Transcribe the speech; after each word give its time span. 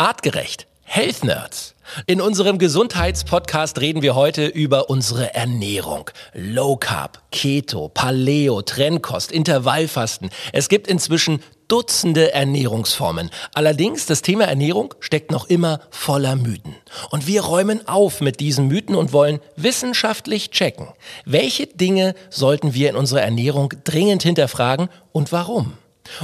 Artgerecht. 0.00 0.68
Health 0.84 1.24
Nerds. 1.24 1.74
In 2.06 2.20
unserem 2.20 2.58
Gesundheitspodcast 2.58 3.80
reden 3.80 4.00
wir 4.00 4.14
heute 4.14 4.46
über 4.46 4.90
unsere 4.90 5.34
Ernährung. 5.34 6.08
Low 6.32 6.76
Carb, 6.76 7.20
Keto, 7.32 7.88
Paleo, 7.88 8.62
Trennkost, 8.62 9.32
Intervallfasten. 9.32 10.30
Es 10.52 10.68
gibt 10.68 10.86
inzwischen 10.86 11.42
Dutzende 11.66 12.32
Ernährungsformen. 12.32 13.28
Allerdings, 13.54 14.06
das 14.06 14.22
Thema 14.22 14.44
Ernährung 14.44 14.94
steckt 15.00 15.32
noch 15.32 15.48
immer 15.48 15.80
voller 15.90 16.36
Mythen. 16.36 16.76
Und 17.10 17.26
wir 17.26 17.42
räumen 17.42 17.86
auf 17.88 18.20
mit 18.20 18.38
diesen 18.38 18.68
Mythen 18.68 18.94
und 18.94 19.12
wollen 19.12 19.40
wissenschaftlich 19.56 20.50
checken. 20.52 20.86
Welche 21.24 21.66
Dinge 21.66 22.14
sollten 22.30 22.72
wir 22.72 22.88
in 22.88 22.96
unserer 22.96 23.22
Ernährung 23.22 23.74
dringend 23.82 24.22
hinterfragen 24.22 24.88
und 25.12 25.32
warum? 25.32 25.76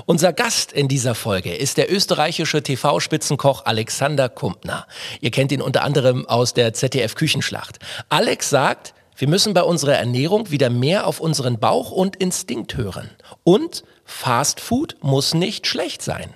Unser 0.07 0.33
Gast 0.33 0.73
in 0.73 0.89
dieser 0.89 1.15
Folge 1.15 1.55
ist 1.55 1.77
der 1.77 1.93
österreichische 1.93 2.63
TV-Spitzenkoch 2.63 3.65
Alexander 3.65 4.29
Kumpner. 4.29 4.87
Ihr 5.21 5.31
kennt 5.31 5.53
ihn 5.53 5.63
unter 5.63 5.83
anderem 5.83 6.27
aus 6.27 6.55
der 6.55 6.73
ZDF-Küchenschlacht. 6.73 7.79
Alex 8.09 8.51
sagt, 8.51 8.95
wir 9.17 9.29
müssen 9.29 9.55
bei 9.55 9.63
unserer 9.63 9.95
Ernährung 9.95 10.51
wieder 10.51 10.71
mehr 10.71 11.07
auf 11.07 11.21
unseren 11.21 11.59
Bauch 11.59 11.91
und 11.91 12.17
Instinkt 12.17 12.77
hören. 12.77 13.11
Und 13.45 13.85
Fast 14.05 14.61
Food 14.61 14.97
muss 15.01 15.35
nicht 15.35 15.67
schlecht 15.67 16.03
sein. 16.03 16.35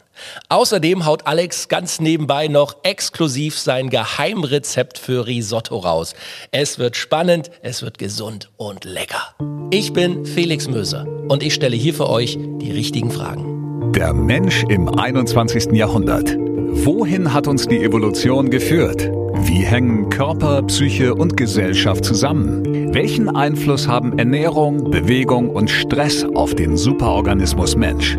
Außerdem 0.48 1.06
haut 1.06 1.26
Alex 1.26 1.68
ganz 1.68 2.00
nebenbei 2.00 2.48
noch 2.48 2.76
exklusiv 2.82 3.58
sein 3.58 3.90
Geheimrezept 3.90 4.98
für 4.98 5.26
Risotto 5.26 5.78
raus. 5.78 6.14
Es 6.50 6.78
wird 6.78 6.96
spannend, 6.96 7.50
es 7.62 7.82
wird 7.82 7.98
gesund 7.98 8.50
und 8.56 8.84
lecker. 8.84 9.34
Ich 9.70 9.92
bin 9.92 10.24
Felix 10.24 10.68
Möser 10.68 11.06
und 11.28 11.42
ich 11.42 11.54
stelle 11.54 11.76
hier 11.76 11.94
für 11.94 12.08
euch 12.08 12.38
die 12.38 12.72
richtigen 12.72 13.10
Fragen. 13.10 13.92
Der 13.92 14.12
Mensch 14.12 14.64
im 14.68 14.88
21. 14.88 15.72
Jahrhundert. 15.72 16.36
Wohin 16.36 17.32
hat 17.32 17.46
uns 17.46 17.66
die 17.66 17.82
Evolution 17.82 18.50
geführt? 18.50 19.10
Wie 19.40 19.64
hängen 19.64 20.10
Körper, 20.10 20.62
Psyche 20.62 21.14
und 21.14 21.36
Gesellschaft 21.36 22.04
zusammen? 22.04 22.92
Welchen 22.92 23.34
Einfluss 23.34 23.88
haben 23.88 24.18
Ernährung, 24.18 24.90
Bewegung 24.90 25.50
und 25.50 25.70
Stress 25.70 26.24
auf 26.34 26.54
den 26.54 26.76
Superorganismus 26.76 27.76
Mensch? 27.76 28.18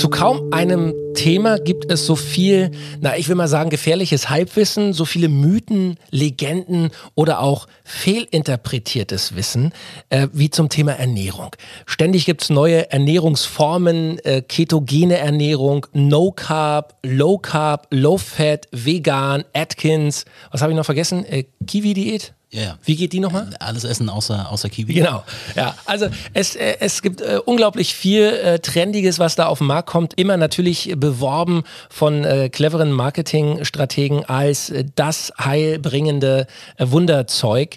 Zu 0.00 0.08
kaum 0.08 0.50
einem 0.50 0.94
Thema 1.12 1.58
gibt 1.58 1.92
es 1.92 2.06
so 2.06 2.16
viel, 2.16 2.70
na, 3.02 3.18
ich 3.18 3.28
will 3.28 3.34
mal 3.34 3.48
sagen, 3.48 3.68
gefährliches 3.68 4.30
Halbwissen, 4.30 4.94
so 4.94 5.04
viele 5.04 5.28
Mythen, 5.28 5.98
Legenden 6.10 6.88
oder 7.14 7.40
auch 7.40 7.68
fehlinterpretiertes 7.84 9.36
Wissen 9.36 9.74
äh, 10.08 10.28
wie 10.32 10.48
zum 10.48 10.70
Thema 10.70 10.92
Ernährung. 10.92 11.54
Ständig 11.84 12.24
gibt 12.24 12.40
es 12.40 12.48
neue 12.48 12.90
Ernährungsformen, 12.90 14.18
äh, 14.20 14.40
ketogene 14.40 15.18
Ernährung, 15.18 15.86
No 15.92 16.32
Carb, 16.32 16.96
Low 17.02 17.36
Carb, 17.36 17.86
Low 17.90 18.16
Fat, 18.16 18.68
Vegan, 18.72 19.44
Atkins. 19.52 20.24
Was 20.50 20.62
habe 20.62 20.72
ich 20.72 20.78
noch 20.78 20.86
vergessen? 20.86 21.26
Äh, 21.26 21.44
Kiwi-Diät? 21.66 22.32
Ja, 22.52 22.62
ja. 22.62 22.78
Wie 22.84 22.96
geht 22.96 23.12
die 23.12 23.20
nochmal? 23.20 23.50
Alles 23.60 23.84
essen 23.84 24.08
außer, 24.08 24.50
außer 24.50 24.68
Kiwi. 24.68 24.94
Genau. 24.94 25.22
Ja, 25.54 25.76
also 25.86 26.08
es, 26.34 26.56
äh, 26.56 26.76
es 26.80 27.00
gibt 27.00 27.20
äh, 27.20 27.38
unglaublich 27.44 27.94
viel 27.94 28.24
äh, 28.24 28.58
Trendiges, 28.58 29.20
was 29.20 29.36
da 29.36 29.46
auf 29.46 29.58
den 29.58 29.68
Markt 29.68 29.88
kommt. 29.88 30.14
Immer 30.14 30.36
natürlich 30.36 30.92
beworben 30.96 31.62
von 31.88 32.24
äh, 32.24 32.48
cleveren 32.48 32.90
Marketingstrategen 32.90 34.24
als 34.24 34.70
äh, 34.70 34.84
das 34.96 35.32
heilbringende 35.38 36.48
äh, 36.76 36.86
Wunderzeug. 36.90 37.76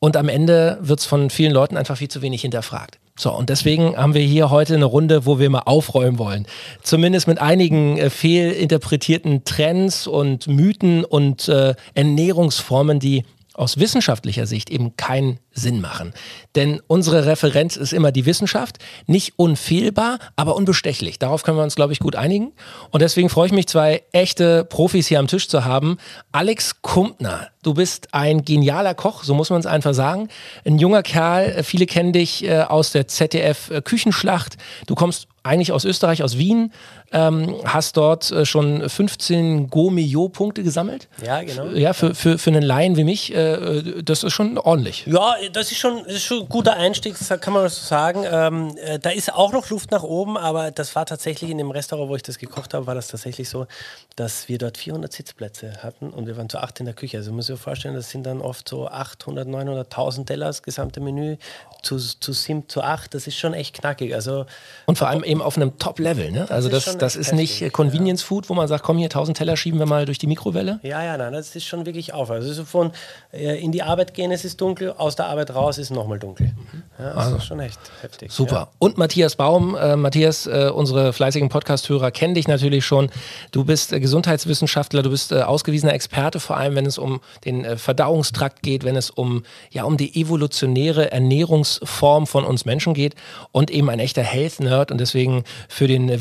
Und 0.00 0.18
am 0.18 0.28
Ende 0.28 0.78
wird 0.82 1.00
es 1.00 1.06
von 1.06 1.30
vielen 1.30 1.52
Leuten 1.52 1.78
einfach 1.78 1.96
viel 1.96 2.08
zu 2.08 2.20
wenig 2.20 2.42
hinterfragt. 2.42 2.98
So, 3.18 3.32
und 3.32 3.48
deswegen 3.50 3.96
haben 3.96 4.14
wir 4.14 4.22
hier 4.22 4.50
heute 4.50 4.74
eine 4.74 4.86
Runde, 4.86 5.24
wo 5.26 5.38
wir 5.38 5.48
mal 5.50 5.62
aufräumen 5.64 6.18
wollen. 6.18 6.46
Zumindest 6.82 7.26
mit 7.26 7.38
einigen 7.38 7.96
äh, 7.96 8.10
fehlinterpretierten 8.10 9.44
Trends 9.44 10.06
und 10.06 10.46
Mythen 10.46 11.06
und 11.06 11.48
äh, 11.48 11.74
Ernährungsformen, 11.94 12.98
die 12.98 13.24
aus 13.60 13.78
wissenschaftlicher 13.78 14.46
Sicht 14.46 14.70
eben 14.70 14.96
keinen 14.96 15.38
Sinn 15.52 15.80
machen. 15.82 16.14
Denn 16.54 16.80
unsere 16.86 17.26
Referenz 17.26 17.76
ist 17.76 17.92
immer 17.92 18.10
die 18.10 18.24
Wissenschaft, 18.24 18.78
nicht 19.06 19.34
unfehlbar, 19.36 20.18
aber 20.34 20.56
unbestechlich. 20.56 21.18
Darauf 21.18 21.42
können 21.42 21.58
wir 21.58 21.62
uns, 21.62 21.76
glaube 21.76 21.92
ich, 21.92 21.98
gut 21.98 22.16
einigen. 22.16 22.52
Und 22.90 23.02
deswegen 23.02 23.28
freue 23.28 23.46
ich 23.46 23.52
mich, 23.52 23.68
zwei 23.68 24.02
echte 24.12 24.64
Profis 24.64 25.08
hier 25.08 25.18
am 25.18 25.26
Tisch 25.26 25.48
zu 25.48 25.64
haben. 25.64 25.98
Alex 26.32 26.80
Kumpner, 26.80 27.48
du 27.62 27.74
bist 27.74 28.14
ein 28.14 28.44
genialer 28.46 28.94
Koch, 28.94 29.24
so 29.24 29.34
muss 29.34 29.50
man 29.50 29.60
es 29.60 29.66
einfach 29.66 29.92
sagen. 29.92 30.28
Ein 30.64 30.78
junger 30.78 31.02
Kerl, 31.02 31.62
viele 31.62 31.84
kennen 31.84 32.14
dich 32.14 32.44
äh, 32.44 32.62
aus 32.62 32.92
der 32.92 33.08
ZDF 33.08 33.70
äh, 33.70 33.82
Küchenschlacht. 33.82 34.56
Du 34.86 34.94
kommst 34.94 35.28
eigentlich 35.42 35.72
aus 35.72 35.84
Österreich, 35.84 36.22
aus 36.22 36.38
Wien, 36.38 36.72
ähm, 37.12 37.56
hast 37.64 37.96
dort 37.96 38.30
äh, 38.30 38.46
schon 38.46 38.88
15 38.88 39.68
Go-Mio-Punkte 39.68 40.62
gesammelt. 40.62 41.08
Ja, 41.24 41.42
genau. 41.42 41.66
Ja, 41.66 41.92
für, 41.92 42.14
für, 42.14 42.38
für 42.38 42.50
einen 42.50 42.62
Laien 42.62 42.96
wie 42.96 43.04
mich, 43.04 43.34
äh, 43.34 44.02
das 44.02 44.22
ist 44.22 44.32
schon 44.32 44.58
ordentlich. 44.58 45.06
Ja, 45.06 45.34
das 45.52 45.72
ist 45.72 45.78
schon, 45.78 46.04
das 46.04 46.14
ist 46.14 46.24
schon 46.24 46.42
ein 46.42 46.48
guter 46.48 46.74
Einstieg, 46.74 47.16
kann 47.40 47.52
man 47.52 47.68
so 47.68 47.84
sagen. 47.84 48.24
Ähm, 48.30 48.76
äh, 48.76 48.98
da 48.98 49.10
ist 49.10 49.32
auch 49.32 49.52
noch 49.52 49.68
Luft 49.70 49.90
nach 49.90 50.04
oben, 50.04 50.36
aber 50.36 50.70
das 50.70 50.94
war 50.94 51.04
tatsächlich 51.04 51.50
in 51.50 51.58
dem 51.58 51.70
Restaurant, 51.70 52.10
wo 52.10 52.16
ich 52.16 52.22
das 52.22 52.38
gekocht 52.38 52.74
habe, 52.74 52.86
war 52.86 52.94
das 52.94 53.08
tatsächlich 53.08 53.48
so, 53.48 53.66
dass 54.14 54.48
wir 54.48 54.58
dort 54.58 54.78
400 54.78 55.12
Sitzplätze 55.12 55.82
hatten 55.82 56.10
und 56.10 56.26
wir 56.26 56.36
waren 56.36 56.48
zu 56.48 56.58
acht 56.58 56.78
in 56.78 56.86
der 56.86 56.94
Küche. 56.94 57.16
Also 57.16 57.32
muss 57.32 57.46
sich 57.46 57.58
vorstellen, 57.58 57.94
das 57.94 58.10
sind 58.10 58.24
dann 58.24 58.40
oft 58.40 58.68
so 58.68 58.86
800, 58.86 59.48
900, 59.48 59.86
1000 59.86 60.28
Teller 60.28 60.46
das 60.46 60.62
gesamte 60.62 61.00
Menü 61.00 61.36
zu, 61.82 61.98
zu 61.98 62.32
sieben, 62.32 62.68
zu 62.68 62.82
acht. 62.82 63.14
Das 63.14 63.26
ist 63.26 63.36
schon 63.36 63.54
echt 63.54 63.74
knackig. 63.74 64.14
Also 64.14 64.46
und 64.86 64.98
vor 64.98 65.08
allem 65.08 65.24
eben 65.24 65.42
auf 65.42 65.56
einem 65.56 65.78
Top-Level. 65.78 66.30
Ne? 66.30 66.46
Also 66.50 66.68
das, 66.68 66.98
das 67.02 67.16
ist 67.16 67.32
nicht 67.32 67.62
äh, 67.62 67.70
Convenience 67.70 68.22
Food, 68.22 68.48
wo 68.48 68.54
man 68.54 68.68
sagt, 68.68 68.84
komm 68.84 68.98
hier, 68.98 69.06
1000 69.06 69.36
Teller 69.36 69.56
schieben 69.56 69.78
wir 69.78 69.86
mal 69.86 70.06
durch 70.06 70.18
die 70.18 70.26
Mikrowelle. 70.26 70.80
Ja, 70.82 71.02
ja, 71.02 71.16
nein, 71.16 71.32
das 71.32 71.54
ist 71.56 71.64
schon 71.64 71.86
wirklich 71.86 72.12
auf. 72.12 72.30
Also 72.30 72.64
von 72.64 72.92
äh, 73.32 73.62
in 73.62 73.72
die 73.72 73.82
Arbeit 73.82 74.14
gehen, 74.14 74.30
es 74.30 74.44
ist 74.44 74.60
dunkel, 74.60 74.92
aus 74.92 75.16
der 75.16 75.26
Arbeit 75.26 75.54
raus 75.54 75.78
ist 75.78 75.90
nochmal 75.90 76.18
dunkel. 76.18 76.46
Mhm. 76.48 76.82
Ja, 76.98 77.14
das 77.14 77.16
also, 77.16 77.36
ist 77.36 77.44
schon 77.44 77.60
echt 77.60 77.80
heftig. 78.02 78.32
Super. 78.32 78.54
Ja. 78.54 78.68
Und 78.78 78.98
Matthias 78.98 79.36
Baum, 79.36 79.74
äh, 79.74 79.96
Matthias, 79.96 80.46
äh, 80.46 80.70
unsere 80.74 81.12
fleißigen 81.12 81.48
Podcast-Hörer 81.48 82.10
kennen 82.10 82.34
dich 82.34 82.48
natürlich 82.48 82.84
schon. 82.84 83.10
Du 83.52 83.64
bist 83.64 83.92
äh, 83.92 84.00
Gesundheitswissenschaftler, 84.00 85.02
du 85.02 85.10
bist 85.10 85.32
ausgewiesener 85.32 85.94
Experte, 85.94 86.40
vor 86.40 86.56
allem 86.56 86.74
wenn 86.74 86.86
es 86.86 86.98
um 86.98 87.20
den 87.44 87.78
Verdauungstrakt 87.78 88.62
geht, 88.62 88.84
wenn 88.84 88.96
es 88.96 89.10
um, 89.10 89.44
ja, 89.70 89.84
um 89.84 89.96
die 89.96 90.20
evolutionäre 90.20 91.10
Ernährungsform 91.10 92.26
von 92.26 92.44
uns 92.44 92.64
Menschen 92.64 92.94
geht 92.94 93.14
und 93.52 93.70
eben 93.70 93.88
ein 93.90 93.98
echter 93.98 94.22
Health-Nerd 94.22 94.90
und 94.90 94.98
deswegen 94.98 95.44
für 95.68 95.88
den 95.88 96.20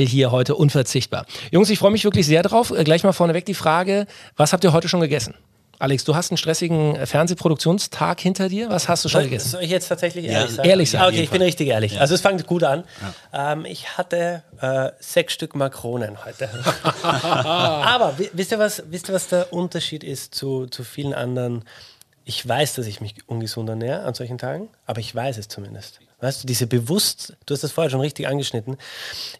Wissenschaftsteil 0.00 0.06
hier 0.06 0.30
heute 0.30 0.54
unverzichtbar. 0.54 1.26
Jungs, 1.50 1.70
ich 1.70 1.78
freue 1.78 1.90
mich 1.90 2.04
wirklich 2.04 2.26
sehr 2.26 2.42
drauf. 2.42 2.70
Äh, 2.70 2.84
gleich 2.84 3.04
mal 3.04 3.12
vorneweg 3.12 3.44
die 3.44 3.54
Frage, 3.54 4.06
was 4.36 4.52
habt 4.52 4.64
ihr 4.64 4.72
heute 4.72 4.88
schon 4.88 5.00
gegessen? 5.00 5.34
Alex, 5.78 6.04
du 6.04 6.14
hast 6.14 6.30
einen 6.30 6.36
stressigen 6.36 6.94
äh, 6.94 7.06
Fernsehproduktionstag 7.06 8.20
hinter 8.20 8.48
dir. 8.48 8.68
Was 8.68 8.88
hast 8.88 9.04
du 9.04 9.08
schon 9.08 9.22
gegessen? 9.22 9.48
Soll 9.48 9.62
ich 9.62 9.70
jetzt 9.70 9.88
tatsächlich 9.88 10.26
ehrlich 10.26 10.50
ja, 10.50 10.56
sagen? 10.56 10.68
Ehrlich 10.68 10.90
sagen. 10.90 11.04
Ah, 11.04 11.08
okay, 11.08 11.22
ich 11.22 11.30
bin 11.30 11.42
richtig 11.42 11.68
ehrlich. 11.68 11.94
Ja. 11.94 12.00
Also 12.00 12.14
es 12.14 12.20
fängt 12.20 12.46
gut 12.46 12.64
an. 12.64 12.84
Ja. 13.32 13.52
Ähm, 13.52 13.64
ich 13.64 13.96
hatte 13.96 14.42
äh, 14.60 14.90
sechs 15.00 15.32
Stück 15.32 15.54
Makronen 15.54 16.24
heute. 16.24 16.50
Aber 17.02 18.14
wisst 18.32 18.52
ihr, 18.52 18.58
was, 18.58 18.82
wisst 18.90 19.08
ihr, 19.08 19.14
was 19.14 19.28
der 19.28 19.52
Unterschied 19.52 20.04
ist 20.04 20.34
zu, 20.34 20.66
zu 20.66 20.84
vielen 20.84 21.14
anderen? 21.14 21.64
Ich 22.24 22.46
weiß, 22.46 22.74
dass 22.74 22.86
ich 22.86 23.00
mich 23.00 23.14
ungesund 23.26 23.68
ernähre 23.68 24.02
an 24.02 24.14
solchen 24.14 24.38
Tagen, 24.38 24.68
aber 24.86 25.00
ich 25.00 25.12
weiß 25.12 25.38
es 25.38 25.48
zumindest. 25.48 26.00
Weißt 26.20 26.42
du, 26.42 26.46
diese 26.46 26.66
bewusst, 26.66 27.34
du 27.46 27.54
hast 27.54 27.62
das 27.62 27.72
vorher 27.72 27.90
schon 27.90 28.00
richtig 28.00 28.26
angeschnitten. 28.28 28.76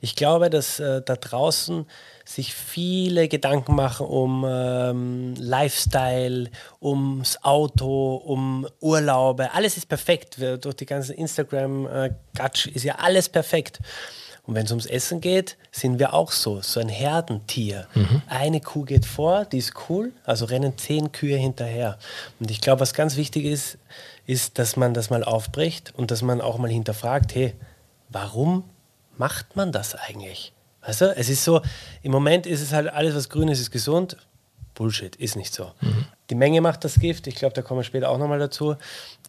Ich 0.00 0.16
glaube, 0.16 0.50
dass 0.50 0.80
äh, 0.80 1.02
da 1.02 1.16
draußen 1.16 1.86
sich 2.24 2.54
viele 2.54 3.28
Gedanken 3.28 3.74
machen 3.74 4.06
um 4.06 4.46
ähm, 4.48 5.34
Lifestyle, 5.36 6.50
ums 6.80 7.42
Auto, 7.42 8.14
um 8.16 8.66
Urlaube. 8.80 9.52
Alles 9.52 9.76
ist 9.76 9.88
perfekt. 9.88 10.38
Durch 10.60 10.76
die 10.76 10.86
ganzen 10.86 11.16
Instagram-Gatsch 11.16 12.68
äh, 12.68 12.70
ist 12.70 12.84
ja 12.84 12.96
alles 12.96 13.28
perfekt. 13.28 13.80
Und 14.46 14.54
wenn 14.54 14.64
es 14.64 14.70
ums 14.70 14.86
Essen 14.86 15.20
geht, 15.20 15.56
sind 15.70 15.98
wir 15.98 16.14
auch 16.14 16.32
so, 16.32 16.60
so 16.60 16.80
ein 16.80 16.88
Herdentier. 16.88 17.86
Mhm. 17.94 18.22
Eine 18.26 18.60
Kuh 18.60 18.84
geht 18.84 19.06
vor, 19.06 19.44
die 19.44 19.58
ist 19.58 19.74
cool, 19.88 20.12
also 20.24 20.46
rennen 20.46 20.76
zehn 20.78 21.12
Kühe 21.12 21.36
hinterher. 21.36 21.98
Und 22.40 22.50
ich 22.50 22.60
glaube, 22.60 22.80
was 22.80 22.94
ganz 22.94 23.16
wichtig 23.16 23.44
ist, 23.44 23.78
ist, 24.30 24.60
dass 24.60 24.76
man 24.76 24.94
das 24.94 25.10
mal 25.10 25.24
aufbricht 25.24 25.92
und 25.96 26.12
dass 26.12 26.22
man 26.22 26.40
auch 26.40 26.56
mal 26.56 26.70
hinterfragt, 26.70 27.34
hey, 27.34 27.54
warum 28.08 28.62
macht 29.18 29.56
man 29.56 29.72
das 29.72 29.96
eigentlich? 29.96 30.52
Du, 30.98 31.04
es 31.16 31.28
ist 31.28 31.44
so, 31.44 31.60
im 32.02 32.12
Moment 32.12 32.46
ist 32.46 32.62
es 32.62 32.72
halt 32.72 32.88
alles, 32.88 33.14
was 33.14 33.28
grün 33.28 33.48
ist, 33.48 33.60
ist 33.60 33.72
gesund. 33.72 34.16
Bullshit, 34.80 35.14
ist 35.16 35.36
nicht 35.36 35.52
so. 35.52 35.72
Die 36.30 36.34
Menge 36.34 36.62
macht 36.62 36.84
das 36.84 36.98
Gift, 36.98 37.26
ich 37.26 37.34
glaube, 37.34 37.52
da 37.52 37.60
kommen 37.60 37.80
wir 37.80 37.84
später 37.84 38.08
auch 38.08 38.16
nochmal 38.16 38.38
dazu. 38.38 38.76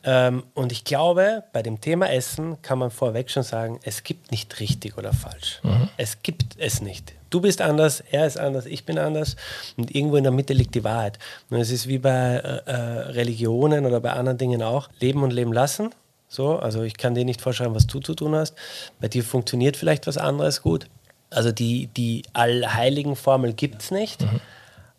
Ähm, 0.06 0.44
und 0.54 0.72
ich 0.72 0.86
glaube, 0.86 1.44
bei 1.52 1.62
dem 1.62 1.82
Thema 1.82 2.10
Essen 2.10 2.62
kann 2.62 2.80
man 2.80 2.90
vorweg 2.90 3.30
schon 3.30 3.44
sagen, 3.44 3.78
es 3.84 4.04
gibt 4.04 4.32
nicht 4.32 4.62
richtig 4.62 4.98
oder 4.98 5.12
falsch. 5.12 5.60
Es 5.98 6.24
gibt 6.24 6.56
es 6.58 6.82
nicht. 6.82 7.12
Du 7.30 7.42
bist 7.42 7.60
anders, 7.60 8.00
er 8.00 8.26
ist 8.26 8.40
anders, 8.40 8.66
ich 8.66 8.86
bin 8.86 8.98
anders 8.98 9.36
und 9.76 9.94
irgendwo 9.94 10.16
in 10.16 10.24
der 10.24 10.32
Mitte 10.32 10.54
liegt 10.54 10.74
die 10.74 10.86
Wahrheit. 10.86 11.20
Und 11.50 11.60
es 11.60 11.70
ist 11.70 11.86
wie 11.86 11.98
bei 11.98 12.38
äh, 12.38 12.72
äh, 12.72 12.76
Religionen 13.10 13.86
oder 13.86 14.00
bei 14.00 14.14
anderen 14.14 14.38
Dingen 14.38 14.64
auch, 14.64 14.88
leben 15.02 15.22
und 15.22 15.32
leben 15.32 15.52
lassen. 15.52 15.90
So, 16.30 16.60
also 16.60 16.84
ich 16.84 16.96
kann 16.96 17.14
dir 17.14 17.26
nicht 17.26 17.42
vorschreiben, 17.42 17.76
was 17.76 17.88
du 17.88 18.00
zu 18.00 18.16
tun 18.16 18.36
hast. 18.36 18.56
Bei 19.02 19.10
dir 19.10 19.22
funktioniert 19.22 19.76
vielleicht 19.76 20.08
was 20.08 20.18
anderes 20.18 20.62
gut. 20.62 20.88
Also 21.30 21.52
die, 21.52 21.88
die 21.88 22.24
allheiligen 22.32 23.18
Formel 23.18 23.52
gibt 23.52 23.82
es 23.82 23.92
nicht. 23.92 24.26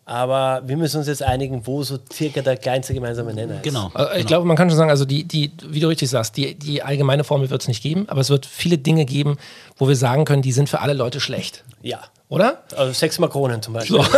Aber 0.05 0.61
wir 0.65 0.75
müssen 0.75 0.97
uns 0.97 1.07
jetzt 1.07 1.23
einigen, 1.23 1.65
wo 1.65 1.81
so 1.83 1.97
circa 2.11 2.41
der 2.41 2.57
kleinste 2.57 2.93
gemeinsame 2.93 3.33
Nenner 3.33 3.55
ist. 3.55 3.63
Genau. 3.63 3.89
Äh, 3.95 4.03
Ich 4.03 4.15
genau. 4.17 4.27
glaube, 4.27 4.47
man 4.47 4.57
kann 4.57 4.69
schon 4.69 4.77
sagen, 4.77 4.89
also 4.89 5.05
die, 5.05 5.23
die, 5.23 5.51
wie 5.65 5.79
du 5.79 5.87
richtig 5.87 6.09
sagst, 6.09 6.35
die, 6.35 6.55
die 6.55 6.83
allgemeine 6.83 7.23
Formel 7.23 7.49
wird 7.49 7.61
es 7.61 7.67
nicht 7.69 7.81
geben, 7.81 8.09
aber 8.09 8.19
es 8.19 8.29
wird 8.29 8.45
viele 8.45 8.77
Dinge 8.77 9.05
geben, 9.05 9.37
wo 9.77 9.87
wir 9.87 9.95
sagen 9.95 10.25
können, 10.25 10.41
die 10.41 10.51
sind 10.51 10.67
für 10.67 10.81
alle 10.81 10.93
Leute 10.93 11.19
schlecht. 11.21 11.63
Ja. 11.81 12.01
Oder? 12.29 12.63
Also 12.75 12.93
sechs 12.93 13.19
Makronen 13.19 13.61
zum 13.61 13.73
Beispiel. 13.75 13.99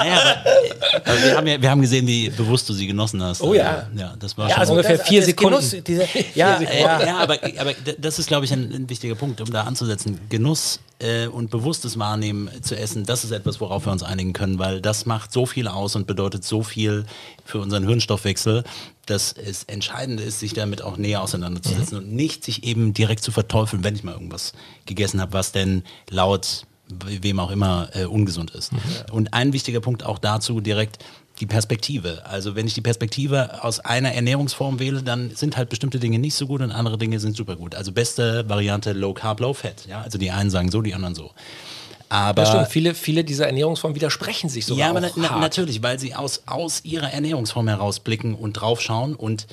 Naja, 0.00 0.18
aber, 0.20 1.10
aber 1.12 1.22
wir, 1.22 1.36
haben 1.36 1.46
ja, 1.46 1.60
wir 1.62 1.70
haben 1.70 1.80
gesehen, 1.82 2.06
wie 2.06 2.30
bewusst 2.30 2.68
du 2.68 2.72
sie 2.72 2.86
genossen 2.86 3.22
hast. 3.22 3.42
Oh 3.42 3.52
ja. 3.54 3.86
Ja, 3.96 4.14
das 4.18 4.36
war 4.38 4.46
Ja, 4.48 4.54
schon 4.54 4.60
also 4.60 4.72
ungefähr 4.74 4.96
das- 4.98 5.08
vier 5.08 5.20
das 5.20 5.26
Sekunden. 5.28 5.58
Genuss, 5.58 5.76
diese, 5.84 6.06
ja, 6.34 6.58
Äh, 6.60 6.80
ja. 6.82 7.04
ja, 7.04 7.18
aber, 7.18 7.38
aber 7.58 7.72
das 7.98 8.18
ist, 8.18 8.26
glaube 8.28 8.44
ich, 8.46 8.52
ein, 8.52 8.72
ein 8.72 8.88
wichtiger 8.88 9.14
Punkt, 9.14 9.40
um 9.40 9.50
da 9.52 9.62
anzusetzen. 9.64 10.18
Genuss 10.28 10.80
äh, 11.00 11.26
und 11.26 11.50
bewusstes 11.50 11.98
Wahrnehmen 11.98 12.48
zu 12.62 12.76
essen, 12.76 13.04
das 13.04 13.24
ist 13.24 13.32
etwas, 13.32 13.60
worauf 13.60 13.86
wir 13.86 13.92
uns 13.92 14.02
einigen 14.02 14.32
können, 14.32 14.58
weil 14.58 14.80
das 14.80 15.04
macht 15.06 15.32
so 15.32 15.44
viel 15.46 15.68
aus 15.68 15.96
und 15.96 16.06
bedeutet 16.06 16.44
so 16.44 16.62
viel 16.62 17.04
für 17.44 17.58
unseren 17.58 17.86
Hirnstoffwechsel, 17.86 18.64
dass 19.06 19.32
es 19.32 19.64
entscheidend 19.64 20.20
ist, 20.20 20.40
sich 20.40 20.52
damit 20.52 20.82
auch 20.82 20.96
näher 20.96 21.22
auseinanderzusetzen 21.22 21.98
und 21.98 22.12
nicht 22.12 22.44
sich 22.44 22.64
eben 22.64 22.92
direkt 22.92 23.24
zu 23.24 23.32
verteufeln, 23.32 23.82
wenn 23.82 23.94
ich 23.94 24.04
mal 24.04 24.12
irgendwas 24.12 24.52
gegessen 24.86 25.20
habe, 25.20 25.32
was 25.32 25.52
denn 25.52 25.82
laut 26.08 26.66
wem 27.06 27.38
auch 27.38 27.50
immer 27.50 27.88
äh, 27.94 28.04
ungesund 28.04 28.50
ist. 28.50 28.72
Und 29.12 29.32
ein 29.32 29.52
wichtiger 29.52 29.80
Punkt 29.80 30.04
auch 30.04 30.18
dazu 30.18 30.60
direkt 30.60 30.98
die 31.38 31.46
Perspektive. 31.46 32.26
Also 32.26 32.54
wenn 32.54 32.66
ich 32.66 32.74
die 32.74 32.80
Perspektive 32.82 33.64
aus 33.64 33.80
einer 33.80 34.12
Ernährungsform 34.12 34.78
wähle, 34.78 35.02
dann 35.02 35.30
sind 35.34 35.56
halt 35.56 35.70
bestimmte 35.70 35.98
Dinge 35.98 36.18
nicht 36.18 36.34
so 36.34 36.46
gut 36.46 36.60
und 36.60 36.70
andere 36.70 36.98
Dinge 36.98 37.18
sind 37.18 37.36
super 37.36 37.56
gut. 37.56 37.74
Also 37.74 37.92
beste 37.92 38.48
Variante 38.48 38.92
Low 38.92 39.14
Carb, 39.14 39.40
Low 39.40 39.54
Fat. 39.54 39.86
Ja, 39.88 40.02
also 40.02 40.18
die 40.18 40.30
einen 40.30 40.50
sagen 40.50 40.70
so, 40.70 40.82
die 40.82 40.94
anderen 40.94 41.14
so. 41.14 41.30
Aber 42.10 42.42
Ja, 42.42 42.48
stimmt. 42.48 42.68
Viele, 42.68 42.94
viele 42.94 43.24
dieser 43.24 43.46
Ernährungsformen 43.46 43.94
widersprechen 43.94 44.50
sich 44.50 44.66
sogar 44.66 44.86
ja, 44.86 44.90
aber 44.90 45.00
na, 45.00 45.10
na, 45.14 45.30
hart. 45.30 45.40
natürlich, 45.40 45.80
weil 45.82 45.98
sie 45.98 46.14
aus, 46.14 46.42
aus 46.44 46.84
ihrer 46.84 47.12
Ernährungsform 47.12 47.68
herausblicken 47.68 48.34
und 48.34 48.54
draufschauen 48.54 49.14
und 49.14 49.46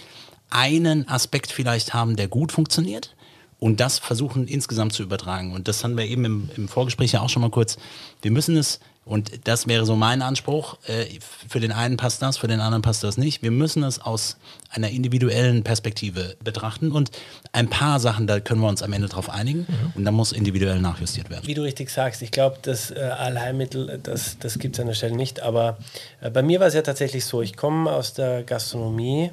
einen 0.49 1.07
Aspekt 1.07 1.51
vielleicht 1.51 1.93
haben, 1.93 2.15
der 2.15 2.27
gut 2.27 2.51
funktioniert 2.51 3.15
und 3.59 3.79
das 3.79 3.99
versuchen 3.99 4.47
insgesamt 4.47 4.93
zu 4.93 5.03
übertragen. 5.03 5.53
Und 5.53 5.67
das 5.67 5.83
haben 5.83 5.95
wir 5.97 6.05
eben 6.05 6.25
im, 6.25 6.49
im 6.57 6.67
Vorgespräch 6.67 7.11
ja 7.11 7.21
auch 7.21 7.29
schon 7.29 7.43
mal 7.43 7.51
kurz. 7.51 7.77
Wir 8.23 8.31
müssen 8.31 8.57
es, 8.57 8.79
und 9.07 9.47
das 9.47 9.67
wäre 9.67 9.85
so 9.85 9.95
mein 9.95 10.21
Anspruch, 10.21 10.77
äh, 10.87 11.05
für 11.47 11.59
den 11.59 11.71
einen 11.71 11.97
passt 11.97 12.21
das, 12.21 12.37
für 12.37 12.47
den 12.47 12.59
anderen 12.59 12.81
passt 12.81 13.03
das 13.03 13.17
nicht. 13.17 13.41
Wir 13.41 13.51
müssen 13.51 13.83
es 13.83 13.99
aus 13.99 14.37
einer 14.69 14.89
individuellen 14.89 15.63
Perspektive 15.63 16.35
betrachten 16.43 16.91
und 16.91 17.11
ein 17.51 17.69
paar 17.69 17.99
Sachen, 17.99 18.27
da 18.27 18.39
können 18.39 18.61
wir 18.61 18.67
uns 18.67 18.83
am 18.83 18.93
Ende 18.93 19.07
drauf 19.07 19.29
einigen 19.29 19.65
und 19.95 20.05
dann 20.05 20.13
muss 20.13 20.31
individuell 20.31 20.79
nachjustiert 20.79 21.29
werden. 21.29 21.47
Wie 21.47 21.53
du 21.53 21.63
richtig 21.63 21.89
sagst, 21.89 22.21
ich 22.21 22.31
glaube, 22.31 22.57
das 22.61 22.91
äh, 22.91 22.99
Allheilmittel, 22.99 23.99
das, 24.03 24.37
das 24.39 24.59
gibt 24.59 24.75
es 24.75 24.79
an 24.79 24.87
der 24.87 24.93
Stelle 24.93 25.15
nicht. 25.15 25.41
Aber 25.41 25.77
äh, 26.21 26.29
bei 26.29 26.41
mir 26.41 26.59
war 26.59 26.67
es 26.67 26.73
ja 26.73 26.81
tatsächlich 26.81 27.25
so, 27.25 27.41
ich 27.41 27.55
komme 27.55 27.91
aus 27.91 28.13
der 28.13 28.43
Gastronomie 28.43 29.31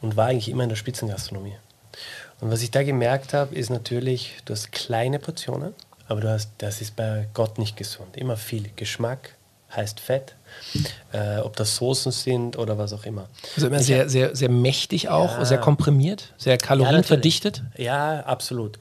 und 0.00 0.16
war 0.16 0.26
eigentlich 0.26 0.48
immer 0.48 0.62
in 0.62 0.68
der 0.68 0.76
Spitzengastronomie. 0.76 1.56
Und 2.40 2.50
was 2.50 2.62
ich 2.62 2.70
da 2.70 2.82
gemerkt 2.82 3.32
habe, 3.32 3.54
ist 3.54 3.70
natürlich, 3.70 4.36
du 4.44 4.52
hast 4.52 4.72
kleine 4.72 5.18
Portionen, 5.18 5.74
aber 6.08 6.20
du 6.20 6.30
hast, 6.30 6.50
das 6.58 6.80
ist 6.80 6.96
bei 6.96 7.28
Gott 7.34 7.58
nicht 7.58 7.76
gesund. 7.76 8.16
Immer 8.16 8.36
viel 8.36 8.70
Geschmack 8.76 9.34
heißt 9.74 9.98
Fett, 10.00 10.36
äh, 11.12 11.38
ob 11.38 11.56
das 11.56 11.76
Soßen 11.76 12.12
sind 12.12 12.56
oder 12.56 12.78
was 12.78 12.92
auch 12.92 13.04
immer. 13.04 13.28
Also 13.56 13.66
immer 13.66 13.80
sehr, 13.80 14.08
sehr, 14.08 14.34
sehr 14.36 14.48
mächtig 14.48 15.08
auch, 15.08 15.38
Ja. 15.38 15.44
sehr 15.44 15.58
komprimiert, 15.58 16.32
sehr 16.38 16.54
Ja, 16.54 16.56
kalorienverdichtet. 16.58 17.62
natürlich. 17.64 17.86
Ja, 17.86 18.20
absolut. 18.20 18.78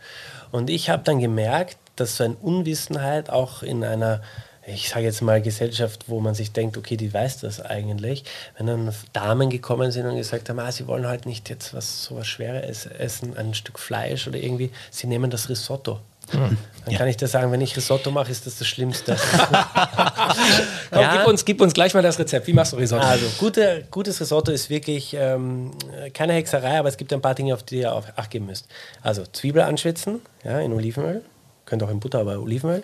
Und 0.52 0.70
ich 0.70 0.90
habe 0.90 1.04
dann 1.04 1.20
gemerkt, 1.20 1.78
dass 1.96 2.18
so 2.18 2.24
eine 2.24 2.36
Unwissenheit 2.36 3.30
auch 3.30 3.64
in 3.64 3.84
einer, 3.84 4.22
ich 4.68 4.90
sage 4.90 5.06
jetzt 5.06 5.22
mal 5.22 5.42
Gesellschaft, 5.42 6.06
wo 6.08 6.20
man 6.22 6.36
sich 6.36 6.52
denkt, 6.52 6.78
okay, 6.78 6.98
die 6.98 7.14
weiß 7.14 7.40
das 7.40 7.62
eigentlich, 7.62 8.24
wenn 8.58 8.68
dann 8.68 8.94
Damen 9.14 9.50
gekommen 9.50 9.92
sind 9.92 10.06
und 10.06 10.16
gesagt 10.18 10.50
haben, 10.50 10.60
ah, 10.60 10.72
sie 10.72 10.88
wollen 10.88 11.08
halt 11.08 11.26
nicht 11.26 11.50
jetzt 11.50 11.74
was 11.74 12.04
so 12.04 12.16
was 12.18 12.28
Schweres 12.28 12.86
essen, 12.86 13.36
ein 13.38 13.54
Stück 13.54 13.80
Fleisch 13.80 14.28
oder 14.28 14.38
irgendwie, 14.38 14.72
sie 14.92 15.08
nehmen 15.08 15.30
das 15.32 15.50
Risotto. 15.50 16.00
Dann 16.32 16.58
Ja. 16.88 16.98
kann 16.98 17.08
ich 17.08 17.18
dir 17.18 17.28
sagen, 17.28 17.52
wenn 17.52 17.62
ich 17.62 17.76
Risotto 17.76 18.12
mache, 18.12 18.32
ist 18.32 18.46
das 18.46 18.58
das 18.60 18.68
Schlimmste. 18.68 19.16
Komm, 20.92 21.02
Ja. 21.02 21.18
gib, 21.18 21.28
uns, 21.28 21.46
gib 21.46 21.62
uns 21.62 21.74
gleich 21.74 21.94
mal 21.94 22.04
das 22.04 22.20
Rezept. 22.20 22.48
Wie 22.48 22.54
machst 22.54 22.74
du 22.74 22.78
Risotto? 22.78 23.04
Also, 23.06 23.26
gute, 23.38 23.86
gutes 23.92 24.20
Risotto 24.22 24.52
ist 24.52 24.70
wirklich 24.70 25.16
ähm, 25.18 25.72
keine 26.14 26.34
Hexerei, 26.34 26.80
aber 26.80 26.90
es 26.90 26.98
gibt 26.98 27.12
ein 27.14 27.22
paar 27.22 27.36
Dinge, 27.36 27.54
auf 27.54 27.64
die 27.64 27.80
ihr 27.80 27.94
auf 27.94 28.06
Acht 28.16 28.30
geben 28.30 28.46
müsst. 28.48 28.68
Also, 29.02 29.24
Zwiebel 29.32 29.62
anschwitzen, 29.64 30.22
ja, 30.44 30.60
in 30.60 30.74
Olivenöl. 30.74 31.24
Könnt 31.66 31.82
auch 31.82 31.90
in 31.90 32.00
Butter, 32.00 32.20
aber 32.20 32.38
Olivenöl. 32.40 32.84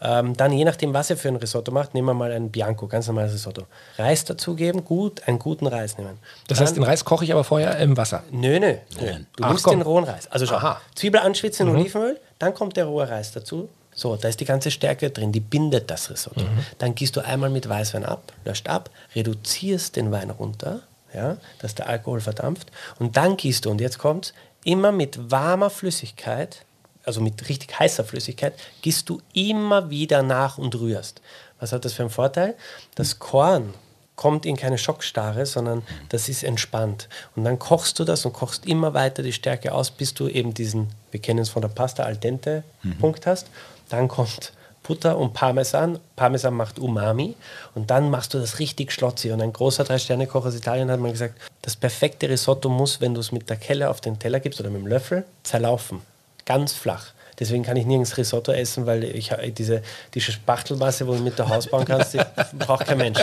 Ähm, 0.00 0.34
dann, 0.34 0.52
je 0.52 0.64
nachdem, 0.64 0.94
was 0.94 1.10
ihr 1.10 1.18
für 1.18 1.28
ein 1.28 1.36
Risotto 1.36 1.70
macht, 1.70 1.92
nehmen 1.92 2.06
wir 2.08 2.14
mal 2.14 2.32
ein 2.32 2.50
Bianco, 2.50 2.86
ganz 2.86 3.06
normales 3.06 3.34
Risotto. 3.34 3.64
Reis 3.98 4.24
dazugeben, 4.24 4.86
gut, 4.86 5.28
einen 5.28 5.38
guten 5.38 5.66
Reis 5.66 5.98
nehmen. 5.98 6.18
das 6.48 6.56
Dann- 6.56 6.66
heißt, 6.66 6.76
den 6.76 6.82
Reis 6.84 7.04
koche 7.04 7.26
ich 7.26 7.32
aber 7.32 7.44
vorher 7.44 7.76
im 7.78 7.94
Wasser. 7.98 8.22
Nö, 8.30 8.58
nö. 8.58 8.76
nö. 8.98 9.12
Du 9.36 9.44
Ach, 9.44 9.48
nimmst 9.48 9.64
komm. 9.64 9.74
den 9.74 9.82
rohen 9.82 10.04
Reis. 10.04 10.28
Also 10.30 10.46
schau, 10.46 10.54
Aha. 10.56 10.80
Zwiebel 10.94 11.20
anschwitzen 11.20 11.68
in 11.68 11.74
Olivenöl, 11.76 12.18
dann 12.42 12.54
kommt 12.54 12.76
der 12.76 12.86
rohe 12.86 13.08
Reis 13.08 13.30
dazu. 13.30 13.68
So, 13.94 14.16
da 14.16 14.26
ist 14.26 14.40
die 14.40 14.44
ganze 14.44 14.72
Stärke 14.72 15.10
drin, 15.10 15.30
die 15.30 15.40
bindet 15.40 15.90
das 15.90 16.10
Risotto. 16.10 16.40
Dann 16.78 16.94
gießt 16.94 17.14
du 17.14 17.20
einmal 17.20 17.50
mit 17.50 17.68
Weißwein 17.68 18.04
ab, 18.04 18.32
löscht 18.44 18.68
ab, 18.68 18.90
reduzierst 19.14 19.94
den 19.94 20.10
Wein 20.10 20.30
runter, 20.30 20.80
ja, 21.14 21.36
dass 21.60 21.76
der 21.76 21.88
Alkohol 21.88 22.20
verdampft. 22.20 22.72
Und 22.98 23.16
dann 23.16 23.36
gießt 23.36 23.64
du, 23.64 23.70
und 23.70 23.80
jetzt 23.80 23.98
kommt's, 23.98 24.32
immer 24.64 24.90
mit 24.90 25.30
warmer 25.30 25.70
Flüssigkeit, 25.70 26.64
also 27.04 27.20
mit 27.20 27.48
richtig 27.48 27.78
heißer 27.78 28.02
Flüssigkeit, 28.02 28.54
gießt 28.80 29.08
du 29.08 29.20
immer 29.34 29.90
wieder 29.90 30.22
nach 30.22 30.58
und 30.58 30.74
rührst. 30.74 31.20
Was 31.60 31.70
hat 31.70 31.84
das 31.84 31.92
für 31.92 32.02
einen 32.02 32.10
Vorteil? 32.10 32.56
Das 32.96 33.20
Korn 33.20 33.72
kommt 34.16 34.46
in 34.46 34.56
keine 34.56 34.78
Schockstarre, 34.78 35.46
sondern 35.46 35.82
das 36.10 36.28
ist 36.28 36.44
entspannt. 36.44 37.08
Und 37.34 37.44
dann 37.44 37.58
kochst 37.58 37.98
du 37.98 38.04
das 38.04 38.24
und 38.24 38.32
kochst 38.32 38.66
immer 38.66 38.94
weiter 38.94 39.22
die 39.22 39.32
Stärke 39.32 39.72
aus, 39.72 39.90
bis 39.90 40.14
du 40.14 40.28
eben 40.28 40.54
diesen, 40.54 40.88
wir 41.10 41.20
kennen 41.20 41.40
es 41.40 41.48
von 41.48 41.62
der 41.62 41.68
Pasta, 41.68 42.02
al 42.04 42.16
dente 42.16 42.62
Punkt 43.00 43.26
hast. 43.26 43.48
Dann 43.88 44.08
kommt 44.08 44.52
Butter 44.82 45.16
und 45.16 45.32
Parmesan. 45.32 45.98
Parmesan 46.16 46.54
macht 46.54 46.78
Umami. 46.78 47.36
Und 47.74 47.90
dann 47.90 48.10
machst 48.10 48.34
du 48.34 48.38
das 48.38 48.58
richtig 48.58 48.92
schlotzi. 48.92 49.30
Und 49.30 49.40
ein 49.40 49.52
großer 49.52 49.84
Drei-Sterne-Koch 49.84 50.44
aus 50.44 50.54
Italien 50.54 50.90
hat 50.90 51.00
mal 51.00 51.12
gesagt, 51.12 51.40
das 51.62 51.76
perfekte 51.76 52.28
Risotto 52.28 52.68
muss, 52.68 53.00
wenn 53.00 53.14
du 53.14 53.20
es 53.20 53.32
mit 53.32 53.48
der 53.48 53.56
Kelle 53.56 53.90
auf 53.90 54.00
den 54.00 54.18
Teller 54.18 54.40
gibst 54.40 54.60
oder 54.60 54.70
mit 54.70 54.82
dem 54.82 54.88
Löffel, 54.88 55.24
zerlaufen. 55.42 56.00
Ganz 56.44 56.72
flach. 56.72 57.12
Deswegen 57.38 57.62
kann 57.64 57.76
ich 57.76 57.86
nirgends 57.86 58.16
Risotto 58.16 58.52
essen, 58.52 58.86
weil 58.86 59.04
ich 59.04 59.32
ha- 59.32 59.38
diese, 59.46 59.82
diese 60.14 60.32
Spachtelmasse, 60.32 61.06
wo 61.06 61.14
du 61.14 61.20
mit 61.22 61.38
der 61.38 61.48
Haus 61.48 61.66
bauen 61.68 61.84
kannst, 61.84 62.16
braucht 62.58 62.86
kein 62.86 62.98
Mensch. 62.98 63.18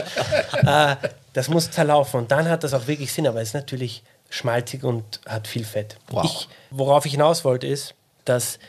Äh, 0.65 0.95
das 1.33 1.47
muss 1.49 1.69
zerlaufen 1.71 2.21
und 2.21 2.31
dann 2.31 2.49
hat 2.49 2.63
das 2.63 2.73
auch 2.73 2.87
wirklich 2.87 3.13
Sinn, 3.13 3.27
aber 3.27 3.41
es 3.41 3.49
ist 3.49 3.53
natürlich 3.53 4.03
schmalzig 4.29 4.83
und 4.83 5.21
hat 5.27 5.47
viel 5.47 5.63
Fett. 5.63 5.97
Wow. 6.09 6.23
Ich, 6.25 6.47
worauf 6.71 7.05
ich 7.05 7.11
hinaus 7.13 7.43
wollte, 7.45 7.67
ist, 7.67 7.93
dass 8.25 8.59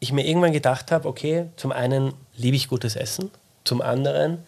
ich 0.00 0.12
mir 0.12 0.24
irgendwann 0.26 0.52
gedacht 0.52 0.90
habe, 0.92 1.08
okay, 1.08 1.46
zum 1.56 1.72
einen 1.72 2.14
liebe 2.36 2.56
ich 2.56 2.68
gutes 2.68 2.94
Essen, 2.96 3.30
zum 3.64 3.82
anderen 3.82 4.44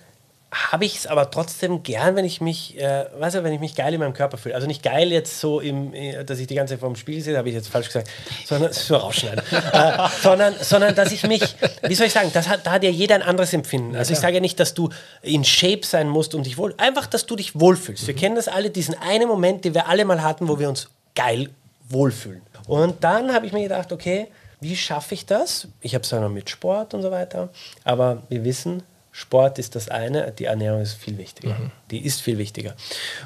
habe 0.53 0.85
ich 0.85 0.97
es 0.97 1.07
aber 1.07 1.31
trotzdem 1.31 1.85
gern, 1.85 2.17
wenn 2.17 2.25
ich 2.25 2.41
mich, 2.41 2.77
äh, 2.77 3.07
weißt 3.19 3.37
du, 3.37 3.45
wenn 3.45 3.53
ich 3.53 3.61
mich 3.61 3.77
geil 3.77 3.95
in 3.95 4.01
meinem 4.01 4.15
Körper 4.15 4.37
fühle. 4.37 4.57
Also 4.57 4.67
nicht 4.67 4.83
geil 4.83 5.13
jetzt 5.13 5.39
so, 5.39 5.61
im, 5.61 5.95
äh, 5.95 6.25
dass 6.25 6.41
ich 6.41 6.49
die 6.49 6.57
ganze 6.57 6.75
Zeit 6.75 6.81
vor 6.81 6.89
dem 6.89 6.97
Spiegel 6.97 7.23
sehe, 7.23 7.39
habe 7.39 7.49
ich 7.49 7.55
jetzt 7.55 7.69
falsch 7.69 7.87
gesagt, 7.87 8.11
sondern 8.45 8.73
so 8.73 8.97
rausschneiden. 8.97 9.45
äh, 9.73 10.09
sondern, 10.21 10.55
sondern 10.61 10.95
dass 10.97 11.13
ich 11.13 11.23
mich, 11.25 11.55
wie 11.83 11.95
soll 11.95 12.09
ich 12.09 12.13
sagen, 12.13 12.31
das 12.33 12.49
hat, 12.49 12.67
da 12.67 12.73
hat 12.73 12.83
ja 12.83 12.91
jeder 12.91 13.15
ein 13.15 13.23
anderes 13.23 13.53
Empfinden. 13.53 13.95
Also 13.95 14.13
ich 14.13 14.19
sage 14.19 14.35
ja 14.35 14.41
nicht, 14.41 14.59
dass 14.59 14.75
du 14.75 14.89
in 15.23 15.45
Shape 15.45 15.87
sein 15.87 16.09
musst 16.09 16.35
und 16.35 16.47
dich 16.47 16.59
wohl, 16.59 16.75
einfach, 16.79 17.07
dass 17.07 17.27
du 17.27 17.37
dich 17.37 17.59
wohlfühlst. 17.59 18.09
Wir 18.09 18.17
kennen 18.17 18.35
das 18.35 18.49
alle, 18.49 18.71
diesen 18.71 18.97
einen 19.01 19.29
Moment, 19.29 19.65
den 19.65 19.75
wir 19.75 19.87
alle 19.87 20.05
mal 20.05 20.23
hatten, 20.23 20.49
wo 20.49 20.59
wir 20.59 20.69
uns 20.69 20.91
geil 21.15 21.51
wohlfühlen. 21.89 22.43
Und 22.67 23.05
dann 23.05 23.33
habe 23.33 23.47
ich 23.47 23.53
mir 23.53 23.63
gedacht, 23.63 23.93
okay, 23.93 24.27
wie 24.61 24.77
schaffe 24.77 25.15
ich 25.15 25.27
das? 25.27 25.69
Ich 25.81 25.95
habe 25.95 26.03
es 26.03 26.11
dann 26.11 26.23
noch 26.23 26.29
mit 26.29 26.51
Sport 26.51 26.93
und 26.93 27.03
so 27.03 27.11
weiter, 27.11 27.51
aber 27.85 28.23
wir 28.29 28.45
wissen, 28.45 28.83
Sport 29.13 29.59
ist 29.59 29.75
das 29.75 29.89
eine, 29.89 30.33
die 30.33 30.45
Ernährung 30.45 30.81
ist 30.83 30.95
viel 30.95 31.19
wichtiger. 31.19 31.57
Die 31.91 32.05
ist 32.05 32.21
viel 32.23 32.39
wichtiger. 32.39 32.75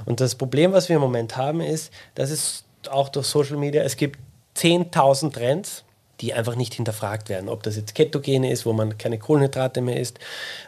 Und 0.06 0.20
das 0.20 0.34
Problem, 0.34 0.72
was 0.72 0.88
wir 0.88 0.96
im 0.96 1.02
Moment 1.02 1.36
haben, 1.36 1.60
ist, 1.60 1.92
dass 2.14 2.30
es 2.30 2.64
auch 2.90 3.08
durch 3.08 3.26
Social 3.26 3.56
Media, 3.56 3.82
es 3.82 3.96
gibt 3.96 4.18
10.000 4.56 5.32
Trends 5.32 5.84
die 6.20 6.32
einfach 6.32 6.56
nicht 6.56 6.74
hinterfragt 6.74 7.28
werden. 7.28 7.48
Ob 7.48 7.62
das 7.62 7.76
jetzt 7.76 7.94
Ketogene 7.94 8.50
ist, 8.50 8.66
wo 8.66 8.72
man 8.72 8.96
keine 8.98 9.18
Kohlenhydrate 9.18 9.80
mehr 9.80 10.00
isst. 10.00 10.18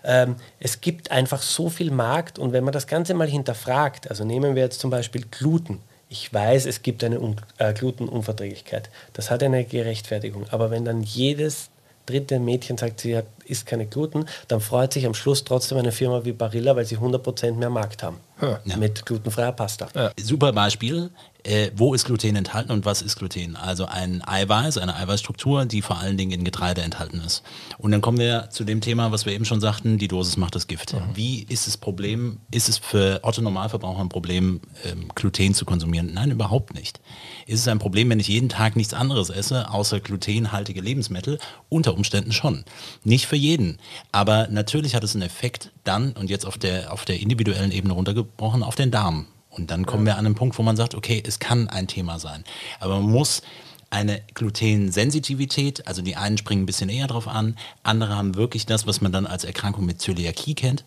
Ähm, 0.04 0.36
es 0.60 0.80
gibt 0.80 1.10
einfach 1.10 1.42
so 1.42 1.68
viel 1.68 1.90
Markt 1.90 2.38
und 2.38 2.52
wenn 2.52 2.64
man 2.64 2.72
das 2.72 2.86
Ganze 2.86 3.14
mal 3.14 3.28
hinterfragt, 3.28 4.10
also 4.10 4.24
nehmen 4.24 4.54
wir 4.54 4.62
jetzt 4.62 4.80
zum 4.80 4.90
Beispiel 4.90 5.24
Gluten. 5.30 5.80
Ich 6.08 6.32
weiß, 6.32 6.66
es 6.66 6.82
gibt 6.82 7.02
eine 7.02 7.20
Un 7.20 7.36
äh, 7.58 7.72
Glutenunverträglichkeit. 7.72 8.90
Das 9.12 9.30
hat 9.30 9.42
eine 9.42 9.64
Gerechtfertigung. 9.64 10.46
Aber 10.50 10.70
wenn 10.70 10.84
dann 10.84 11.02
jedes 11.02 11.70
dritte 12.06 12.38
Mädchen 12.38 12.78
sagt, 12.78 13.00
sie 13.00 13.16
hat, 13.16 13.26
isst 13.48 13.66
keine 13.66 13.86
Gluten, 13.86 14.26
dann 14.48 14.60
freut 14.60 14.92
sich 14.92 15.06
am 15.06 15.14
Schluss 15.14 15.44
trotzdem 15.44 15.78
eine 15.78 15.92
Firma 15.92 16.24
wie 16.24 16.32
Barilla, 16.32 16.76
weil 16.76 16.84
sie 16.84 16.98
100% 16.98 17.52
mehr 17.52 17.70
Markt 17.70 18.02
haben. 18.02 18.18
Ja. 18.40 18.76
Mit 18.76 19.06
glutenfreier 19.06 19.52
Pasta. 19.52 19.88
Ja. 19.94 20.10
Super 20.20 20.52
Beispiel 20.52 21.10
äh, 21.46 21.70
wo 21.76 21.94
ist 21.94 22.04
Gluten 22.04 22.36
enthalten 22.36 22.72
und 22.72 22.84
was 22.84 23.02
ist 23.02 23.16
Gluten? 23.16 23.56
Also 23.56 23.86
ein 23.86 24.22
Eiweiß, 24.26 24.78
eine 24.78 24.96
Eiweißstruktur, 24.96 25.64
die 25.64 25.80
vor 25.80 25.98
allen 25.98 26.16
Dingen 26.16 26.32
in 26.32 26.44
Getreide 26.44 26.82
enthalten 26.82 27.22
ist. 27.24 27.42
Und 27.78 27.92
dann 27.92 28.00
kommen 28.00 28.18
wir 28.18 28.48
zu 28.50 28.64
dem 28.64 28.80
Thema, 28.80 29.12
was 29.12 29.26
wir 29.26 29.32
eben 29.32 29.44
schon 29.44 29.60
sagten, 29.60 29.98
die 29.98 30.08
Dosis 30.08 30.36
macht 30.36 30.54
das 30.54 30.66
Gift. 30.66 30.94
Mhm. 30.94 31.00
Wie 31.14 31.42
ist 31.48 31.66
das 31.66 31.76
Problem, 31.76 32.40
ist 32.50 32.68
es 32.68 32.78
für 32.78 33.20
Otto 33.22 33.40
Normalverbraucher 33.42 34.00
ein 34.00 34.08
Problem, 34.08 34.60
ähm, 34.84 35.08
Gluten 35.14 35.54
zu 35.54 35.64
konsumieren? 35.64 36.12
Nein, 36.12 36.32
überhaupt 36.32 36.74
nicht. 36.74 37.00
Ist 37.46 37.60
es 37.60 37.68
ein 37.68 37.78
Problem, 37.78 38.10
wenn 38.10 38.20
ich 38.20 38.28
jeden 38.28 38.48
Tag 38.48 38.74
nichts 38.74 38.92
anderes 38.92 39.30
esse, 39.30 39.70
außer 39.70 40.00
glutenhaltige 40.00 40.80
Lebensmittel? 40.80 41.38
Unter 41.68 41.94
Umständen 41.94 42.32
schon. 42.32 42.64
Nicht 43.04 43.26
für 43.26 43.35
jeden. 43.36 43.78
Aber 44.12 44.48
natürlich 44.48 44.94
hat 44.94 45.04
es 45.04 45.14
einen 45.14 45.22
Effekt 45.22 45.70
dann, 45.84 46.12
und 46.12 46.30
jetzt 46.30 46.46
auf 46.46 46.58
der, 46.58 46.92
auf 46.92 47.04
der 47.04 47.20
individuellen 47.20 47.72
Ebene 47.72 47.94
runtergebrochen, 47.94 48.62
auf 48.62 48.74
den 48.74 48.90
Darm. 48.90 49.26
Und 49.50 49.70
dann 49.70 49.86
kommen 49.86 50.06
ja. 50.06 50.12
wir 50.12 50.18
an 50.18 50.26
einen 50.26 50.34
Punkt, 50.34 50.58
wo 50.58 50.62
man 50.62 50.76
sagt, 50.76 50.94
okay, 50.94 51.22
es 51.24 51.38
kann 51.38 51.68
ein 51.68 51.88
Thema 51.88 52.18
sein. 52.18 52.44
Aber 52.80 53.00
man 53.00 53.10
muss 53.10 53.42
eine 53.90 54.20
Glutensensitivität, 54.34 55.86
also 55.86 56.02
die 56.02 56.16
einen 56.16 56.38
springen 56.38 56.62
ein 56.62 56.66
bisschen 56.66 56.88
eher 56.88 57.06
drauf 57.06 57.28
an, 57.28 57.56
andere 57.82 58.16
haben 58.16 58.34
wirklich 58.34 58.66
das, 58.66 58.86
was 58.86 59.00
man 59.00 59.12
dann 59.12 59.26
als 59.26 59.44
Erkrankung 59.44 59.86
mit 59.86 60.00
Zöliakie 60.00 60.54
kennt. 60.54 60.84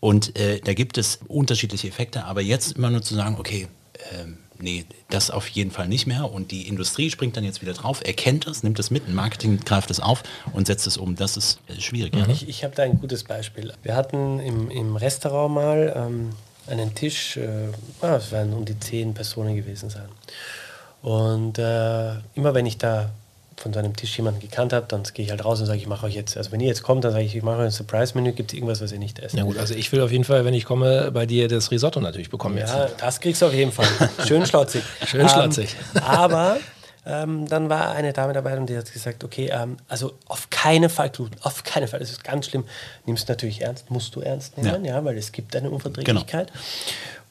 Und 0.00 0.36
äh, 0.38 0.60
da 0.60 0.74
gibt 0.74 0.98
es 0.98 1.20
unterschiedliche 1.28 1.88
Effekte, 1.88 2.24
aber 2.24 2.40
jetzt 2.40 2.76
immer 2.76 2.90
nur 2.90 3.02
zu 3.02 3.14
sagen, 3.14 3.36
okay, 3.38 3.68
äh, 3.94 4.24
nee, 4.60 4.84
das 5.10 5.30
auf 5.30 5.48
jeden 5.48 5.70
Fall 5.70 5.88
nicht 5.88 6.06
mehr. 6.06 6.30
Und 6.30 6.50
die 6.50 6.68
Industrie 6.68 7.10
springt 7.10 7.36
dann 7.36 7.44
jetzt 7.44 7.62
wieder 7.62 7.72
drauf, 7.72 8.02
erkennt 8.04 8.46
das, 8.46 8.62
nimmt 8.62 8.78
es 8.78 8.90
mit, 8.90 9.08
ein 9.08 9.14
Marketing 9.14 9.60
greift 9.60 9.90
es 9.90 10.00
auf 10.00 10.22
und 10.52 10.66
setzt 10.66 10.86
es 10.86 10.96
um. 10.96 11.16
Das 11.16 11.36
ist 11.36 11.60
äh, 11.68 11.80
schwierig. 11.80 12.14
Mhm. 12.14 12.30
Ich, 12.30 12.48
ich 12.48 12.64
habe 12.64 12.74
da 12.74 12.82
ein 12.82 13.00
gutes 13.00 13.24
Beispiel. 13.24 13.72
Wir 13.82 13.96
hatten 13.96 14.40
im, 14.40 14.70
im 14.70 14.96
Restaurant 14.96 15.54
mal 15.54 15.92
ähm, 15.96 16.30
einen 16.66 16.94
Tisch, 16.94 17.36
äh, 17.36 17.68
ah, 18.00 18.16
es 18.16 18.32
werden 18.32 18.52
um 18.52 18.64
die 18.64 18.78
zehn 18.78 19.14
Personen 19.14 19.56
gewesen 19.56 19.90
sein. 19.90 20.08
Und 21.02 21.58
äh, 21.58 22.14
immer 22.34 22.54
wenn 22.54 22.66
ich 22.66 22.78
da 22.78 23.10
von 23.58 23.72
so 23.72 23.78
einem 23.78 23.96
Tisch 23.96 24.16
jemanden 24.16 24.40
gekannt 24.40 24.72
habe, 24.72 24.86
dann 24.88 25.02
gehe 25.02 25.24
ich 25.24 25.30
halt 25.30 25.44
raus 25.44 25.60
und 25.60 25.66
sage, 25.66 25.78
ich 25.78 25.86
mache 25.86 26.06
euch 26.06 26.14
jetzt, 26.14 26.36
also 26.36 26.52
wenn 26.52 26.60
ihr 26.60 26.68
jetzt 26.68 26.82
kommt, 26.82 27.04
dann 27.04 27.12
sage 27.12 27.24
ich, 27.24 27.34
ich 27.34 27.42
mache 27.42 27.58
euch 27.58 27.66
ein 27.66 27.70
Surprise-Menü, 27.70 28.32
gibt 28.32 28.52
es 28.52 28.54
irgendwas, 28.54 28.80
was 28.80 28.92
ihr 28.92 28.98
nicht 28.98 29.18
esst? 29.18 29.34
Ja 29.34 29.44
gut, 29.44 29.58
also 29.58 29.74
ich 29.74 29.90
will 29.92 30.00
auf 30.00 30.12
jeden 30.12 30.24
Fall, 30.24 30.44
wenn 30.44 30.54
ich 30.54 30.64
komme, 30.64 31.10
bei 31.12 31.26
dir 31.26 31.48
das 31.48 31.70
Risotto 31.70 32.00
natürlich 32.00 32.30
bekommen 32.30 32.56
ja, 32.56 32.84
jetzt. 32.84 32.94
das 33.00 33.20
kriegst 33.20 33.42
du 33.42 33.46
auf 33.46 33.54
jeden 33.54 33.72
Fall. 33.72 33.88
Schön 34.26 34.46
schlotzig. 34.46 34.82
Schön 35.06 35.28
schlotzig. 35.28 35.76
Ähm, 35.94 36.02
aber 36.02 36.58
ähm, 37.08 37.48
dann 37.48 37.70
war 37.70 37.92
eine 37.92 38.12
Dame 38.12 38.34
dabei 38.34 38.56
und 38.58 38.66
die 38.66 38.76
hat 38.76 38.92
gesagt, 38.92 39.24
okay, 39.24 39.50
ähm, 39.52 39.78
also 39.88 40.12
auf 40.26 40.50
keinen 40.50 40.90
Fall 40.90 41.08
Gluten, 41.08 41.36
auf 41.40 41.64
keinen 41.64 41.88
Fall, 41.88 42.00
das 42.00 42.10
ist 42.10 42.22
ganz 42.22 42.46
schlimm. 42.46 42.64
Nimmst 43.06 43.28
natürlich 43.28 43.62
ernst, 43.62 43.90
musst 43.90 44.14
du 44.14 44.20
ernst 44.20 44.58
nehmen, 44.58 44.84
ja, 44.84 44.96
ja 44.96 45.04
weil 45.04 45.16
es 45.16 45.32
gibt 45.32 45.56
eine 45.56 45.70
Unverträglichkeit. 45.70 46.52
Genau. 46.52 46.64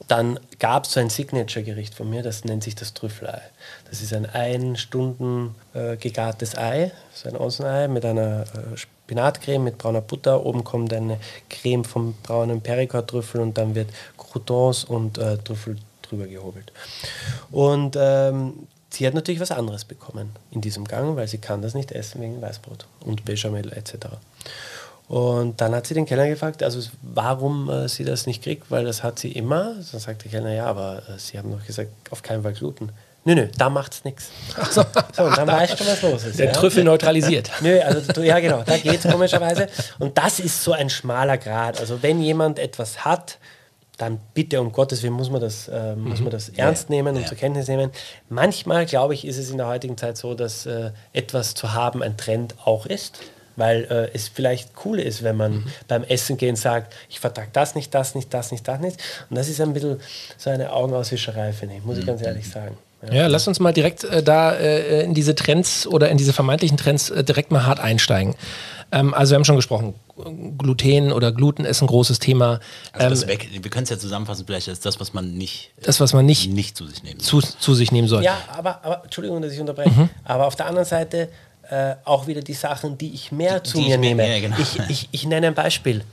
Dann 0.07 0.39
gab 0.59 0.85
es 0.85 0.93
so 0.93 0.99
ein 0.99 1.09
Signature-Gericht 1.09 1.93
von 1.93 2.09
mir, 2.09 2.23
das 2.23 2.43
nennt 2.43 2.63
sich 2.63 2.75
das 2.75 2.93
Trüffelei. 2.93 3.41
Das 3.89 4.01
ist 4.01 4.13
ein 4.13 4.25
ein 4.25 4.75
Stunden 4.75 5.55
äh, 5.73 5.97
gegartes 5.97 6.57
Ei, 6.57 6.91
so 7.13 7.29
ein 7.29 7.35
Außenei 7.35 7.87
mit 7.87 8.05
einer 8.05 8.41
äh, 8.41 8.77
Spinatcreme 8.77 9.63
mit 9.63 9.77
brauner 9.77 10.01
Butter. 10.01 10.45
Oben 10.45 10.63
kommt 10.63 10.93
eine 10.93 11.19
Creme 11.49 11.85
vom 11.85 12.13
braunen 12.23 12.61
Pericor-Trüffel 12.61 13.41
und 13.41 13.57
dann 13.57 13.75
wird 13.75 13.89
Croutons 14.17 14.83
und 14.83 15.17
äh, 15.17 15.37
Trüffel 15.37 15.77
drüber 16.01 16.27
gehobelt. 16.27 16.71
Und 17.51 17.95
ähm, 17.99 18.67
Sie 18.89 19.05
hat 19.05 19.13
natürlich 19.13 19.41
was 19.41 19.51
anderes 19.51 19.85
bekommen 19.85 20.31
in 20.51 20.61
diesem 20.61 20.85
Gang, 20.85 21.15
weil 21.17 21.27
sie 21.27 21.37
kann 21.37 21.61
das 21.61 21.73
nicht 21.73 21.91
essen 21.91 22.21
wegen 22.21 22.41
Weißbrot 22.41 22.87
und 23.01 23.25
Bechamel 23.25 23.71
etc. 23.73 24.07
Und 25.07 25.61
dann 25.61 25.75
hat 25.75 25.87
sie 25.87 25.93
den 25.93 26.05
Kellner 26.05 26.27
gefragt, 26.27 26.63
also 26.63 26.89
warum 27.01 27.69
äh, 27.69 27.87
sie 27.87 28.03
das 28.03 28.25
nicht 28.25 28.43
kriegt, 28.43 28.71
weil 28.71 28.85
das 28.85 29.03
hat 29.03 29.19
sie 29.19 29.31
immer. 29.31 29.75
Dann 29.91 29.99
sagt 29.99 30.23
der 30.23 30.31
Kellner, 30.31 30.53
ja, 30.53 30.65
aber 30.65 31.03
äh, 31.09 31.19
sie 31.19 31.37
haben 31.37 31.51
doch 31.51 31.65
gesagt, 31.65 31.91
auf 32.11 32.23
keinen 32.23 32.43
Fall 32.43 32.53
Gluten. 32.53 32.89
Nö, 33.27 33.35
nö, 33.35 33.47
da 33.57 33.69
macht's 33.69 34.05
nichts. 34.05 34.29
So, 34.71 34.79
und 34.81 35.37
dann 35.37 35.47
weißt 35.49 35.77
du, 35.77 35.85
was 35.85 36.01
los 36.01 36.23
ist. 36.23 36.39
Der 36.39 36.45
ja? 36.45 36.51
Trüffel 36.53 36.85
neutralisiert. 36.85 37.51
Nö, 37.59 37.77
also 37.81 38.21
ja 38.21 38.39
genau, 38.39 38.63
da 38.63 38.77
geht's 38.77 39.05
komischerweise. 39.05 39.67
Und 39.99 40.17
das 40.17 40.39
ist 40.39 40.63
so 40.63 40.71
ein 40.71 40.89
schmaler 40.89 41.37
Grad. 41.37 41.77
Also 41.81 42.01
wenn 42.01 42.21
jemand 42.21 42.57
etwas 42.57 43.03
hat, 43.03 43.37
dann 43.97 44.21
bitte 44.33 44.61
um 44.61 44.71
Gottes 44.71 45.03
Willen 45.03 45.11
muss 45.11 45.29
man 45.29 45.41
das, 45.41 45.67
äh, 45.67 45.93
mhm. 45.93 46.07
muss 46.07 46.21
man 46.21 46.29
das 46.29 46.47
ernst 46.47 46.89
nehmen 46.89 47.17
und 47.17 47.23
ja. 47.23 47.27
zur 47.27 47.35
Kenntnis 47.35 47.67
nehmen. 47.67 47.91
Manchmal, 48.29 48.85
glaube 48.85 49.13
ich, 49.13 49.27
ist 49.27 49.37
es 49.37 49.49
in 49.49 49.57
der 49.57 49.67
heutigen 49.67 49.97
Zeit 49.97 50.15
so, 50.15 50.33
dass 50.33 50.65
äh, 50.65 50.91
etwas 51.11 51.53
zu 51.53 51.73
haben 51.73 52.01
ein 52.01 52.15
Trend 52.15 52.55
auch 52.63 52.85
ist. 52.85 53.19
Weil 53.57 53.83
äh, 53.89 54.15
es 54.15 54.29
vielleicht 54.29 54.69
cool 54.85 54.99
ist, 54.99 55.23
wenn 55.23 55.35
man 55.35 55.51
mhm. 55.51 55.65
beim 55.89 56.03
Essen 56.05 56.37
gehen 56.37 56.55
sagt, 56.55 56.95
ich 57.09 57.19
vertrage 57.19 57.49
das 57.51 57.75
nicht, 57.75 57.93
das 57.93 58.15
nicht, 58.15 58.33
das 58.33 58.51
nicht, 58.51 58.65
das 58.65 58.79
nicht. 58.79 59.03
Und 59.29 59.37
das 59.37 59.49
ist 59.49 59.59
ein 59.59 59.73
bisschen 59.73 59.99
so 60.37 60.49
eine 60.49 60.71
Augenauswischerei, 60.71 61.51
finde 61.51 61.75
ich, 61.75 61.83
muss 61.83 61.95
mhm. 61.95 62.01
ich 62.01 62.07
ganz 62.07 62.21
ehrlich 62.21 62.49
sagen. 62.49 62.77
Ja, 63.01 63.13
ja 63.13 63.27
lass 63.27 63.47
uns 63.47 63.59
mal 63.59 63.73
direkt 63.73 64.03
äh, 64.03 64.23
da 64.23 64.53
äh, 64.53 65.03
in 65.03 65.13
diese 65.13 65.35
Trends 65.35 65.85
oder 65.87 66.09
in 66.09 66.17
diese 66.17 66.33
vermeintlichen 66.33 66.77
Trends 66.77 67.09
äh, 67.09 67.23
direkt 67.23 67.51
mal 67.51 67.65
hart 67.65 67.79
einsteigen. 67.79 68.35
Ähm, 68.91 69.13
also 69.13 69.31
wir 69.31 69.35
haben 69.35 69.45
schon 69.45 69.55
gesprochen, 69.57 69.93
Gluten 70.57 71.11
oder 71.11 71.31
Gluten 71.31 71.65
ist 71.65 71.81
ein 71.81 71.87
großes 71.87 72.19
Thema. 72.19 72.59
Also 72.93 73.23
ähm, 73.23 73.29
weg, 73.29 73.49
wir 73.51 73.69
können 73.69 73.83
es 73.83 73.89
ja 73.89 73.99
zusammenfassen, 73.99 74.45
vielleicht 74.45 74.67
ist 74.67 74.85
das, 74.85 74.99
was 74.99 75.13
man 75.13 75.33
nicht, 75.33 75.71
das, 75.81 75.99
was 75.99 76.13
man 76.13 76.25
nicht, 76.25 76.49
nicht 76.51 76.77
zu 76.77 76.87
sich 76.87 77.03
nehmen 77.03 77.19
soll. 77.19 77.41
Zu, 77.41 77.57
zu 77.59 77.73
sich 77.75 77.91
nehmen 77.91 78.07
soll. 78.07 78.23
Ja, 78.23 78.37
aber, 78.55 78.83
aber 78.83 79.03
Entschuldigung, 79.03 79.41
dass 79.41 79.51
ich 79.51 79.59
unterbreche, 79.59 79.89
mhm. 79.89 80.09
aber 80.23 80.47
auf 80.47 80.55
der 80.55 80.67
anderen 80.67 80.87
Seite 80.87 81.29
äh, 81.69 81.95
auch 82.05 82.27
wieder 82.27 82.41
die 82.41 82.53
Sachen, 82.53 82.97
die 82.97 83.13
ich 83.13 83.31
mehr 83.31 83.59
die, 83.59 83.69
zu 83.69 83.77
die 83.77 83.89
mir 83.89 83.97
nehme. 83.97 84.23
Mehr, 84.23 84.41
genau. 84.41 84.55
ich, 84.57 84.79
ich, 84.89 85.09
ich 85.11 85.25
nenne 85.25 85.47
ein 85.47 85.53
Beispiel. 85.53 86.03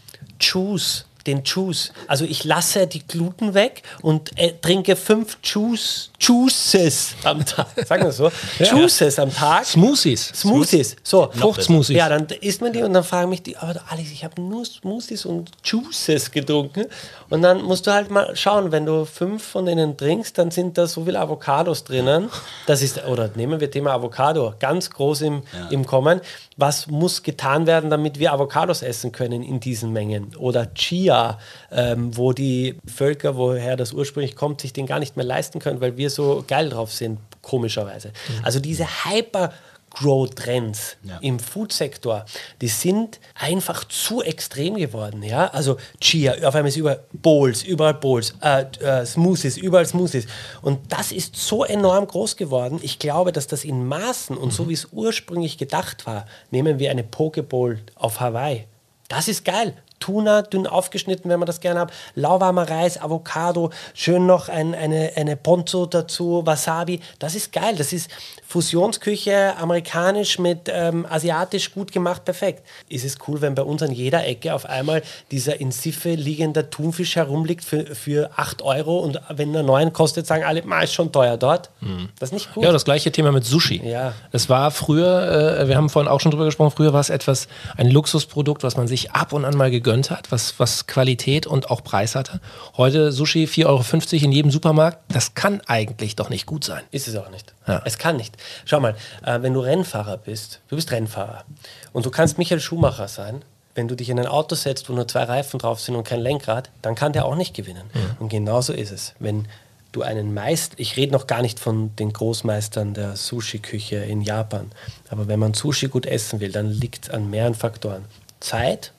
Choose 0.43 1.05
den 1.27 1.43
Juice. 1.45 1.93
Also 2.07 2.25
ich 2.25 2.45
lasse 2.45 2.87
die 2.87 3.07
Gluten 3.07 3.55
weg 3.55 3.83
und 4.03 4.37
äh, 4.39 4.53
trinke 4.61 4.97
fünf 4.97 5.39
Juice, 5.43 6.11
Juices 6.21 7.15
am 7.25 7.45
Tag. 7.45 7.67
Sagen 7.87 8.05
wir 8.05 8.13
so. 8.13 8.31
ja. 8.59 8.67
Juices 8.77 9.19
am 9.19 9.33
Tag. 9.33 9.65
Smoothies. 9.65 10.33
Smoothies. 10.35 10.97
So. 11.03 11.31
Fruchtsmoothies. 11.33 11.97
Ja, 11.97 12.09
dann 12.09 12.27
isst 12.41 12.61
man 12.61 12.73
die 12.73 12.83
und 12.83 12.93
dann 12.93 13.05
fragen 13.05 13.31
mich 13.31 13.43
die, 13.43 13.57
aber 13.57 13.83
Alex, 13.89 14.11
ich 14.11 14.25
habe 14.25 14.41
nur 14.41 14.65
Smoothies 14.65 15.25
und 15.25 15.51
Juices 15.65 16.31
getrunken. 16.31 16.87
Und 17.31 17.43
dann 17.43 17.63
musst 17.63 17.87
du 17.87 17.93
halt 17.93 18.11
mal 18.11 18.35
schauen, 18.37 18.73
wenn 18.73 18.87
du 18.87 19.05
fünf 19.05 19.43
von 19.43 19.67
denen 19.67 19.97
trinkst, 19.97 20.37
dann 20.39 20.51
sind 20.51 20.79
da 20.79 20.87
so 20.87 21.05
viele 21.05 21.19
Avocados 21.21 21.85
drinnen. 21.85 22.31
Das 22.67 22.83
ist, 22.83 23.05
oder 23.07 23.31
nehmen 23.35 23.61
wir 23.61 23.71
Thema 23.71 23.93
Avocado, 23.93 24.55
ganz 24.59 24.91
groß 24.91 25.23
im, 25.23 25.43
ja. 25.53 25.69
im 25.71 25.87
Kommen. 25.87 26.21
Was 26.57 26.87
muss 26.87 27.23
getan 27.23 27.67
werden, 27.67 27.91
damit 27.91 28.19
wir 28.19 28.33
Avocados 28.33 28.83
essen 28.83 29.13
können 29.13 29.43
in 29.43 29.61
diesen 29.61 29.93
Mengen? 29.93 30.37
Oder 30.37 30.73
Chia, 30.75 31.39
ähm, 31.73 32.17
wo 32.17 32.33
die 32.33 32.79
Völker, 32.87 33.37
woher 33.37 33.77
das 33.77 33.93
ursprünglich 33.93 34.37
kommt, 34.37 34.61
sich 34.61 34.73
den 34.73 34.87
gar 34.87 34.99
nicht 34.99 35.17
mehr 35.17 35.27
leisten 35.27 35.59
können, 35.59 35.81
weil 35.81 35.97
wir 35.97 36.11
so 36.11 36.45
geil 36.47 36.69
drauf 36.69 36.93
sind, 36.93 37.19
komischerweise. 37.43 38.09
Mhm. 38.09 38.45
Also 38.45 38.61
diese 38.61 38.85
Hyper- 38.85 39.53
Grow-Trends 39.95 40.97
ja. 41.03 41.19
im 41.21 41.39
Food-Sektor, 41.39 42.25
die 42.61 42.69
sind 42.69 43.21
einfach 43.35 43.85
zu 43.85 44.23
extrem 44.23 44.75
geworden. 44.77 45.23
Ja? 45.23 45.47
Also 45.49 45.77
Chia, 46.01 46.35
auf 46.47 46.55
einmal 46.55 46.69
ist 46.69 46.77
überall 46.77 47.05
Bowls, 47.13 47.63
überall 47.63 47.95
Bowls, 47.95 48.35
äh, 48.43 48.65
äh, 48.81 49.07
Smoothies, 49.07 49.57
überall 49.57 49.87
Smoothies. 49.87 50.27
Und 50.63 50.93
das 50.93 51.13
ist 51.13 51.37
so 51.37 51.65
enorm 51.65 52.07
groß 52.07 52.37
geworden. 52.37 52.81
Ich 52.83 52.99
glaube, 52.99 53.33
dass 53.33 53.47
das 53.47 53.65
in 53.65 53.87
Maßen 53.87 54.37
und 54.37 54.49
mhm. 54.49 54.53
so 54.53 54.69
wie 54.69 54.75
es 54.75 54.89
ursprünglich 54.93 55.59
gedacht 55.59 56.07
war, 56.07 56.27
nehmen 56.51 56.79
wir 56.79 56.91
eine 56.91 57.05
Pokeball 57.05 57.79
auf 57.95 58.21
Hawaii. 58.21 58.67
Das 59.09 59.29
ist 59.29 59.45
geil. 59.45 59.75
Tuna, 60.05 60.43
dünn 60.43 60.67
aufgeschnitten, 60.67 61.31
wenn 61.31 61.39
man 61.39 61.47
das 61.47 61.61
gerne 61.61 61.81
hat, 61.81 61.93
lauwarmer 62.15 62.69
Reis, 62.69 63.01
Avocado, 63.01 63.71
schön 63.95 64.27
noch 64.27 64.51
ein, 64.51 64.75
eine, 64.75 65.13
eine 65.17 65.35
Ponzo 65.35 65.87
dazu, 65.87 66.43
Wasabi. 66.45 67.01
Das 67.19 67.35
ist 67.35 67.53
geil. 67.53 67.75
Das 67.79 67.95
ist 67.95 68.11
Fusionsküche, 68.47 69.57
amerikanisch 69.57 70.39
mit 70.39 70.71
ähm, 70.71 71.07
asiatisch 71.09 71.73
gut 71.73 71.91
gemacht, 71.91 72.27
perfekt. 72.27 72.65
Ist 72.91 73.07
es 73.07 73.17
cool, 73.27 73.41
wenn 73.41 73.55
bei 73.55 73.63
uns 73.63 73.83
an 73.83 73.93
jeder 73.93 74.27
Ecke 74.27 74.53
auf 74.53 74.67
einmal 74.67 75.03
dieser 75.31 75.59
in 75.59 75.73
Siffe 75.73 76.11
liegender 76.11 76.69
Thunfisch 76.69 77.17
herumliegt 77.17 77.65
für, 77.65 77.95
für 77.95 78.31
8 78.37 78.61
Euro 78.61 78.99
und 78.99 79.19
wenn 79.31 79.55
er 79.55 79.63
9 79.63 79.95
kostet, 79.95 80.27
sagen 80.27 80.45
alle, 80.45 80.63
ist 80.83 80.93
schon 80.93 81.13
teuer 81.13 81.39
dort. 81.39 81.71
Mhm. 81.81 82.11
Das 82.19 82.29
ist 82.29 82.35
nicht 82.35 82.53
gut. 82.53 82.63
Ja, 82.63 82.73
das 82.73 82.85
gleiche 82.85 83.11
Thema 83.11 83.33
mit 83.33 83.47
Sushi. 83.47 83.81
Ja. 83.83 84.13
Es 84.33 84.51
war 84.51 84.71
früher, 84.71 85.61
äh, 85.61 85.69
wir 85.69 85.79
haben 85.79 85.89
vorhin 85.89 86.11
auch 86.11 86.21
schon 86.21 86.31
drüber 86.31 86.45
gesprochen, 86.45 86.73
früher 86.77 86.93
war 86.93 87.01
es 87.01 87.09
etwas, 87.09 87.49
ein 87.79 87.91
Luxusprodukt, 87.91 88.63
was 88.63 88.77
man 88.77 88.87
sich 88.87 89.13
ab 89.13 89.33
und 89.33 89.47
an 89.47 89.57
mal 89.57 89.71
gegönnt 89.71 89.94
gegönnt 89.95 90.11
hat, 90.11 90.33
was, 90.33 90.59
was 90.59 90.87
Qualität 90.87 91.47
und 91.47 91.71
auch 91.71 91.85
Preis 91.85 92.15
hatte. 92.15 92.41
Heute 92.77 93.13
Sushi 93.13 93.45
4,50 93.45 93.67
Euro 93.67 94.25
in 94.25 94.33
jedem 94.33 94.51
Supermarkt, 94.51 94.99
das 95.09 95.35
kann 95.35 95.61
eigentlich 95.67 96.17
doch 96.17 96.31
nicht 96.31 96.47
gut 96.47 96.65
sein. 96.65 96.83
Ist 96.91 97.07
es 97.07 97.17
auch 97.17 97.31
nicht. 97.31 97.55
Ja. 97.67 97.81
Es 97.85 97.99
kann 97.99 98.17
nicht. 98.17 98.37
Schau 98.65 98.81
mal, 98.81 98.97
äh, 99.25 99.41
wenn 99.43 99.55
du 99.55 99.61
Rennfahrer 99.61 100.17
bist, 100.17 100.61
du 100.69 100.77
bist 100.77 100.91
Rennfahrer 100.91 101.45
und 101.93 102.05
du 102.07 102.11
kannst 102.11 102.39
Michael 102.39 102.61
Schumacher 102.61 103.07
sein, 103.07 103.45
wenn 103.77 103.89
du 103.89 103.95
dich 103.95 104.09
in 104.09 104.19
ein 104.19 104.27
Auto 104.27 104.55
setzt, 104.55 104.89
wo 104.89 104.93
nur 104.95 105.07
zwei 105.07 105.25
Reifen 105.25 105.59
drauf 105.59 105.81
sind 105.81 105.95
und 105.97 106.05
kein 106.05 106.21
Lenkrad, 106.21 106.71
dann 106.83 106.95
kann 106.95 107.13
der 107.13 107.25
auch 107.25 107.37
nicht 107.37 107.55
gewinnen. 107.55 107.91
Und 108.21 108.29
genauso 108.29 108.73
ist 108.73 108.93
es. 108.93 109.15
Wenn 109.19 109.49
du 109.91 110.03
einen 110.03 110.33
Meister, 110.33 110.77
ich 110.79 110.97
rede 110.97 111.13
noch 111.13 111.27
gar 111.27 111.43
nicht 111.43 111.59
von 111.59 111.95
den 111.97 112.13
Großmeistern 112.13 112.95
der 112.95 113.17
Sushi-Küche 113.17 113.97
in 113.97 114.23
Japan, 114.23 114.71
aber 115.09 115.27
wenn 115.27 115.41
man 115.41 115.55
Sushi 115.55 115.89
gut 115.89 116.07
essen 116.07 116.39
will, 116.39 116.53
dann 116.53 116.71
liegt 116.71 117.07
es 117.07 117.11
an 117.11 117.31
mehreren 117.31 117.55
Faktoren. 117.55 118.05
Zeit, 118.39 118.93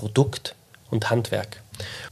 Produkt 0.00 0.56
und 0.90 1.10
Handwerk. 1.10 1.62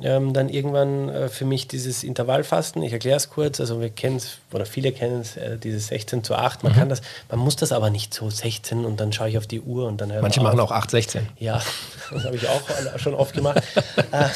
ähm, 0.00 0.32
dann 0.34 0.48
irgendwann 0.48 1.08
äh, 1.08 1.28
für 1.28 1.44
mich 1.44 1.68
dieses 1.68 2.04
Intervallfasten, 2.04 2.82
ich 2.82 2.92
erkläre 2.92 3.16
es 3.16 3.30
kurz, 3.30 3.60
also 3.60 3.80
wir 3.80 3.90
kennen 3.90 4.16
es, 4.16 4.38
oder 4.52 4.66
viele 4.66 4.92
kennen 4.92 5.20
es, 5.20 5.36
äh, 5.36 5.56
dieses 5.56 5.88
16 5.88 6.24
zu 6.24 6.34
8, 6.34 6.62
man 6.62 6.74
kann 6.74 6.88
das, 6.88 7.00
man 7.30 7.40
muss 7.40 7.56
das 7.56 7.72
aber 7.72 7.90
nicht 7.90 8.12
so 8.12 8.28
16 8.28 8.84
und 8.84 9.00
dann 9.00 9.12
schaue 9.12 9.30
ich 9.30 9.38
auf 9.38 9.46
die 9.46 9.60
Uhr 9.60 9.86
und 9.86 10.00
dann 10.00 10.12
hören 10.12 10.22
Manche 10.22 10.42
machen 10.42 10.60
auch 10.60 10.72
8,16. 10.72 11.20
Ja, 11.38 11.62
das 12.10 12.24
habe 12.24 12.36
ich 12.36 12.46
auch 12.48 12.98
schon 12.98 13.14
oft 13.14 13.34
gemacht. 13.34 13.62
Äh, 14.10 14.28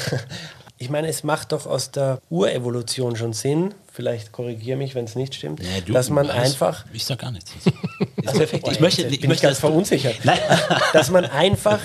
ich 0.79 0.91
meine, 0.91 1.09
es 1.09 1.25
macht 1.25 1.53
doch 1.53 1.67
aus 1.67 1.91
der 1.91 2.21
Urevolution 2.31 3.17
schon 3.17 3.33
Sinn, 3.33 3.75
vielleicht 3.97 4.31
korrigiere 4.31 4.77
mich, 4.77 4.95
wenn 4.95 5.07
es 5.07 5.17
nicht 5.17 5.35
stimmt, 5.35 5.61
Ja, 5.63 5.81
du- 5.85 5.93
dass 5.95 6.11
man 6.11 6.29
alles- 6.31 6.53
einfach 6.53 6.85
Ich 6.93 7.05
sag 7.05 7.19
gar 7.19 7.31
nichts. 7.33 7.51
also 8.27 8.43
effektiv, 8.43 8.75
Ich 8.75 8.81
möchte- 8.81 9.07
ich 9.07 9.21
bin 9.21 9.29
möchte 9.31 9.47
ganz 9.47 9.59
verunsichert, 9.59 10.17
Nein. 10.25 10.39
dass 10.93 11.11
man 11.11 11.25
einfach 11.25 11.81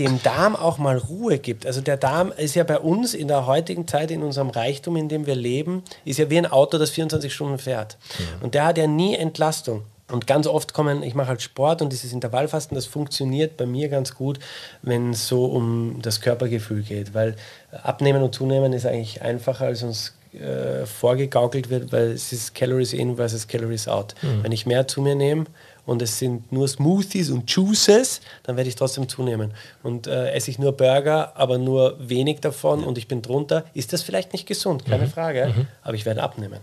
dem 0.00 0.20
Darm 0.24 0.56
auch 0.56 0.78
mal 0.78 0.98
Ruhe 0.98 1.38
gibt. 1.38 1.64
Also 1.66 1.80
der 1.80 1.96
Darm 1.96 2.32
ist 2.36 2.56
ja 2.56 2.64
bei 2.64 2.80
uns 2.80 3.14
in 3.14 3.28
der 3.28 3.46
heutigen 3.46 3.86
Zeit, 3.86 4.10
in 4.10 4.24
unserem 4.24 4.50
Reichtum, 4.50 4.96
in 4.96 5.08
dem 5.08 5.26
wir 5.26 5.36
leben, 5.36 5.84
ist 6.04 6.18
ja 6.18 6.28
wie 6.28 6.36
ein 6.38 6.46
Auto, 6.50 6.78
das 6.78 6.90
24 6.90 7.32
Stunden 7.32 7.58
fährt. 7.58 7.96
Und 8.40 8.54
der 8.54 8.66
hat 8.66 8.76
ja 8.76 8.88
nie 8.88 9.14
Entlastung. 9.14 9.84
Und 10.10 10.26
ganz 10.26 10.48
oft 10.48 10.74
kommen, 10.74 11.04
ich 11.04 11.14
mache 11.14 11.28
halt 11.28 11.42
Sport 11.42 11.80
und 11.80 11.92
dieses 11.92 12.12
Intervallfasten, 12.12 12.74
das 12.74 12.86
funktioniert 12.86 13.56
bei 13.56 13.64
mir 13.66 13.88
ganz 13.88 14.14
gut, 14.16 14.40
wenn 14.82 15.10
es 15.12 15.28
so 15.28 15.44
um 15.46 16.00
das 16.02 16.20
Körpergefühl 16.20 16.82
geht. 16.82 17.14
Weil 17.14 17.36
abnehmen 17.84 18.22
und 18.22 18.34
zunehmen 18.34 18.72
ist 18.72 18.84
eigentlich 18.86 19.22
einfacher, 19.22 19.66
als 19.66 19.84
uns 19.84 20.12
äh, 20.40 20.86
vorgegaukelt 20.86 21.70
wird, 21.70 21.92
weil 21.92 22.12
es 22.12 22.32
ist 22.32 22.54
Calories 22.54 22.92
in 22.92 23.16
versus 23.16 23.46
Calories 23.46 23.88
out. 23.88 24.14
Wenn 24.42 24.52
ich 24.52 24.66
mehr 24.66 24.86
zu 24.86 25.00
mir 25.00 25.14
nehme 25.14 25.46
und 25.86 26.00
es 26.02 26.18
sind 26.18 26.50
nur 26.50 26.66
Smoothies 26.66 27.30
und 27.30 27.50
Juices, 27.50 28.20
dann 28.42 28.56
werde 28.56 28.68
ich 28.68 28.76
trotzdem 28.76 29.08
zunehmen. 29.08 29.52
Und 29.82 30.06
äh, 30.06 30.30
esse 30.32 30.50
ich 30.50 30.58
nur 30.58 30.72
Burger, 30.72 31.32
aber 31.36 31.58
nur 31.58 31.96
wenig 31.98 32.40
davon 32.40 32.84
und 32.84 32.98
ich 32.98 33.06
bin 33.08 33.22
drunter, 33.22 33.64
ist 33.74 33.92
das 33.92 34.02
vielleicht 34.02 34.32
nicht 34.32 34.46
gesund, 34.46 34.84
keine 34.86 35.06
Frage, 35.08 35.66
aber 35.82 35.94
ich 35.94 36.06
werde 36.06 36.22
abnehmen. 36.22 36.60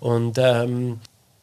Und 0.00 0.38
ähm, 0.38 1.00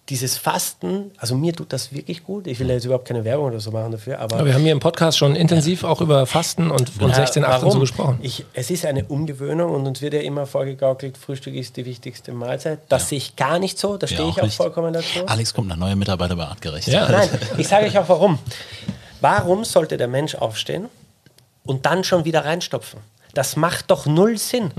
dieses 0.10 0.38
Fasten, 0.38 1.12
also 1.18 1.36
mir 1.36 1.54
tut 1.54 1.72
das 1.72 1.94
wirklich 1.94 2.24
gut. 2.24 2.48
Ich 2.48 2.60
will 2.60 2.68
ja 2.68 2.74
jetzt 2.74 2.86
überhaupt 2.86 3.08
keine 3.08 3.24
Werbung 3.24 3.48
oder 3.48 3.60
so 3.60 3.72
machen 3.72 3.92
dafür, 3.92 4.20
aber 4.20 4.38
Aber 4.38 4.46
wir 4.46 4.54
haben 4.56 4.64
hier 4.64 4.72
im 4.72 4.80
Podcast 4.80 5.18
schon 5.18 5.36
intensiv 5.36 5.84
auch 5.84 6.02
über 6.02 6.26
Fasten 6.26 6.72
und, 6.72 6.92
und 7.00 7.12
äh, 7.12 7.14
16, 7.14 7.46
18 7.46 7.62
warum? 7.62 7.72
so 7.72 7.80
gesprochen. 7.80 8.20
Ich, 8.22 8.46
es 8.54 8.72
ist 8.72 8.86
eine 8.86 9.06
Umgewöhnung 9.06 9.74
und 9.74 9.86
uns 9.86 10.02
wird 10.02 10.16
ja 10.16 10.22
immer 10.22 10.48
vorgegaukelt, 10.48 11.18
Frühstück 11.18 11.54
ist 11.54 11.78
die 11.78 11.86
wichtigste 11.86 12.32
Mahlzeit. 12.32 12.80
Das 12.90 13.10
sehe 13.10 13.20
ich 13.20 13.36
gar 13.36 13.60
nicht 13.60 13.78
so, 13.78 13.98
da 13.98 14.08
stehe 14.08 14.28
ich 14.30 14.40
auch 14.40 14.44
nicht. 14.44 14.56
vollkommen 14.56 14.94
dazu. 14.94 15.26
Alex 15.28 15.54
kommt 15.54 15.68
nach 15.68 15.78
neuer 15.78 15.96
Mitarbeiter 15.96 16.36
bei 16.36 16.46
Artgerecht. 16.46 16.88
Ja. 16.88 17.08
Nein, 17.10 17.30
ich 17.58 17.68
sage 17.68 17.86
euch 17.86 17.98
auch 17.98 18.10
warum. 18.10 18.40
Warum 19.22 19.64
sollte 19.64 19.98
der 19.98 20.08
Mensch 20.08 20.34
aufstehen 20.36 20.86
und 21.66 21.86
dann 21.86 22.04
schon 22.04 22.26
wieder 22.26 22.46
reinstopfen? 22.46 23.00
Das 23.34 23.56
macht 23.56 23.92
doch 23.92 24.08
null 24.08 24.38
Sinn. 24.38 24.72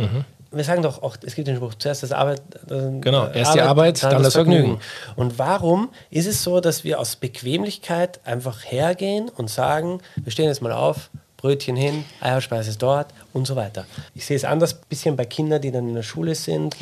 Wir 0.52 0.64
sagen 0.64 0.82
doch 0.82 1.02
auch, 1.02 1.16
es 1.24 1.34
gibt 1.36 1.46
den 1.46 1.56
Spruch, 1.56 1.74
zuerst 1.74 2.02
das 2.02 2.10
Arbeit. 2.12 2.42
äh, 2.68 2.98
Genau, 3.00 3.28
erst 3.28 3.54
die 3.54 3.60
Arbeit, 3.60 4.02
dann 4.02 4.22
das 4.22 4.34
Vergnügen. 4.34 4.80
Und 5.14 5.38
warum 5.38 5.90
ist 6.10 6.26
es 6.26 6.42
so, 6.42 6.60
dass 6.60 6.82
wir 6.82 6.98
aus 6.98 7.16
Bequemlichkeit 7.16 8.20
einfach 8.24 8.64
hergehen 8.64 9.28
und 9.28 9.48
sagen, 9.48 10.00
wir 10.16 10.32
stehen 10.32 10.46
jetzt 10.46 10.60
mal 10.62 10.72
auf, 10.72 11.10
Brötchen 11.36 11.76
hin, 11.76 12.04
Eierspeise 12.20 12.76
dort 12.76 13.06
und 13.32 13.46
so 13.46 13.56
weiter. 13.56 13.86
Ich 14.14 14.26
sehe 14.26 14.36
es 14.36 14.44
anders, 14.44 14.74
bisschen 14.74 15.16
bei 15.16 15.24
Kindern, 15.24 15.62
die 15.62 15.70
dann 15.70 15.88
in 15.88 15.94
der 15.94 16.02
Schule 16.02 16.34
sind. 16.34 16.76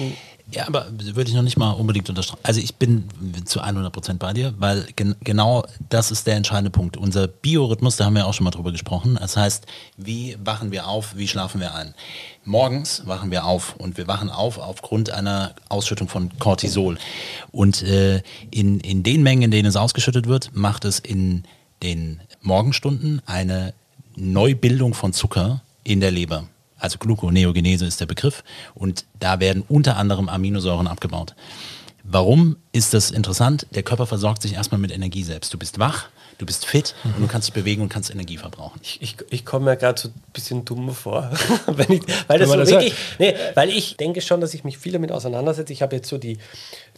Ja, 0.50 0.66
aber 0.66 0.86
würde 0.98 1.28
ich 1.28 1.36
noch 1.36 1.42
nicht 1.42 1.58
mal 1.58 1.72
unbedingt 1.72 2.08
unterstreichen. 2.08 2.40
Also 2.42 2.60
ich 2.60 2.76
bin 2.76 3.04
zu 3.44 3.60
100% 3.60 4.14
bei 4.14 4.32
dir, 4.32 4.54
weil 4.58 4.86
gen 4.96 5.14
genau 5.20 5.66
das 5.90 6.10
ist 6.10 6.26
der 6.26 6.36
entscheidende 6.36 6.70
Punkt. 6.70 6.96
Unser 6.96 7.28
Biorhythmus, 7.28 7.96
da 7.96 8.06
haben 8.06 8.14
wir 8.14 8.26
auch 8.26 8.32
schon 8.32 8.44
mal 8.44 8.50
drüber 8.50 8.72
gesprochen. 8.72 9.18
Das 9.20 9.36
heißt, 9.36 9.66
wie 9.98 10.38
wachen 10.42 10.72
wir 10.72 10.88
auf, 10.88 11.16
wie 11.16 11.28
schlafen 11.28 11.60
wir 11.60 11.74
ein? 11.74 11.92
Morgens 12.46 13.06
wachen 13.06 13.30
wir 13.30 13.44
auf 13.44 13.76
und 13.76 13.98
wir 13.98 14.08
wachen 14.08 14.30
auf 14.30 14.56
aufgrund 14.58 15.10
einer 15.10 15.54
Ausschüttung 15.68 16.08
von 16.08 16.30
Cortisol. 16.38 16.96
Und 17.52 17.82
äh, 17.82 18.22
in, 18.50 18.80
in 18.80 19.02
den 19.02 19.22
Mengen, 19.22 19.42
in 19.42 19.50
denen 19.50 19.68
es 19.68 19.76
ausgeschüttet 19.76 20.28
wird, 20.28 20.50
macht 20.54 20.86
es 20.86 20.98
in 20.98 21.44
den 21.82 22.20
Morgenstunden 22.40 23.20
eine 23.26 23.74
Neubildung 24.16 24.94
von 24.94 25.12
Zucker 25.12 25.60
in 25.84 26.00
der 26.00 26.10
Leber. 26.10 26.44
Also 26.78 26.98
Gluconeogenese 26.98 27.86
ist 27.86 28.00
der 28.00 28.06
Begriff 28.06 28.44
und 28.74 29.04
da 29.18 29.40
werden 29.40 29.64
unter 29.68 29.96
anderem 29.96 30.28
Aminosäuren 30.28 30.86
abgebaut. 30.86 31.34
Warum 32.10 32.56
ist 32.72 32.94
das 32.94 33.10
interessant? 33.10 33.66
Der 33.72 33.82
Körper 33.82 34.06
versorgt 34.06 34.40
sich 34.40 34.54
erstmal 34.54 34.80
mit 34.80 34.92
Energie 34.92 35.24
selbst. 35.24 35.52
Du 35.52 35.58
bist 35.58 35.78
wach, 35.78 36.08
du 36.38 36.46
bist 36.46 36.64
fit 36.64 36.94
und 37.04 37.20
du 37.20 37.26
kannst 37.26 37.48
dich 37.48 37.54
bewegen 37.54 37.82
und 37.82 37.90
kannst 37.90 38.10
Energie 38.10 38.38
verbrauchen. 38.38 38.80
Ich, 38.82 39.02
ich, 39.02 39.16
ich 39.28 39.44
komme 39.44 39.66
mir 39.66 39.76
gerade 39.76 40.00
so 40.00 40.08
ein 40.08 40.14
bisschen 40.32 40.64
dumm 40.64 40.94
vor, 40.94 41.30
wenn 41.66 41.92
ich, 41.92 42.02
weil, 42.26 42.38
das 42.38 42.48
so 42.48 42.56
das 42.56 42.70
wirklich, 42.70 42.94
nee, 43.18 43.34
weil 43.54 43.68
ich 43.68 43.98
denke 43.98 44.22
schon, 44.22 44.40
dass 44.40 44.54
ich 44.54 44.64
mich 44.64 44.78
viel 44.78 44.92
damit 44.92 45.12
auseinandersetze. 45.12 45.72
Ich 45.72 45.82
habe 45.82 45.96
jetzt 45.96 46.08
so 46.08 46.16
die 46.16 46.38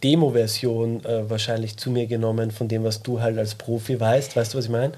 Demo-Version 0.03 1.05
äh, 1.05 1.29
wahrscheinlich 1.29 1.77
zu 1.77 1.91
mir 1.91 2.07
genommen 2.07 2.51
von 2.51 2.67
dem, 2.67 2.83
was 2.83 3.01
du 3.01 3.21
halt 3.21 3.37
als 3.37 3.55
Profi 3.55 3.99
weißt. 3.99 4.35
Weißt 4.35 4.53
du, 4.53 4.57
was 4.57 4.65
ich 4.65 4.71
meine? 4.71 4.93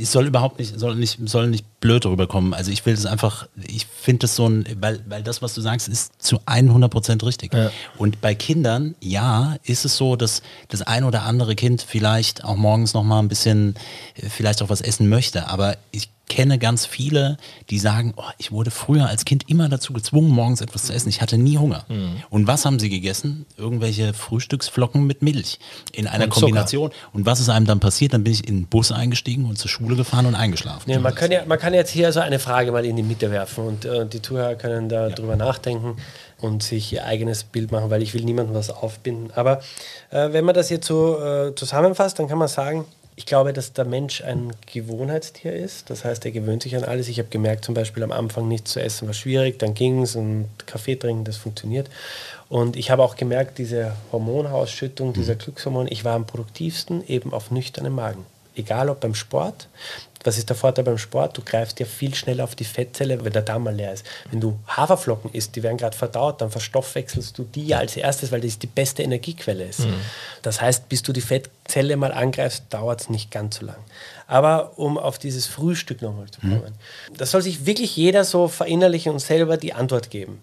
Es 0.00 0.12
soll 0.12 0.26
überhaupt 0.26 0.58
nicht, 0.58 0.78
soll 0.78 0.96
nicht, 0.96 1.18
soll 1.28 1.48
nicht 1.48 1.66
blöd 1.80 2.04
rüberkommen. 2.06 2.54
Also 2.54 2.70
ich 2.70 2.84
will 2.86 2.94
das 2.94 3.06
einfach, 3.06 3.48
ich 3.66 3.86
finde 3.86 4.20
das 4.20 4.36
so 4.36 4.48
ein, 4.48 4.64
weil, 4.80 5.00
weil 5.06 5.22
das, 5.22 5.42
was 5.42 5.54
du 5.54 5.60
sagst, 5.60 5.88
ist 5.88 6.20
zu 6.22 6.40
100 6.46 6.90
Prozent 6.90 7.24
richtig. 7.24 7.54
Ja. 7.54 7.70
Und 7.96 8.20
bei 8.20 8.34
Kindern, 8.34 8.94
ja, 9.00 9.56
ist 9.64 9.84
es 9.84 9.96
so, 9.96 10.16
dass 10.16 10.42
das 10.68 10.82
ein 10.82 11.04
oder 11.04 11.22
andere 11.22 11.54
Kind 11.54 11.82
vielleicht 11.82 12.44
auch 12.44 12.56
morgens 12.56 12.94
nochmal 12.94 13.22
ein 13.22 13.28
bisschen, 13.28 13.74
äh, 14.16 14.28
vielleicht 14.28 14.62
auch 14.62 14.68
was 14.70 14.80
essen 14.80 15.08
möchte. 15.08 15.48
Aber 15.48 15.76
ich 15.90 16.10
kenne 16.28 16.58
ganz 16.58 16.86
viele, 16.86 17.36
die 17.70 17.78
sagen, 17.78 18.14
oh, 18.16 18.22
ich 18.38 18.52
wurde 18.52 18.70
früher 18.70 19.08
als 19.08 19.24
Kind 19.24 19.48
immer 19.48 19.68
dazu 19.68 19.92
gezwungen, 19.92 20.30
morgens 20.30 20.60
etwas 20.60 20.84
zu 20.84 20.92
essen. 20.92 21.08
Ich 21.08 21.20
hatte 21.20 21.38
nie 21.38 21.58
Hunger. 21.58 21.84
Mhm. 21.88 22.22
Und 22.30 22.46
was 22.46 22.64
haben 22.64 22.78
sie 22.78 22.88
gegessen? 22.88 23.46
Irgendwelche 23.56 24.14
Frühstücksflocken 24.14 25.06
mit 25.06 25.22
Milch 25.22 25.58
in 25.92 26.06
einer 26.06 26.24
und 26.24 26.30
Kombination. 26.30 26.90
Zucker. 26.90 27.10
Und 27.12 27.26
was 27.26 27.40
ist 27.40 27.48
einem 27.48 27.66
dann 27.66 27.80
passiert? 27.80 28.12
Dann 28.12 28.24
bin 28.24 28.32
ich 28.32 28.46
in 28.46 28.60
den 28.60 28.66
Bus 28.66 28.92
eingestiegen 28.92 29.46
und 29.46 29.58
zur 29.58 29.70
Schule 29.70 29.96
gefahren 29.96 30.26
und 30.26 30.34
eingeschlafen. 30.34 30.90
Ja, 30.90 31.00
man, 31.00 31.14
kann 31.14 31.30
ja, 31.30 31.44
man 31.46 31.58
kann 31.58 31.74
jetzt 31.74 31.90
hier 31.90 32.12
so 32.12 32.20
eine 32.20 32.38
Frage 32.38 32.72
mal 32.72 32.84
in 32.84 32.96
die 32.96 33.02
Mitte 33.02 33.30
werfen 33.30 33.66
und 33.66 33.84
äh, 33.84 34.06
die 34.06 34.22
Zuhörer 34.22 34.54
können 34.54 34.88
da 34.88 35.08
ja. 35.08 35.14
drüber 35.14 35.36
nachdenken 35.36 35.96
und 36.40 36.62
sich 36.62 36.92
ihr 36.92 37.04
eigenes 37.04 37.44
Bild 37.44 37.72
machen, 37.72 37.90
weil 37.90 38.02
ich 38.02 38.14
will 38.14 38.24
niemandem 38.24 38.54
was 38.54 38.70
aufbinden. 38.70 39.30
Aber 39.34 39.60
äh, 40.10 40.32
wenn 40.32 40.44
man 40.44 40.54
das 40.54 40.70
jetzt 40.70 40.86
so 40.86 41.20
äh, 41.20 41.54
zusammenfasst, 41.54 42.18
dann 42.18 42.28
kann 42.28 42.38
man 42.38 42.48
sagen, 42.48 42.84
ich 43.18 43.26
glaube, 43.26 43.52
dass 43.52 43.72
der 43.72 43.84
Mensch 43.84 44.22
ein 44.22 44.52
Gewohnheitstier 44.72 45.52
ist. 45.52 45.90
Das 45.90 46.04
heißt, 46.04 46.24
er 46.24 46.30
gewöhnt 46.30 46.62
sich 46.62 46.76
an 46.76 46.84
alles. 46.84 47.08
Ich 47.08 47.18
habe 47.18 47.28
gemerkt, 47.28 47.64
zum 47.64 47.74
Beispiel 47.74 48.04
am 48.04 48.12
Anfang 48.12 48.46
nichts 48.46 48.70
zu 48.70 48.80
essen 48.80 49.08
war 49.08 49.12
schwierig, 49.12 49.58
dann 49.58 49.74
ging 49.74 50.02
es 50.02 50.14
und 50.14 50.46
Kaffee 50.66 50.94
trinken, 50.94 51.24
das 51.24 51.36
funktioniert. 51.36 51.90
Und 52.48 52.76
ich 52.76 52.92
habe 52.92 53.02
auch 53.02 53.16
gemerkt, 53.16 53.58
diese 53.58 53.96
Hormonausschüttung, 54.12 55.14
dieser 55.14 55.34
mhm. 55.34 55.38
Glückshormon, 55.38 55.88
ich 55.90 56.04
war 56.04 56.14
am 56.14 56.28
produktivsten 56.28 57.04
eben 57.08 57.32
auf 57.32 57.50
nüchternem 57.50 57.96
Magen. 57.96 58.24
Egal 58.54 58.88
ob 58.88 59.00
beim 59.00 59.16
Sport, 59.16 59.66
was 60.24 60.36
ist 60.36 60.48
der 60.48 60.56
Vorteil 60.56 60.84
beim 60.84 60.98
Sport? 60.98 61.36
Du 61.36 61.42
greifst 61.42 61.78
ja 61.78 61.86
viel 61.86 62.14
schneller 62.14 62.44
auf 62.44 62.56
die 62.56 62.64
Fettzelle, 62.64 63.24
wenn 63.24 63.32
der 63.32 63.42
Darm 63.42 63.64
mal 63.64 63.74
leer 63.74 63.92
ist. 63.92 64.04
Wenn 64.30 64.40
du 64.40 64.58
Haferflocken 64.66 65.32
isst, 65.32 65.54
die 65.54 65.62
werden 65.62 65.78
gerade 65.78 65.96
verdaut, 65.96 66.40
dann 66.40 66.50
verstoffwechselst 66.50 67.38
du 67.38 67.44
die 67.44 67.74
als 67.74 67.96
erstes, 67.96 68.32
weil 68.32 68.40
das 68.40 68.58
die 68.58 68.66
beste 68.66 69.02
Energiequelle 69.02 69.64
ist. 69.64 69.80
Mhm. 69.80 69.94
Das 70.42 70.60
heißt, 70.60 70.88
bis 70.88 71.02
du 71.02 71.12
die 71.12 71.20
Fettzelle 71.20 71.96
mal 71.96 72.12
angreifst, 72.12 72.64
dauert 72.70 73.02
es 73.02 73.10
nicht 73.10 73.30
ganz 73.30 73.56
so 73.56 73.66
lang. 73.66 73.78
Aber 74.26 74.78
um 74.78 74.98
auf 74.98 75.18
dieses 75.18 75.46
Frühstück 75.46 76.02
nochmal 76.02 76.30
zu 76.30 76.40
kommen, 76.40 76.74
mhm. 77.10 77.16
das 77.16 77.30
soll 77.30 77.42
sich 77.42 77.64
wirklich 77.64 77.96
jeder 77.96 78.24
so 78.24 78.48
verinnerlichen 78.48 79.12
und 79.12 79.20
selber 79.20 79.56
die 79.56 79.72
Antwort 79.72 80.10
geben. 80.10 80.40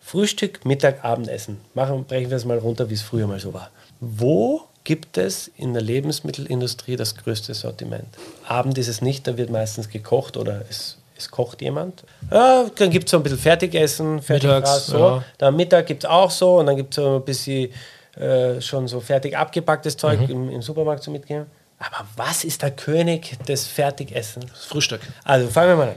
Frühstück, 0.00 0.64
Mittag, 0.64 1.04
Abendessen. 1.04 1.58
Machen, 1.74 2.04
brechen 2.04 2.30
wir 2.30 2.36
es 2.36 2.44
mal 2.44 2.58
runter, 2.58 2.88
wie 2.88 2.94
es 2.94 3.02
früher 3.02 3.26
mal 3.26 3.40
so 3.40 3.52
war. 3.52 3.70
Wo 3.98 4.62
gibt 4.86 5.18
es 5.18 5.50
in 5.56 5.72
der 5.72 5.82
Lebensmittelindustrie 5.82 6.94
das 6.94 7.16
größte 7.16 7.54
Sortiment. 7.54 8.06
Abend 8.46 8.78
ist 8.78 8.86
es 8.86 9.02
nicht, 9.02 9.26
da 9.26 9.36
wird 9.36 9.50
meistens 9.50 9.88
gekocht 9.88 10.36
oder 10.36 10.62
es, 10.70 10.96
es 11.18 11.28
kocht 11.28 11.60
jemand. 11.60 12.04
Ja, 12.30 12.70
dann 12.72 12.90
gibt 12.90 13.06
es 13.06 13.10
so 13.10 13.16
ein 13.16 13.24
bisschen 13.24 13.38
Fertigessen, 13.38 14.22
Fertiggras, 14.22 14.86
so. 14.86 14.98
Ja. 14.98 15.24
Dann 15.38 15.56
Mittag 15.56 15.86
gibt 15.86 16.04
es 16.04 16.08
auch 16.08 16.30
so 16.30 16.60
und 16.60 16.66
dann 16.66 16.76
gibt 16.76 16.96
es 16.96 17.02
so 17.02 17.16
ein 17.16 17.24
bisschen 17.24 17.72
äh, 18.16 18.60
schon 18.60 18.86
so 18.86 19.00
fertig 19.00 19.36
abgepacktes 19.36 19.96
Zeug 19.96 20.20
mhm. 20.20 20.30
im, 20.30 20.50
im 20.50 20.62
Supermarkt 20.62 21.02
zu 21.02 21.10
mitgeben. 21.10 21.46
Aber 21.80 22.06
was 22.14 22.44
ist 22.44 22.62
der 22.62 22.70
König 22.70 23.36
des 23.48 23.66
Fertigessens? 23.66 24.46
Das 24.52 24.66
Frühstück. 24.66 25.00
Also 25.24 25.48
fangen 25.48 25.70
wir 25.70 25.76
mal 25.76 25.88
an. 25.88 25.96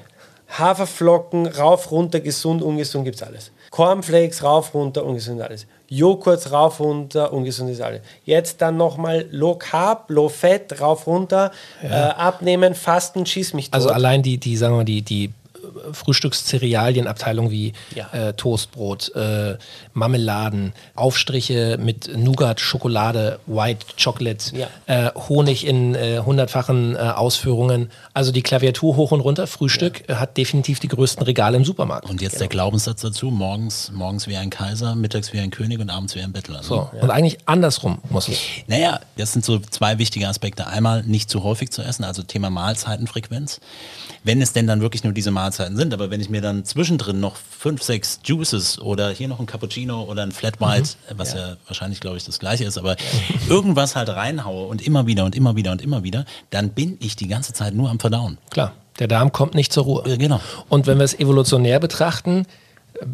Haferflocken, 0.57 1.45
rauf, 1.45 1.91
runter, 1.91 2.21
gesund, 2.21 2.63
ungesund 2.63 3.05
gibt 3.05 3.17
es 3.17 3.23
alles. 3.23 3.51
Cornflakes, 3.69 4.41
rauf, 4.41 4.73
runter, 4.73 5.05
ungesund 5.05 5.41
alles. 5.43 5.67
Joghurt 5.89 6.51
rauf, 6.51 6.79
runter, 6.79 7.33
ungesund 7.33 7.69
ist 7.69 7.81
alles. 7.81 8.01
Jetzt 8.23 8.61
dann 8.61 8.77
nochmal 8.77 9.25
Low 9.31 9.55
Carb, 9.55 10.09
Low 10.09 10.29
Fat, 10.29 10.79
rauf, 10.79 11.07
runter, 11.07 11.51
ja. 11.83 12.09
äh, 12.09 12.11
abnehmen, 12.13 12.75
fasten, 12.75 13.25
schieß 13.25 13.53
mich 13.53 13.69
also 13.71 13.87
tot. 13.87 13.95
Also 13.95 14.05
allein 14.05 14.21
die, 14.21 14.37
die, 14.37 14.55
sagen 14.55 14.73
wir 14.73 14.77
mal, 14.77 14.85
die, 14.85 15.01
die 15.01 15.31
Frühstückszerealienabteilung 15.91 17.51
wie 17.51 17.73
ja. 17.95 18.09
äh, 18.11 18.33
Toastbrot, 18.33 19.15
äh, 19.15 19.57
Marmeladen, 19.93 20.73
Aufstriche 20.95 21.77
mit 21.79 22.15
Nougat, 22.17 22.59
Schokolade, 22.59 23.39
White 23.45 23.85
Chocolate, 24.01 24.55
ja. 24.55 24.67
äh, 24.85 25.11
Honig 25.15 25.65
in 25.65 25.95
äh, 25.95 26.19
hundertfachen 26.25 26.95
äh, 26.95 26.99
Ausführungen. 26.99 27.91
Also 28.13 28.31
die 28.31 28.41
Klaviatur 28.41 28.95
hoch 28.95 29.11
und 29.11 29.21
runter, 29.21 29.47
Frühstück 29.47 30.03
ja. 30.07 30.19
hat 30.19 30.37
definitiv 30.37 30.79
die 30.79 30.87
größten 30.87 31.23
Regale 31.23 31.57
im 31.57 31.65
Supermarkt. 31.65 32.09
Und 32.09 32.21
jetzt 32.21 32.33
genau. 32.33 32.39
der 32.39 32.47
Glaubenssatz 32.49 33.01
dazu, 33.01 33.31
morgens, 33.31 33.91
morgens 33.93 34.27
wie 34.27 34.37
ein 34.37 34.49
Kaiser, 34.49 34.95
mittags 34.95 35.33
wie 35.33 35.39
ein 35.39 35.51
König 35.51 35.79
und 35.79 35.89
abends 35.89 36.15
wie 36.15 36.21
ein 36.21 36.31
Bettler. 36.31 36.59
Ne? 36.59 36.63
So. 36.63 36.89
Und 37.01 37.09
eigentlich 37.09 37.37
andersrum 37.45 37.99
muss 38.09 38.27
es. 38.27 38.39
Naja, 38.67 38.99
das 39.17 39.33
sind 39.33 39.45
so 39.45 39.59
zwei 39.59 39.97
wichtige 39.97 40.27
Aspekte. 40.27 40.67
Einmal 40.67 41.03
nicht 41.03 41.29
zu 41.29 41.43
häufig 41.43 41.71
zu 41.71 41.81
essen, 41.81 42.03
also 42.03 42.23
Thema 42.23 42.49
Mahlzeitenfrequenz. 42.49 43.59
Wenn 44.23 44.41
es 44.41 44.53
denn 44.53 44.67
dann 44.67 44.81
wirklich 44.81 45.03
nur 45.03 45.13
diese 45.13 45.31
Mahlzeiten 45.69 45.77
sind, 45.77 45.93
aber 45.93 46.11
wenn 46.11 46.21
ich 46.21 46.29
mir 46.29 46.41
dann 46.41 46.65
zwischendrin 46.65 47.19
noch 47.19 47.35
fünf, 47.35 47.83
sechs 47.83 48.19
Juices 48.23 48.79
oder 48.79 49.09
hier 49.09 49.27
noch 49.27 49.39
ein 49.39 49.45
Cappuccino 49.45 50.03
oder 50.03 50.23
ein 50.23 50.31
Flat 50.31 50.59
White, 50.59 50.91
mhm. 51.09 51.17
was 51.17 51.33
ja. 51.33 51.49
ja. 51.49 51.57
wahrscheinlich, 51.67 51.99
glaube 51.99 52.17
ich, 52.17 52.25
das 52.25 52.39
gleiche 52.39 52.65
ist, 52.65 52.77
aber 52.77 52.95
irgendwas 53.49 53.95
halt 53.95 54.09
reinhaue 54.09 54.67
und 54.67 54.85
immer 54.85 55.07
wieder 55.07 55.25
und 55.25 55.35
immer 55.35 55.55
wieder 55.55 55.71
und 55.71 55.81
immer 55.81 56.03
wieder, 56.03 56.25
dann 56.49 56.69
bin 56.69 56.97
ich 56.99 57.15
die 57.15 57.27
ganze 57.27 57.53
Zeit 57.53 57.73
nur 57.73 57.89
am 57.89 57.99
Verdauen. 57.99 58.37
Klar, 58.49 58.73
der 58.99 59.07
Darm 59.07 59.31
kommt 59.31 59.55
nicht 59.55 59.71
zur 59.71 59.83
Ruhe. 59.83 60.03
Ja, 60.07 60.17
genau. 60.17 60.41
Und 60.67 60.87
wenn 60.87 60.97
wir 60.97 61.05
es 61.05 61.17
evolutionär 61.17 61.79
betrachten, 61.79 62.45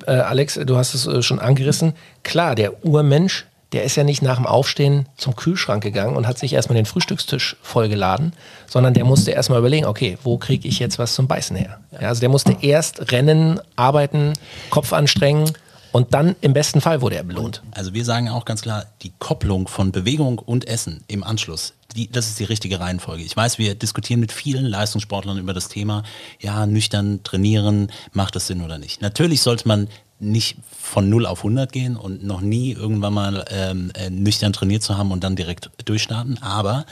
äh, 0.07 0.11
Alex, 0.11 0.59
du 0.65 0.77
hast 0.77 0.93
es 0.93 1.05
äh, 1.05 1.21
schon 1.21 1.39
angerissen, 1.39 1.93
klar, 2.23 2.55
der 2.55 2.85
Urmensch 2.85 3.45
der 3.75 3.83
ist 3.83 3.97
ja 3.97 4.05
nicht 4.05 4.21
nach 4.21 4.38
dem 4.38 4.47
Aufstehen 4.47 5.05
zum 5.17 5.35
Kühlschrank 5.35 5.83
gegangen 5.83 6.15
und 6.15 6.27
hat 6.27 6.39
sich 6.39 6.53
erstmal 6.53 6.77
den 6.77 6.85
Frühstückstisch 6.85 7.57
vollgeladen, 7.61 8.31
sondern 8.67 8.93
der 8.93 9.03
musste 9.03 9.31
erstmal 9.31 9.59
überlegen, 9.59 9.85
okay, 9.85 10.17
wo 10.23 10.38
kriege 10.38 10.65
ich 10.65 10.79
jetzt 10.79 10.97
was 10.97 11.13
zum 11.13 11.27
Beißen 11.27 11.57
her? 11.57 11.81
Ja, 11.91 12.07
also 12.07 12.21
der 12.21 12.29
musste 12.29 12.55
erst 12.61 13.11
rennen, 13.11 13.59
arbeiten, 13.75 14.31
Kopf 14.69 14.93
anstrengen 14.93 15.51
und 15.91 16.13
dann 16.13 16.38
im 16.39 16.53
besten 16.53 16.79
Fall 16.79 17.01
wurde 17.01 17.17
er 17.17 17.23
belohnt. 17.23 17.63
Also 17.71 17.93
wir 17.93 18.05
sagen 18.05 18.29
auch 18.29 18.45
ganz 18.45 18.61
klar, 18.61 18.85
die 19.01 19.11
Kopplung 19.19 19.67
von 19.67 19.91
Bewegung 19.91 20.39
und 20.39 20.67
Essen 20.69 21.03
im 21.07 21.25
Anschluss, 21.25 21.73
die, 21.97 22.09
das 22.09 22.27
ist 22.27 22.39
die 22.39 22.45
richtige 22.45 22.79
Reihenfolge. 22.79 23.23
Ich 23.23 23.35
weiß, 23.35 23.57
wir 23.57 23.75
diskutieren 23.75 24.21
mit 24.21 24.31
vielen 24.31 24.65
Leistungssportlern 24.65 25.38
über 25.38 25.53
das 25.53 25.67
Thema, 25.67 26.03
ja, 26.39 26.65
nüchtern 26.65 27.23
trainieren, 27.23 27.91
macht 28.13 28.38
das 28.38 28.47
Sinn 28.47 28.61
oder 28.61 28.77
nicht. 28.77 29.01
Natürlich 29.01 29.41
sollte 29.41 29.67
man 29.67 29.89
nicht 30.19 30.58
von 30.82 31.10
0 31.10 31.25
auf 31.25 31.39
100 31.39 31.71
gehen 31.71 31.97
und 31.97 32.23
noch 32.23 32.41
nie 32.41 32.71
irgendwann 32.71 33.13
mal 33.13 33.45
ähm, 33.49 33.91
äh, 33.95 34.10
nüchtern 34.10 34.54
trainiert 34.54 34.82
zu 34.82 34.97
haben 34.97 35.12
und 35.12 35.23
dann 35.23 35.36
direkt 35.36 35.69
durchstarten, 35.84 36.41
aber 36.41 36.86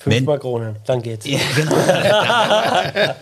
Fünfmal 0.00 0.38
Krone, 0.38 0.76
dann 0.86 1.02
geht's. 1.02 1.26
Ja, 1.26 1.38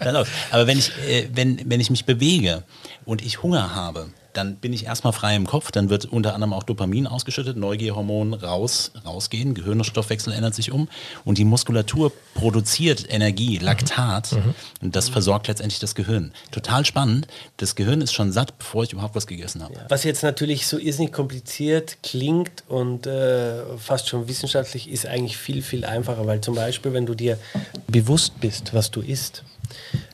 genau. 0.00 0.24
dann 0.24 0.26
aber 0.50 0.66
wenn 0.66 0.78
ich, 0.78 0.90
äh, 1.08 1.28
wenn, 1.32 1.60
wenn 1.70 1.80
ich 1.80 1.90
mich 1.90 2.04
bewege 2.04 2.62
und 3.04 3.22
ich 3.24 3.42
Hunger 3.42 3.74
habe, 3.74 4.08
dann 4.34 4.56
bin 4.56 4.72
ich 4.72 4.86
erstmal 4.86 5.12
frei 5.12 5.34
im 5.36 5.46
Kopf, 5.46 5.70
dann 5.70 5.90
wird 5.90 6.06
unter 6.06 6.34
anderem 6.34 6.52
auch 6.52 6.62
Dopamin 6.62 7.06
ausgeschüttet, 7.06 7.56
Neugierhormon 7.56 8.34
raus, 8.34 8.92
rausgehen, 9.04 9.54
Gehirnstoffwechsel 9.54 10.32
ändert 10.32 10.54
sich 10.54 10.72
um 10.72 10.88
und 11.24 11.38
die 11.38 11.44
Muskulatur 11.44 12.12
produziert 12.34 13.06
Energie, 13.08 13.58
Laktat 13.58 14.32
mhm. 14.32 14.54
und 14.82 14.96
das 14.96 15.08
versorgt 15.08 15.48
letztendlich 15.48 15.80
das 15.80 15.94
Gehirn. 15.94 16.32
Total 16.50 16.84
spannend, 16.84 17.28
das 17.56 17.74
Gehirn 17.74 18.00
ist 18.00 18.12
schon 18.12 18.32
satt, 18.32 18.58
bevor 18.58 18.84
ich 18.84 18.92
überhaupt 18.92 19.14
was 19.14 19.26
gegessen 19.26 19.62
habe. 19.62 19.74
Was 19.88 20.04
jetzt 20.04 20.22
natürlich 20.22 20.66
so 20.66 20.78
irrsinnig 20.78 21.12
kompliziert 21.12 21.98
klingt 22.02 22.64
und 22.68 23.06
äh, 23.06 23.76
fast 23.78 24.08
schon 24.08 24.28
wissenschaftlich, 24.28 24.90
ist 24.90 25.06
eigentlich 25.06 25.36
viel, 25.36 25.62
viel 25.62 25.84
einfacher, 25.84 26.26
weil 26.26 26.40
zum 26.40 26.54
Beispiel, 26.54 26.92
wenn 26.92 27.06
du 27.06 27.14
dir 27.14 27.38
bewusst 27.86 28.40
bist, 28.40 28.74
was 28.74 28.90
du 28.90 29.00
isst, 29.00 29.44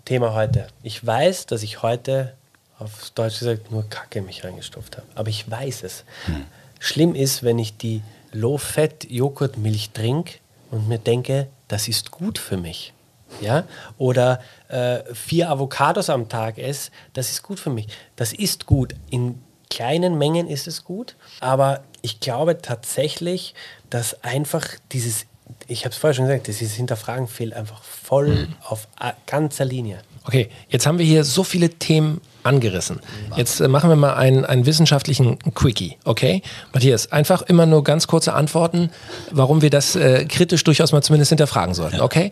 Thema 0.05 0.35
heute. 0.35 0.69
Ich 0.83 1.05
weiß, 1.05 1.47
dass 1.47 1.63
ich 1.63 1.83
heute 1.83 2.35
auf 2.81 3.11
Deutsch 3.11 3.39
gesagt 3.39 3.71
nur 3.71 3.89
Kacke 3.89 4.23
mich 4.23 4.45
reingestopft 4.45 4.97
habe. 4.97 5.07
Aber 5.15 5.29
ich 5.29 5.51
weiß 5.51 5.83
es. 5.83 6.05
Hm. 6.27 6.45
Schlimm 6.79 7.15
ist, 7.15 7.43
wenn 7.43 7.59
ich 7.59 7.77
die 7.77 8.03
Low-Fat-Joghurtmilch 8.33 9.91
trinke 9.91 10.35
und 10.71 10.89
mir 10.89 10.99
denke, 10.99 11.49
das 11.69 11.89
ist 11.89 12.11
gut 12.11 12.39
für 12.39 12.57
mich. 12.57 12.93
Ja? 13.41 13.65
Oder 13.99 14.41
äh, 14.69 15.01
vier 15.15 15.51
Avocados 15.51 16.11
am 16.11 16.29
Tag 16.29 16.59
esse, 16.59 16.91
das 17.13 17.31
ist 17.31 17.43
gut 17.43 17.61
für 17.61 17.71
mich. 17.71 17.87
Das 18.17 18.33
ist 18.33 18.67
gut. 18.67 18.95
In 19.11 19.41
kleinen 19.69 20.19
Mengen 20.19 20.49
ist 20.49 20.67
es 20.67 20.85
gut, 20.85 21.17
aber 21.41 21.83
ich 22.03 22.21
glaube 22.21 22.59
tatsächlich, 22.59 23.55
dass 23.89 24.25
einfach 24.25 24.67
dieses, 24.93 25.27
ich 25.69 25.85
habe 25.85 25.93
es 25.93 25.99
vorher 25.99 26.15
schon 26.15 26.27
gesagt, 26.27 26.49
dieses 26.49 26.75
Hinterfragen 26.75 27.29
fehlt 27.29 27.55
einfach 27.55 27.83
voll 27.83 28.29
mhm. 28.29 28.55
auf 28.63 28.89
ganzer 29.27 29.65
Linie. 29.65 30.03
Okay, 30.25 30.51
jetzt 30.69 30.87
haben 30.87 30.99
wir 30.99 31.07
hier 31.07 31.25
so 31.25 31.45
viele 31.45 31.71
Themen 31.71 32.21
angerissen. 32.43 33.01
Jetzt 33.37 33.61
äh, 33.61 33.69
machen 33.69 33.91
wir 33.91 33.97
mal 33.97 34.15
einen, 34.15 34.45
einen 34.45 34.67
wissenschaftlichen 34.67 35.39
Quickie, 35.55 35.97
okay? 36.05 36.43
Matthias, 36.73 37.13
einfach 37.13 37.43
immer 37.43 37.67
nur 37.67 37.85
ganz 37.85 38.07
kurze 38.07 38.33
Antworten, 38.35 38.91
warum 39.31 39.63
wir 39.63 39.71
das 39.71 39.97
äh, 39.97 40.25
kritisch 40.25 40.65
durchaus 40.65 40.93
mal 40.93 41.03
zumindest 41.03 41.31
hinterfragen 41.31 41.75
sollten, 41.75 42.01
okay? 42.01 42.31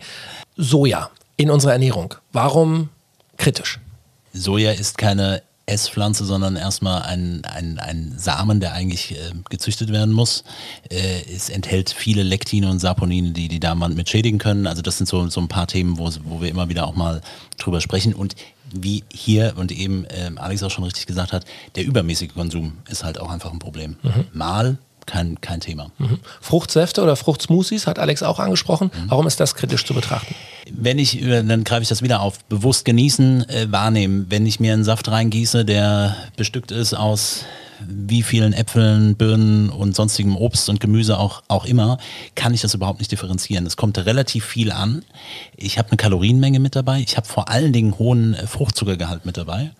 Soja 0.55 1.09
in 1.37 1.49
unserer 1.49 1.73
Ernährung, 1.73 2.15
warum 2.33 2.89
kritisch? 3.37 3.79
Soja 4.33 4.71
ist 4.71 4.97
keine 4.97 5.41
Esspflanze, 5.69 6.25
sondern 6.25 6.55
erstmal 6.55 7.03
ein, 7.03 7.43
ein, 7.45 7.79
ein 7.79 8.13
Samen, 8.17 8.59
der 8.59 8.73
eigentlich 8.73 9.11
äh, 9.11 9.31
gezüchtet 9.49 9.91
werden 9.91 10.13
muss. 10.13 10.43
Äh, 10.89 11.21
es 11.33 11.49
enthält 11.49 11.89
viele 11.91 12.23
Lektine 12.23 12.69
und 12.69 12.79
Saponine, 12.79 13.31
die 13.31 13.47
die 13.47 13.59
Darmwand 13.59 13.95
mit 13.95 14.09
schädigen 14.09 14.39
können. 14.39 14.67
Also 14.67 14.81
das 14.81 14.97
sind 14.97 15.07
so, 15.07 15.27
so 15.29 15.41
ein 15.41 15.47
paar 15.47 15.67
Themen, 15.67 15.97
wo, 15.97 16.09
wo 16.23 16.41
wir 16.41 16.49
immer 16.49 16.69
wieder 16.69 16.87
auch 16.87 16.95
mal 16.95 17.21
drüber 17.57 17.81
sprechen. 17.81 18.13
Und 18.13 18.35
wie 18.73 19.03
hier 19.11 19.53
und 19.57 19.71
eben 19.71 20.05
ähm, 20.09 20.37
Alex 20.37 20.63
auch 20.63 20.71
schon 20.71 20.83
richtig 20.83 21.07
gesagt 21.07 21.33
hat, 21.33 21.45
der 21.75 21.85
übermäßige 21.85 22.33
Konsum 22.33 22.77
ist 22.89 23.03
halt 23.03 23.19
auch 23.19 23.29
einfach 23.29 23.51
ein 23.51 23.59
Problem. 23.59 23.95
Mhm. 24.03 24.27
Mal 24.33 24.77
kein, 25.09 25.41
kein 25.41 25.59
Thema. 25.59 25.91
Mhm. 25.97 26.19
Fruchtsäfte 26.39 27.01
oder 27.01 27.15
Fruchtsmoothies 27.15 27.87
hat 27.87 27.97
Alex 27.97 28.21
auch 28.21 28.39
angesprochen. 28.39 28.91
Mhm. 28.93 29.09
Warum 29.09 29.27
ist 29.27 29.39
das 29.39 29.55
kritisch 29.55 29.85
zu 29.85 29.93
betrachten? 29.93 30.35
Wenn 30.71 30.99
ich, 30.99 31.19
dann 31.21 31.63
greife 31.63 31.81
ich 31.81 31.89
das 31.89 32.03
wieder 32.03 32.21
auf, 32.21 32.43
bewusst 32.45 32.85
genießen, 32.85 33.49
äh, 33.49 33.71
wahrnehmen. 33.71 34.27
Wenn 34.29 34.45
ich 34.45 34.59
mir 34.59 34.73
einen 34.73 34.83
Saft 34.83 35.09
reingieße, 35.09 35.65
der 35.65 36.15
bestückt 36.37 36.71
ist 36.71 36.93
aus 36.93 37.45
wie 37.87 38.23
vielen 38.23 38.53
Äpfeln, 38.53 39.15
Birnen 39.15 39.69
und 39.69 39.95
sonstigem 39.95 40.35
Obst 40.35 40.69
und 40.69 40.79
Gemüse 40.79 41.17
auch, 41.17 41.43
auch 41.47 41.65
immer, 41.65 41.97
kann 42.35 42.53
ich 42.53 42.61
das 42.61 42.73
überhaupt 42.73 42.99
nicht 42.99 43.11
differenzieren. 43.11 43.65
Es 43.65 43.77
kommt 43.77 43.97
relativ 43.97 44.45
viel 44.45 44.71
an. 44.71 45.03
Ich 45.55 45.77
habe 45.77 45.89
eine 45.89 45.97
Kalorienmenge 45.97 46.59
mit 46.59 46.75
dabei. 46.75 46.99
Ich 46.99 47.17
habe 47.17 47.27
vor 47.27 47.49
allen 47.49 47.73
Dingen 47.73 47.97
hohen 47.97 48.33
äh, 48.33 48.47
Fruchtzuckergehalt 48.47 49.25
mit 49.25 49.37
dabei. 49.37 49.71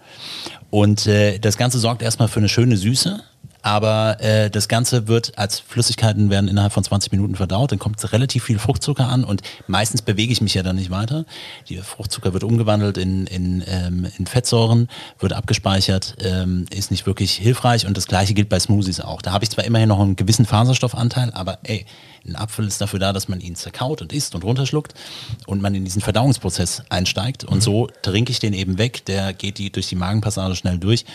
Und 0.70 1.08
äh, 1.08 1.40
das 1.40 1.58
Ganze 1.58 1.80
sorgt 1.80 2.02
erstmal 2.02 2.28
für 2.28 2.40
eine 2.40 2.50
schöne 2.50 2.78
Süße. 2.78 3.22
Aber 3.62 4.22
äh, 4.22 4.50
das 4.50 4.70
Ganze 4.70 5.08
wird 5.08 5.38
als 5.38 5.60
Flüssigkeiten 5.60 6.30
werden 6.30 6.48
innerhalb 6.48 6.72
von 6.72 6.84
20 6.84 7.12
Minuten 7.12 7.36
verdaut, 7.36 7.72
dann 7.72 7.80
kommt 7.80 8.00
relativ 8.14 8.46
viel 8.46 8.58
Fruchtzucker 8.58 9.08
an 9.08 9.24
und 9.26 9.42
meistens 9.68 10.02
bewege 10.02 10.32
ich 10.32 10.42
mich 10.42 10.54
ja 10.54 10.64
dann 10.64 10.78
nicht 10.78 10.92
weiter. 10.92 11.26
Die 11.68 11.78
Fruchtzucker 11.78 12.32
wird 12.34 12.44
umgewandelt 12.44 12.98
in, 12.98 13.28
in, 13.28 13.64
ähm, 13.68 14.08
in 14.18 14.28
Fettsäuren, 14.28 14.88
wird 15.20 15.34
abgespeichert, 15.34 16.16
ähm, 16.24 16.66
ist 16.74 16.90
nicht 16.90 17.06
wirklich 17.06 17.34
hilfreich 17.34 17.86
und 17.86 17.98
das 17.98 18.08
gleiche 18.08 18.34
gilt 18.34 18.48
bei 18.48 18.60
Smoothies 18.60 19.02
auch. 19.02 19.22
Da 19.22 19.34
habe 19.34 19.44
ich 19.44 19.50
zwar 19.50 19.66
immerhin 19.66 19.90
noch 19.90 20.00
einen 20.00 20.16
gewissen 20.16 20.46
Faserstoffanteil, 20.46 21.32
aber 21.34 21.60
ey, 21.64 21.86
ein 22.26 22.36
Apfel 22.38 22.66
ist 22.66 22.80
dafür 22.80 23.00
da, 23.00 23.12
dass 23.12 23.28
man 23.28 23.42
ihn 23.42 23.56
zerkaut 23.56 24.02
und 24.02 24.14
isst 24.14 24.36
und 24.36 24.44
runterschluckt 24.44 24.94
und 25.48 25.62
man 25.62 25.76
in 25.76 25.84
diesen 25.84 26.02
Verdauungsprozess 26.02 26.84
einsteigt 26.90 27.44
und 27.44 27.62
so 27.62 27.88
trinke 28.04 28.32
ich 28.32 28.40
den 28.40 28.54
eben 28.54 28.78
weg, 28.78 29.04
der 29.06 29.34
geht 29.34 29.58
die 29.58 29.70
durch 29.72 29.88
die 29.88 29.96
Magenpassage 29.96 30.56
schnell 30.56 30.78
durch. 30.78 31.06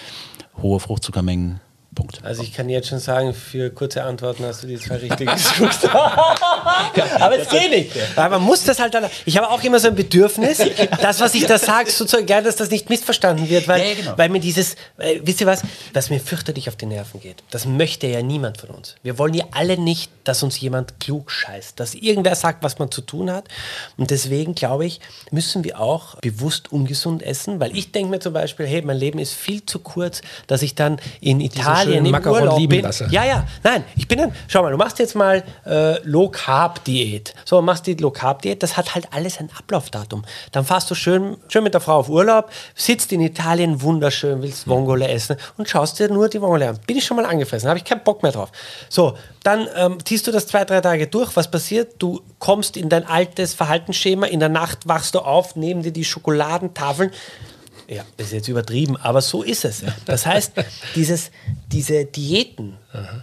Hohe 0.60 0.78
Fruchtzuckermengen 0.78 1.60
Punkt. 1.94 2.20
Also 2.22 2.42
ich 2.42 2.52
kann 2.52 2.68
jetzt 2.68 2.88
schon 2.88 2.98
sagen, 2.98 3.34
für 3.34 3.70
kurze 3.70 4.02
Antworten 4.02 4.44
hast 4.44 4.62
du 4.62 4.66
die 4.66 4.78
zwei 4.78 4.96
richtig 4.96 5.30
gesucht. 5.32 5.88
aber 7.20 7.38
es 7.38 7.48
geht 7.48 7.70
nicht. 7.70 7.90
Aber 8.16 8.38
man 8.38 8.46
muss 8.46 8.64
das 8.64 8.78
halt 8.78 8.94
dann. 8.94 9.06
Ich 9.24 9.36
habe 9.36 9.48
auch 9.50 9.62
immer 9.62 9.78
so 9.78 9.88
ein 9.88 9.94
Bedürfnis, 9.94 10.58
das, 11.00 11.20
was 11.20 11.34
ich 11.34 11.46
da 11.46 11.58
sage, 11.58 11.90
so 11.90 12.04
zu 12.04 12.24
gerne, 12.24 12.46
dass 12.46 12.56
das 12.56 12.70
nicht 12.70 12.90
missverstanden 12.90 13.48
wird, 13.48 13.68
weil, 13.68 13.86
ja, 13.86 13.94
genau. 13.94 14.18
weil 14.18 14.28
mir 14.28 14.40
dieses, 14.40 14.74
äh, 14.98 15.20
wisst 15.22 15.40
ihr 15.40 15.46
was, 15.46 15.62
was 15.92 16.10
mir 16.10 16.20
fürchterlich 16.20 16.68
auf 16.68 16.76
die 16.76 16.86
Nerven 16.86 17.20
geht. 17.20 17.42
Das 17.50 17.66
möchte 17.66 18.06
ja 18.06 18.22
niemand 18.22 18.58
von 18.58 18.70
uns. 18.70 18.96
Wir 19.02 19.18
wollen 19.18 19.34
ja 19.34 19.44
alle 19.52 19.78
nicht, 19.78 20.10
dass 20.24 20.42
uns 20.42 20.60
jemand 20.60 21.00
klug 21.00 21.30
scheißt, 21.30 21.78
dass 21.78 21.94
irgendwer 21.94 22.34
sagt, 22.34 22.62
was 22.62 22.78
man 22.78 22.90
zu 22.90 23.00
tun 23.00 23.30
hat. 23.30 23.44
Und 23.96 24.10
deswegen 24.10 24.54
glaube 24.54 24.86
ich, 24.86 25.00
müssen 25.30 25.64
wir 25.64 25.80
auch 25.80 26.16
bewusst 26.16 26.72
ungesund 26.72 27.22
essen, 27.22 27.60
weil 27.60 27.76
ich 27.76 27.92
denke 27.92 28.10
mir 28.10 28.20
zum 28.20 28.32
Beispiel, 28.32 28.66
hey, 28.66 28.82
mein 28.82 28.96
Leben 28.96 29.18
ist 29.18 29.34
viel 29.34 29.64
zu 29.64 29.78
kurz, 29.78 30.22
dass 30.46 30.62
ich 30.62 30.74
dann 30.74 30.98
in 31.20 31.40
Italien 31.40 31.83
Italien 31.84 32.06
im 32.06 32.26
Urlaub 32.26 32.68
bin. 32.68 32.82
Lasse. 32.82 33.06
Ja, 33.10 33.24
ja, 33.24 33.46
nein, 33.62 33.84
ich 33.96 34.08
bin 34.08 34.18
dann, 34.18 34.32
schau 34.48 34.62
mal, 34.62 34.70
du 34.70 34.76
machst 34.76 34.98
jetzt 34.98 35.14
mal 35.14 35.42
äh, 35.66 35.98
Low 36.02 36.28
Carb 36.28 36.84
Diät. 36.84 37.34
So, 37.44 37.60
machst 37.62 37.86
die 37.86 37.94
Low 37.94 38.10
Carb 38.10 38.42
Diät, 38.42 38.62
das 38.62 38.76
hat 38.76 38.94
halt 38.94 39.08
alles 39.12 39.38
ein 39.38 39.50
Ablaufdatum. 39.56 40.24
Dann 40.52 40.64
fahrst 40.64 40.90
du 40.90 40.94
schön, 40.94 41.36
schön 41.48 41.64
mit 41.64 41.74
der 41.74 41.80
Frau 41.80 41.96
auf 41.96 42.08
Urlaub, 42.08 42.50
sitzt 42.74 43.12
in 43.12 43.20
Italien 43.20 43.82
wunderschön, 43.82 44.42
willst 44.42 44.68
Vongole 44.68 45.08
essen 45.08 45.36
und 45.56 45.68
schaust 45.68 45.98
dir 45.98 46.08
nur 46.08 46.28
die 46.28 46.40
Vongole 46.40 46.68
an. 46.68 46.78
Bin 46.86 46.96
ich 46.96 47.04
schon 47.04 47.16
mal 47.16 47.26
angefressen, 47.26 47.68
habe 47.68 47.78
ich 47.78 47.84
keinen 47.84 48.02
Bock 48.04 48.22
mehr 48.22 48.32
drauf. 48.32 48.50
So, 48.88 49.16
dann 49.42 49.68
ähm, 49.76 49.98
ziehst 50.04 50.26
du 50.26 50.32
das 50.32 50.46
zwei, 50.46 50.64
drei 50.64 50.80
Tage 50.80 51.06
durch. 51.06 51.36
Was 51.36 51.50
passiert? 51.50 51.96
Du 51.98 52.22
kommst 52.38 52.76
in 52.76 52.88
dein 52.88 53.06
altes 53.06 53.54
Verhaltensschema. 53.54 54.26
In 54.26 54.40
der 54.40 54.48
Nacht 54.48 54.88
wachst 54.88 55.14
du 55.14 55.20
auf, 55.20 55.54
neben 55.54 55.82
dir 55.82 55.92
die 55.92 56.04
Schokoladentafeln. 56.04 57.10
Ja, 57.88 58.04
das 58.16 58.28
ist 58.28 58.32
jetzt 58.32 58.48
übertrieben, 58.48 58.96
aber 58.96 59.20
so 59.20 59.42
ist 59.42 59.64
es. 59.64 59.82
Das 60.06 60.26
heißt, 60.26 60.52
dieses, 60.94 61.30
diese 61.70 62.04
Diäten, 62.04 62.76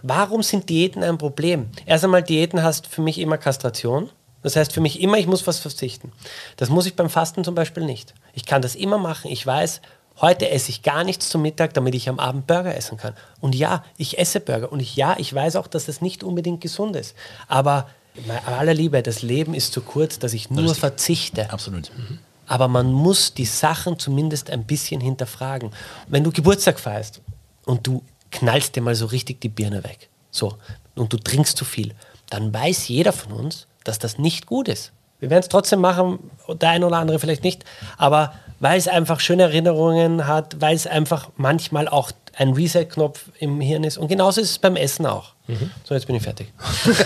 warum 0.04 0.44
sind 0.44 0.70
Diäten 0.70 1.04
ein 1.04 1.18
Problem? 1.18 1.70
Erst 1.86 2.04
einmal, 2.04 2.24
Diäten 2.24 2.62
heißt 2.62 2.88
für 2.88 3.02
mich 3.02 3.18
immer 3.18 3.38
Kastration. 3.38 4.10
Das 4.44 4.56
heißt 4.56 4.74
für 4.74 4.82
mich 4.82 5.00
immer, 5.02 5.18
ich 5.18 5.28
muss 5.28 5.46
was 5.46 5.60
verzichten. 5.60 6.12
Das 6.58 6.70
muss 6.70 6.86
ich 6.86 6.96
beim 6.96 7.10
Fasten 7.10 7.44
zum 7.44 7.56
Beispiel 7.56 7.86
nicht. 7.86 8.14
Ich 8.34 8.46
kann 8.46 8.62
das 8.62 8.76
immer 8.76 8.98
machen. 8.98 9.30
Ich 9.30 9.46
weiß, 9.46 9.82
heute 10.20 10.50
esse 10.50 10.70
ich 10.70 10.82
gar 10.82 11.04
nichts 11.04 11.30
zum 11.30 11.44
Mittag, 11.44 11.74
damit 11.76 11.94
ich 11.94 12.10
am 12.10 12.20
Abend 12.20 12.48
Burger 12.48 12.76
essen 12.76 12.98
kann. 12.98 13.14
Und 13.40 13.54
ja, 13.54 13.84
ich 13.98 14.18
esse 14.18 14.40
Burger. 14.40 14.72
Und 14.72 14.80
ich, 14.80 14.96
ja, 14.96 15.16
ich 15.20 15.34
weiß 15.34 15.58
auch, 15.58 15.68
dass 15.68 15.86
das 15.86 16.02
nicht 16.02 16.24
unbedingt 16.24 16.62
gesund 16.62 16.96
ist. 16.96 17.16
Aber 17.48 17.88
bei 18.28 18.42
aller 18.44 18.74
Liebe, 18.74 19.04
das 19.04 19.22
Leben 19.22 19.54
ist 19.54 19.74
zu 19.74 19.82
kurz, 19.82 20.18
dass 20.18 20.34
ich 20.34 20.50
nur 20.50 20.64
Richtig. 20.64 20.80
verzichte. 20.80 21.52
Absolut. 21.52 21.92
Mhm 21.96 22.20
aber 22.52 22.68
man 22.68 22.92
muss 22.92 23.34
die 23.34 23.46
Sachen 23.46 23.98
zumindest 23.98 24.50
ein 24.50 24.66
bisschen 24.66 25.00
hinterfragen. 25.00 25.72
Wenn 26.10 26.26
du 26.26 26.34
Geburtstag 26.34 26.82
feierst 26.82 27.22
und 27.64 27.88
du 27.88 28.04
knallst 28.30 28.76
dir 28.76 28.82
mal 28.82 28.94
so 28.94 29.06
richtig 29.06 29.40
die 29.40 29.48
Birne 29.48 29.86
weg, 29.86 30.10
so, 30.32 30.58
und 30.96 31.14
du 31.14 31.18
trinkst 31.18 31.56
zu 31.56 31.64
viel, 31.64 31.96
dann 32.30 32.54
weiß 32.54 32.90
jeder 32.90 33.14
von 33.14 33.32
uns, 33.32 33.68
dass 33.86 34.00
das 34.00 34.18
nicht 34.18 34.48
gut 34.48 34.68
ist. 34.68 34.92
Wir 35.22 35.30
werden 35.30 35.44
es 35.44 35.48
trotzdem 35.48 35.80
machen, 35.80 36.30
der 36.50 36.72
eine 36.72 36.86
oder 36.88 36.98
andere 36.98 37.20
vielleicht 37.20 37.46
nicht, 37.46 37.64
aber 37.98 38.34
weil 38.60 38.78
es 38.78 38.90
einfach 38.90 39.22
schöne 39.22 39.44
Erinnerungen 39.44 40.28
hat, 40.28 40.60
weil 40.60 40.76
es 40.76 40.88
einfach 40.88 41.30
manchmal 41.38 41.88
auch 41.88 42.12
ein 42.38 42.54
Reset-Knopf 42.54 43.26
im 43.40 43.60
Hirn 43.60 43.84
ist. 43.84 43.98
Und 43.98 44.08
genauso 44.08 44.42
ist 44.42 44.52
es 44.52 44.58
beim 44.58 44.76
Essen 44.76 45.06
auch. 45.06 45.34
Mhm. 45.48 45.70
So, 45.84 45.94
jetzt 45.94 46.08
bin 46.08 46.16
ich 46.16 46.24
fertig. 46.24 46.48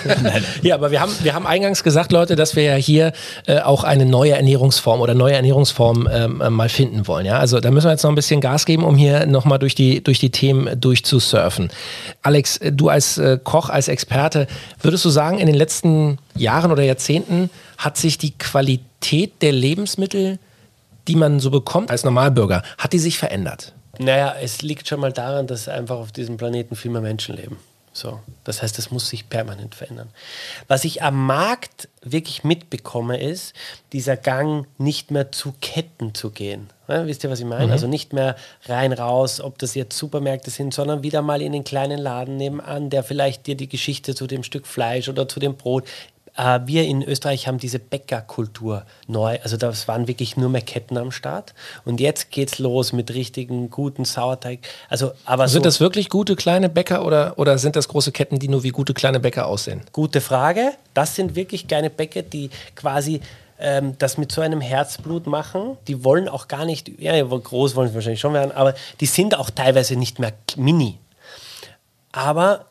ja, 0.62 0.76
aber 0.76 0.92
wir 0.92 1.02
haben, 1.02 1.12
wir 1.24 1.34
haben 1.34 1.48
eingangs 1.48 1.84
gesagt, 1.84 2.12
Leute, 2.12 2.36
dass 2.36 2.56
wir 2.56 2.64
ja 2.64 2.76
hier 2.76 3.12
äh, 3.48 3.60
auch 3.60 3.84
eine 3.84 4.06
neue 4.06 4.34
Ernährungsform 4.34 5.02
oder 5.02 5.16
neue 5.16 5.34
Ernährungsform 5.34 6.08
ähm, 6.12 6.42
äh, 6.42 6.50
mal 6.50 6.70
finden 6.70 7.08
wollen. 7.08 7.26
Ja? 7.26 7.40
Also 7.40 7.60
da 7.60 7.72
müssen 7.72 7.88
wir 7.88 7.92
jetzt 7.92 8.04
noch 8.04 8.12
ein 8.12 8.16
bisschen 8.16 8.42
Gas 8.42 8.66
geben, 8.66 8.84
um 8.84 8.96
hier 8.96 9.26
nochmal 9.26 9.58
durch 9.58 9.74
die, 9.74 10.04
durch 10.04 10.20
die 10.20 10.30
Themen 10.30 10.80
durchzusurfen. 10.80 11.72
Alex, 12.22 12.58
äh, 12.58 12.72
du 12.72 12.90
als 12.90 13.18
äh, 13.18 13.40
Koch, 13.44 13.70
als 13.70 13.88
Experte, 13.88 14.48
würdest 14.82 15.06
du 15.06 15.10
sagen, 15.10 15.40
in 15.40 15.48
den 15.48 15.56
letzten 15.56 16.20
Jahren 16.36 16.72
oder 16.72 16.84
Jahrzehnten 16.84 17.50
hat 17.78 17.98
sich 17.98 18.18
die 18.18 18.38
Qualität 18.38 19.42
der 19.42 19.54
Lebensmittel, 19.54 20.38
die 21.08 21.16
man 21.16 21.40
so 21.40 21.50
bekommt 21.50 21.90
als 21.90 22.04
Normalbürger, 22.04 22.62
hat 22.78 22.94
die 22.94 23.00
sich 23.00 23.18
verändert? 23.18 23.74
Naja, 24.00 24.36
es 24.42 24.62
liegt 24.62 24.88
schon 24.88 25.00
mal 25.00 25.12
daran, 25.12 25.48
dass 25.48 25.68
einfach 25.68 25.98
auf 25.98 26.12
diesem 26.12 26.38
Planeten 26.38 26.76
viel 26.76 26.92
mehr 26.92 27.02
Menschen 27.02 27.36
leben. 27.36 27.58
So, 27.96 28.20
das 28.44 28.62
heißt, 28.62 28.78
es 28.78 28.92
muss 28.92 29.08
sich 29.08 29.30
permanent 29.30 29.74
verändern. 29.74 30.10
Was 30.68 30.84
ich 30.84 31.02
am 31.02 31.26
Markt 31.26 31.88
wirklich 32.02 32.44
mitbekomme, 32.44 33.18
ist 33.22 33.54
dieser 33.94 34.18
Gang, 34.18 34.68
nicht 34.78 35.12
mehr 35.12 35.32
zu 35.32 35.54
Ketten 35.62 36.14
zu 36.14 36.32
gehen. 36.32 36.70
Ja, 36.90 37.08
wisst 37.08 37.24
ihr, 37.24 37.30
was 37.30 37.40
ich 37.40 37.46
meine? 37.46 37.68
Mhm. 37.68 37.72
Also 37.72 37.88
nicht 37.88 38.12
mehr 38.12 38.36
rein 38.66 38.92
raus, 38.92 39.40
ob 39.40 39.58
das 39.60 39.76
jetzt 39.76 39.98
Supermärkte 39.98 40.52
sind, 40.52 40.74
sondern 40.74 41.04
wieder 41.04 41.22
mal 41.22 41.42
in 41.42 41.54
den 41.54 41.64
kleinen 41.64 41.98
Laden 41.98 42.36
nebenan, 42.36 42.90
der 42.90 43.02
vielleicht 43.02 43.48
dir 43.48 43.56
die 43.56 43.70
Geschichte 43.70 44.14
zu 44.14 44.28
dem 44.28 44.44
Stück 44.44 44.68
Fleisch 44.68 45.08
oder 45.08 45.30
zu 45.30 45.40
dem 45.40 45.56
Brot 45.56 45.86
äh, 46.38 46.60
wir 46.66 46.84
in 46.84 47.04
Österreich 47.04 47.48
haben 47.48 47.58
diese 47.58 47.80
Bäckerkultur 47.80 48.86
neu. 49.08 49.38
Also 49.44 49.58
das 49.58 49.88
waren 49.88 50.08
wirklich 50.08 50.38
nur 50.38 50.50
mehr 50.50 50.62
Ketten 50.62 50.98
am 50.98 51.12
Start. 51.12 51.54
Und 51.84 52.00
jetzt 52.00 52.32
geht's 52.32 52.60
los 52.60 52.94
mit 52.94 53.14
richtigen 53.14 53.70
guten 53.70 54.06
Sauerteig. 54.06 54.60
Also, 54.90 55.12
aber 55.26 55.48
sind 55.48 55.64
so 55.64 55.64
das 55.64 55.80
wirklich 55.80 56.10
gute 56.10 56.36
kleine 56.36 56.70
Bäcker 56.70 57.06
oder, 57.06 57.38
oder 57.38 57.58
sind 57.58 57.76
das 57.76 57.88
große 57.88 58.12
Ketten, 58.12 58.40
die 58.40 58.48
nur 58.48 58.64
wie 58.64 58.70
gute 58.70 58.94
kleine 58.94 59.20
Bäcker 59.20 59.48
aussehen? 59.48 59.82
Gute 59.92 60.22
Frage. 60.22 60.74
Das 60.94 61.16
sind 61.16 61.36
wirklich 61.36 61.68
kleine 61.68 61.90
Bäcker, 61.90 62.22
die 62.22 62.50
quasi 62.76 63.22
ähm, 63.60 63.96
das 63.98 64.18
mit 64.18 64.32
so 64.32 64.42
einem 64.42 64.62
Herzblut 64.62 65.28
machen. 65.28 65.78
Die 65.88 66.04
wollen 66.04 66.28
auch 66.28 66.48
gar 66.48 66.66
nicht, 66.66 66.92
ja, 67.00 67.22
groß 67.24 67.76
wollen 67.76 67.90
sie 67.90 67.96
wahrscheinlich 67.96 68.20
schon 68.20 68.34
werden, 68.34 68.52
aber 68.52 68.76
die 69.00 69.06
sind 69.06 69.38
auch 69.38 69.50
teilweise 69.50 69.96
nicht 69.96 70.20
mehr 70.20 70.34
mini. 70.58 70.98
Aber 72.12 72.66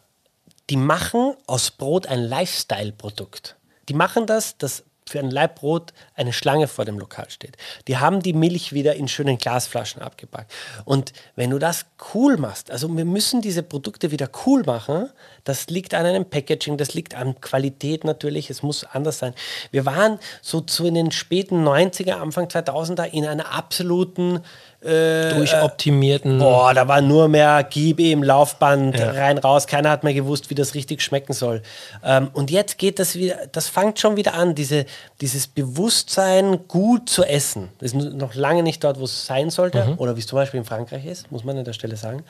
die 0.71 0.77
machen 0.77 1.35
aus 1.47 1.71
Brot 1.71 2.07
ein 2.07 2.21
Lifestyle-Produkt. 2.21 3.57
Die 3.89 3.95
machen 3.95 4.27
das, 4.27 4.57
dass 4.57 4.85
für 5.09 5.19
ein 5.19 5.31
Laib 5.31 5.57
Brot 5.57 5.93
eine 6.15 6.33
Schlange 6.33 6.69
vor 6.69 6.85
dem 6.85 6.99
Lokal 6.99 7.29
steht. 7.31 7.57
Die 7.89 7.99
haben 7.99 8.21
die 8.21 8.33
Milch 8.33 8.73
wieder 8.73 8.95
in 8.95 9.09
schönen 9.09 9.39
Glasflaschen 9.39 10.03
abgepackt. 10.03 10.53
Und 10.85 11.13
wenn 11.37 11.51
du 11.51 11.59
das 11.59 11.87
cool 12.15 12.37
machst, 12.37 12.71
also 12.71 12.95
wir 12.97 13.05
müssen 13.05 13.43
diese 13.43 13.63
Produkte 13.63 14.11
wieder 14.11 14.31
cool 14.47 14.63
machen, 14.65 15.11
das 15.45 15.69
liegt 15.69 15.95
an 15.95 16.07
einem 16.07 16.25
Packaging, 16.25 16.79
das 16.79 16.95
liegt 16.95 17.15
an 17.15 17.41
Qualität 17.41 18.05
natürlich, 18.05 18.51
es 18.51 18.63
muss 18.63 18.85
anders 18.85 19.19
sein. 19.19 19.35
Wir 19.71 19.85
waren 19.85 20.19
so 20.41 20.61
zu 20.61 20.87
in 20.87 20.95
den 20.95 21.11
späten 21.11 21.67
90er, 21.67 22.13
Anfang 22.13 22.47
2000er 22.47 23.05
in 23.05 23.27
einer 23.27 23.53
absoluten 23.53 24.41
durchoptimierten. 24.85 26.39
Boah, 26.39 26.75
da 26.75 26.87
war 26.87 27.01
nur 27.01 27.29
mehr 27.29 27.67
Gib 27.69 28.01
im 28.01 28.23
Laufband 28.23 29.01
rein, 29.01 29.39
raus. 29.39 29.67
Keiner 29.67 29.91
hat 29.91 30.05
mehr 30.05 30.15
gewusst, 30.15 30.51
wie 30.51 30.55
das 30.55 30.75
richtig 30.75 31.03
schmecken 31.03 31.33
soll. 31.33 31.63
Ähm, 32.05 32.29
und 32.33 32.51
jetzt 32.51 32.79
geht 32.79 32.99
das 32.99 33.15
wieder, 33.15 33.39
das 33.51 33.69
fängt 33.69 33.99
schon 33.99 34.17
wieder 34.17 34.35
an, 34.35 34.55
diese, 34.55 34.85
dieses 35.21 35.47
Bewusstsein, 35.47 36.69
gut 36.69 37.09
zu 37.09 37.25
essen. 37.25 37.71
Das 37.79 37.93
ist 37.93 38.15
noch 38.15 38.35
lange 38.35 38.63
nicht 38.63 38.85
dort, 38.85 39.01
wo 39.01 39.05
es 39.05 39.27
sein 39.27 39.51
sollte. 39.51 39.95
Oder 39.97 40.17
wie 40.17 40.21
es 40.21 40.27
zum 40.27 40.37
Beispiel 40.37 40.59
in 40.59 40.67
Frankreich 40.67 41.07
ist, 41.07 41.33
muss 41.33 41.45
man 41.45 41.57
an 41.57 41.65
der 41.65 41.73
Stelle 41.73 41.97
sagen. 41.97 42.23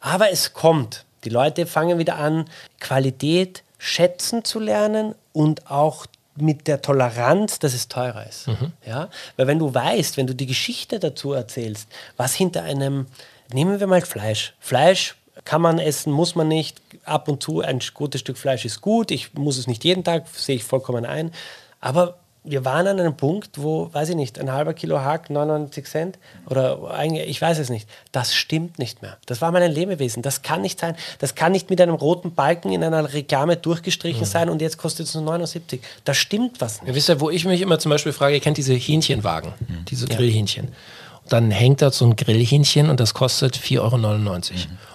Aber 0.00 0.30
es 0.30 0.52
kommt. 0.52 1.04
Die 1.24 1.28
Leute 1.28 1.66
fangen 1.66 1.98
wieder 1.98 2.16
an, 2.16 2.46
Qualität 2.78 3.62
schätzen 3.78 4.44
zu 4.44 4.58
lernen 4.58 5.14
und 5.32 5.70
auch 5.70 6.06
mit 6.40 6.66
der 6.66 6.82
Toleranz, 6.82 7.58
dass 7.58 7.74
es 7.74 7.88
teurer 7.88 8.26
ist. 8.26 8.48
Ja? 8.86 9.08
Weil 9.36 9.46
wenn 9.46 9.58
du 9.58 9.72
weißt, 9.72 10.16
wenn 10.16 10.26
du 10.26 10.34
die 10.34 10.46
Geschichte 10.46 10.98
dazu 10.98 11.32
erzählst, 11.32 11.88
was 12.16 12.34
hinter 12.34 12.62
einem, 12.62 13.06
nehmen 13.52 13.80
wir 13.80 13.86
mal 13.86 14.00
Fleisch. 14.00 14.54
Fleisch 14.60 15.16
kann 15.44 15.62
man 15.62 15.78
essen, 15.78 16.12
muss 16.12 16.34
man 16.34 16.48
nicht. 16.48 16.80
Ab 17.04 17.28
und 17.28 17.42
zu 17.42 17.60
ein 17.60 17.80
gutes 17.94 18.20
Stück 18.20 18.36
Fleisch 18.36 18.64
ist 18.64 18.80
gut. 18.80 19.10
Ich 19.10 19.34
muss 19.34 19.56
es 19.58 19.66
nicht 19.66 19.84
jeden 19.84 20.04
Tag, 20.04 20.28
sehe 20.28 20.56
ich 20.56 20.64
vollkommen 20.64 21.06
ein. 21.06 21.32
Aber 21.80 22.18
wir 22.42 22.64
waren 22.64 22.86
an 22.86 22.98
einem 22.98 23.16
Punkt, 23.16 23.62
wo, 23.62 23.92
weiß 23.92 24.10
ich 24.10 24.16
nicht, 24.16 24.38
ein 24.38 24.50
halber 24.50 24.72
Kilo 24.72 25.00
Hack 25.00 25.28
99 25.28 25.84
Cent 25.84 26.18
oder 26.46 26.90
eigentlich, 26.90 27.28
ich 27.28 27.40
weiß 27.40 27.58
es 27.58 27.68
nicht. 27.68 27.86
Das 28.12 28.34
stimmt 28.34 28.78
nicht 28.78 29.02
mehr. 29.02 29.18
Das 29.26 29.42
war 29.42 29.52
mal 29.52 29.62
ein 29.62 29.72
Lebewesen. 29.72 30.22
Das 30.22 30.40
kann 30.40 30.62
nicht 30.62 30.80
sein. 30.80 30.96
Das 31.18 31.34
kann 31.34 31.52
nicht 31.52 31.68
mit 31.68 31.80
einem 31.80 31.94
roten 31.94 32.34
Balken 32.34 32.72
in 32.72 32.82
einer 32.82 33.12
Reklame 33.12 33.56
durchgestrichen 33.56 34.24
sein 34.24 34.48
und 34.48 34.62
jetzt 34.62 34.78
kostet 34.78 35.06
es 35.06 35.14
nur 35.14 35.24
79. 35.24 35.82
Da 36.04 36.14
stimmt 36.14 36.60
was 36.62 36.80
nicht. 36.80 36.88
Ihr 36.88 36.94
wisst 36.94 37.08
ja, 37.10 37.20
wo 37.20 37.28
ich 37.28 37.44
mich 37.44 37.60
immer 37.60 37.78
zum 37.78 37.90
Beispiel 37.90 38.12
frage, 38.12 38.34
ihr 38.34 38.40
kennt 38.40 38.56
diese 38.56 38.74
Hähnchenwagen, 38.74 39.52
diese 39.88 40.06
Grillhähnchen. 40.06 40.68
Und 40.68 41.32
dann 41.32 41.50
hängt 41.50 41.82
da 41.82 41.90
so 41.90 42.06
ein 42.06 42.16
Grillhähnchen 42.16 42.88
und 42.88 43.00
das 43.00 43.12
kostet 43.12 43.56
4,99 43.56 43.80
Euro. 43.80 44.40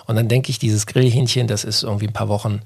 Und 0.08 0.16
dann 0.16 0.28
denke 0.28 0.50
ich, 0.50 0.58
dieses 0.58 0.88
Grillhähnchen, 0.88 1.46
das 1.48 1.64
ist 1.64 1.84
irgendwie 1.84 2.08
ein 2.08 2.14
paar 2.14 2.30
Wochen, 2.30 2.62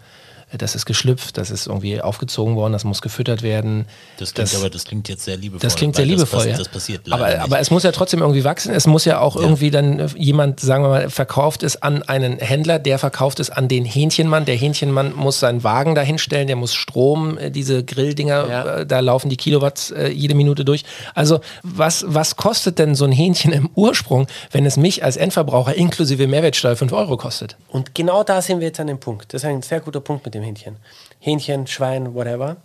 das 0.58 0.76
ist 0.76 0.86
geschlüpft, 0.86 1.38
das 1.38 1.52
ist 1.52 1.68
irgendwie 1.68 2.02
aufgezogen 2.02 2.56
worden, 2.56 2.74
das 2.74 2.84
muss 2.84 3.02
gefüttert 3.02 3.44
werden. 3.44 3.86
Das 4.18 4.34
klingt 4.34 4.56
aber, 4.56 4.70
das 4.70 4.86
klingt 4.86 5.08
jetzt 5.10 5.24
sehr 5.26 5.38
liebevoll. 5.38 5.60
Das 5.62 5.76
klingt 5.76 5.96
sehr 5.96 6.06
liebevoll, 6.06 6.40
das, 6.40 6.46
ja. 6.46 6.52
Das, 6.54 6.60
das 6.64 6.70
passiert 6.70 7.08
leider 7.08 7.24
aber, 7.24 7.34
nicht. 7.34 7.44
aber 7.44 7.60
es 7.60 7.72
muss 7.72 7.84
ja 7.84 7.92
trotzdem 7.92 8.22
irgendwie 8.22 8.44
wachsen. 8.44 8.74
Es 8.74 8.88
muss 8.88 9.06
ja 9.06 9.20
auch 9.20 9.36
irgendwie 9.36 9.70
dann 9.72 10.00
äh, 10.00 10.08
jemand, 10.18 10.60
sagen 10.60 10.84
wir 10.84 10.90
mal, 10.90 11.10
verkauft 11.10 11.64
es 11.64 11.82
an 11.82 12.04
einen 12.04 12.40
Händler, 12.40 12.80
der 12.80 12.98
verkauft 13.00 13.40
es 13.40 13.50
an 13.50 13.68
den 13.68 13.86
Hähnchenmann. 13.86 14.46
Der 14.46 14.56
Hähnchenmann 14.56 15.14
muss 15.16 15.40
seinen 15.40 15.64
Wagen 15.64 15.94
dahinstellen, 15.96 16.48
der 16.48 16.56
muss 16.56 16.74
Strom, 16.74 17.38
äh, 17.38 17.52
diese 17.52 17.84
Grilldinger, 17.84 18.48
Ja. 18.50 18.76
äh, 18.78 18.86
da 18.86 19.00
laufen 19.02 19.30
die 19.30 19.38
Kilowatts 19.38 19.94
jede 20.12 20.36
Minute 20.36 20.66
durch. 20.66 20.84
Also 21.14 21.40
was, 21.64 22.06
was 22.08 22.36
kostet 22.36 22.80
denn 22.80 22.96
so 22.96 23.06
ein 23.06 23.12
Hähnchen 23.12 23.52
im 23.52 23.70
Ursprung, 23.76 24.28
wenn 24.52 24.66
es 24.66 24.78
mich 24.78 25.04
als 25.04 25.18
Endverbraucher 25.18 25.76
inklusive 25.76 26.28
Mehrwertsteuer 26.28 26.76
5 26.76 26.92
Euro 26.94 27.18
kostet? 27.18 27.56
Und 27.70 27.94
genau 27.96 28.24
da 28.24 28.42
sind 28.42 28.60
wir 28.60 28.68
jetzt 28.68 28.80
an 28.80 28.88
dem 28.88 29.00
Punkt. 29.00 29.34
Das 29.34 29.44
ist 29.44 29.48
ein 29.48 29.62
sehr 29.62 29.80
guter 29.80 30.00
Punkt 30.00 30.26
mit 30.26 30.34
dem 30.34 30.39
Hähnchen. 30.44 30.78
Hähnchen, 31.20 31.68
Schwein, 31.68 32.14
whatever. 32.14 32.58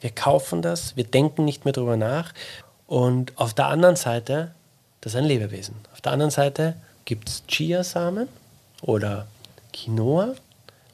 Wir 0.00 0.10
kaufen 0.10 0.62
das, 0.62 0.96
wir 0.96 1.04
denken 1.04 1.44
nicht 1.44 1.64
mehr 1.64 1.72
drüber 1.72 1.96
nach. 1.96 2.32
Und 2.86 3.38
auf 3.38 3.54
der 3.54 3.66
anderen 3.68 3.96
Seite, 3.96 4.52
das 5.00 5.14
ist 5.14 5.18
ein 5.18 5.24
Lebewesen. 5.24 5.76
Auf 5.92 6.00
der 6.00 6.12
anderen 6.12 6.30
Seite 6.30 6.74
gibt 7.04 7.28
es 7.28 7.44
Chiasamen 7.46 8.28
oder 8.82 9.26
Quinoa, 9.72 10.34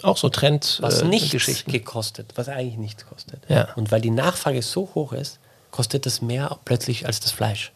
Auch 0.03 0.17
so 0.17 0.29
Trend 0.29 0.79
was 0.81 1.03
äh, 1.03 1.05
nichts 1.07 1.31
Geschichten. 1.31 1.73
gekostet, 1.73 2.33
was 2.37 2.49
eigentlich 2.49 2.77
nichts 2.77 3.07
kostet. 3.07 3.41
Ja. 3.49 3.73
Und 3.75 3.91
weil 3.91 4.01
die 4.01 4.11
Nachfrage 4.11 4.63
so 4.63 4.89
hoch 4.95 5.13
ist, 5.13 5.39
kostet 5.71 6.07
das 6.07 6.23
mehr 6.23 6.59
plötzlich 6.65 7.07
als 7.07 7.21
das 7.21 7.33
Fleisch. 7.33 7.73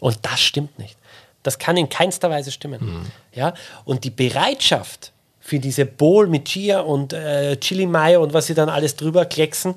Und 0.00 0.18
das 0.22 0.40
stimmt 0.40 0.78
nicht. 0.78 0.96
Das 1.42 1.58
kann 1.58 1.76
in 1.76 1.88
keinster 1.88 2.30
Weise 2.30 2.50
stimmen. 2.50 2.80
Hm. 2.80 3.06
Ja? 3.32 3.54
Und 3.84 4.04
die 4.04 4.10
Bereitschaft 4.10 5.11
für 5.44 5.58
diese 5.58 5.84
Bowl 5.84 6.28
mit 6.28 6.44
Chia 6.46 6.80
und 6.80 7.12
äh, 7.12 7.56
Chili 7.58 7.84
Mayo 7.86 8.22
und 8.22 8.32
was 8.32 8.46
sie 8.46 8.54
dann 8.54 8.68
alles 8.68 8.96
drüber 8.96 9.24
klecksen, 9.26 9.74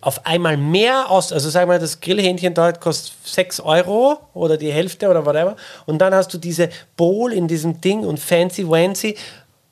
auf 0.00 0.24
einmal 0.26 0.56
mehr 0.56 1.10
aus, 1.10 1.32
also 1.32 1.50
sagen 1.50 1.68
wir, 1.68 1.78
das 1.80 1.98
Grillhähnchen 2.00 2.54
dort 2.54 2.80
kostet 2.80 3.14
6 3.24 3.60
Euro 3.60 4.18
oder 4.34 4.56
die 4.56 4.70
Hälfte 4.70 5.08
oder 5.08 5.26
whatever. 5.26 5.56
Und 5.86 5.98
dann 5.98 6.14
hast 6.14 6.32
du 6.32 6.38
diese 6.38 6.68
Bowl 6.96 7.32
in 7.32 7.48
diesem 7.48 7.80
Ding 7.80 8.04
und 8.04 8.20
fancy 8.20 8.68
wancy 8.68 9.16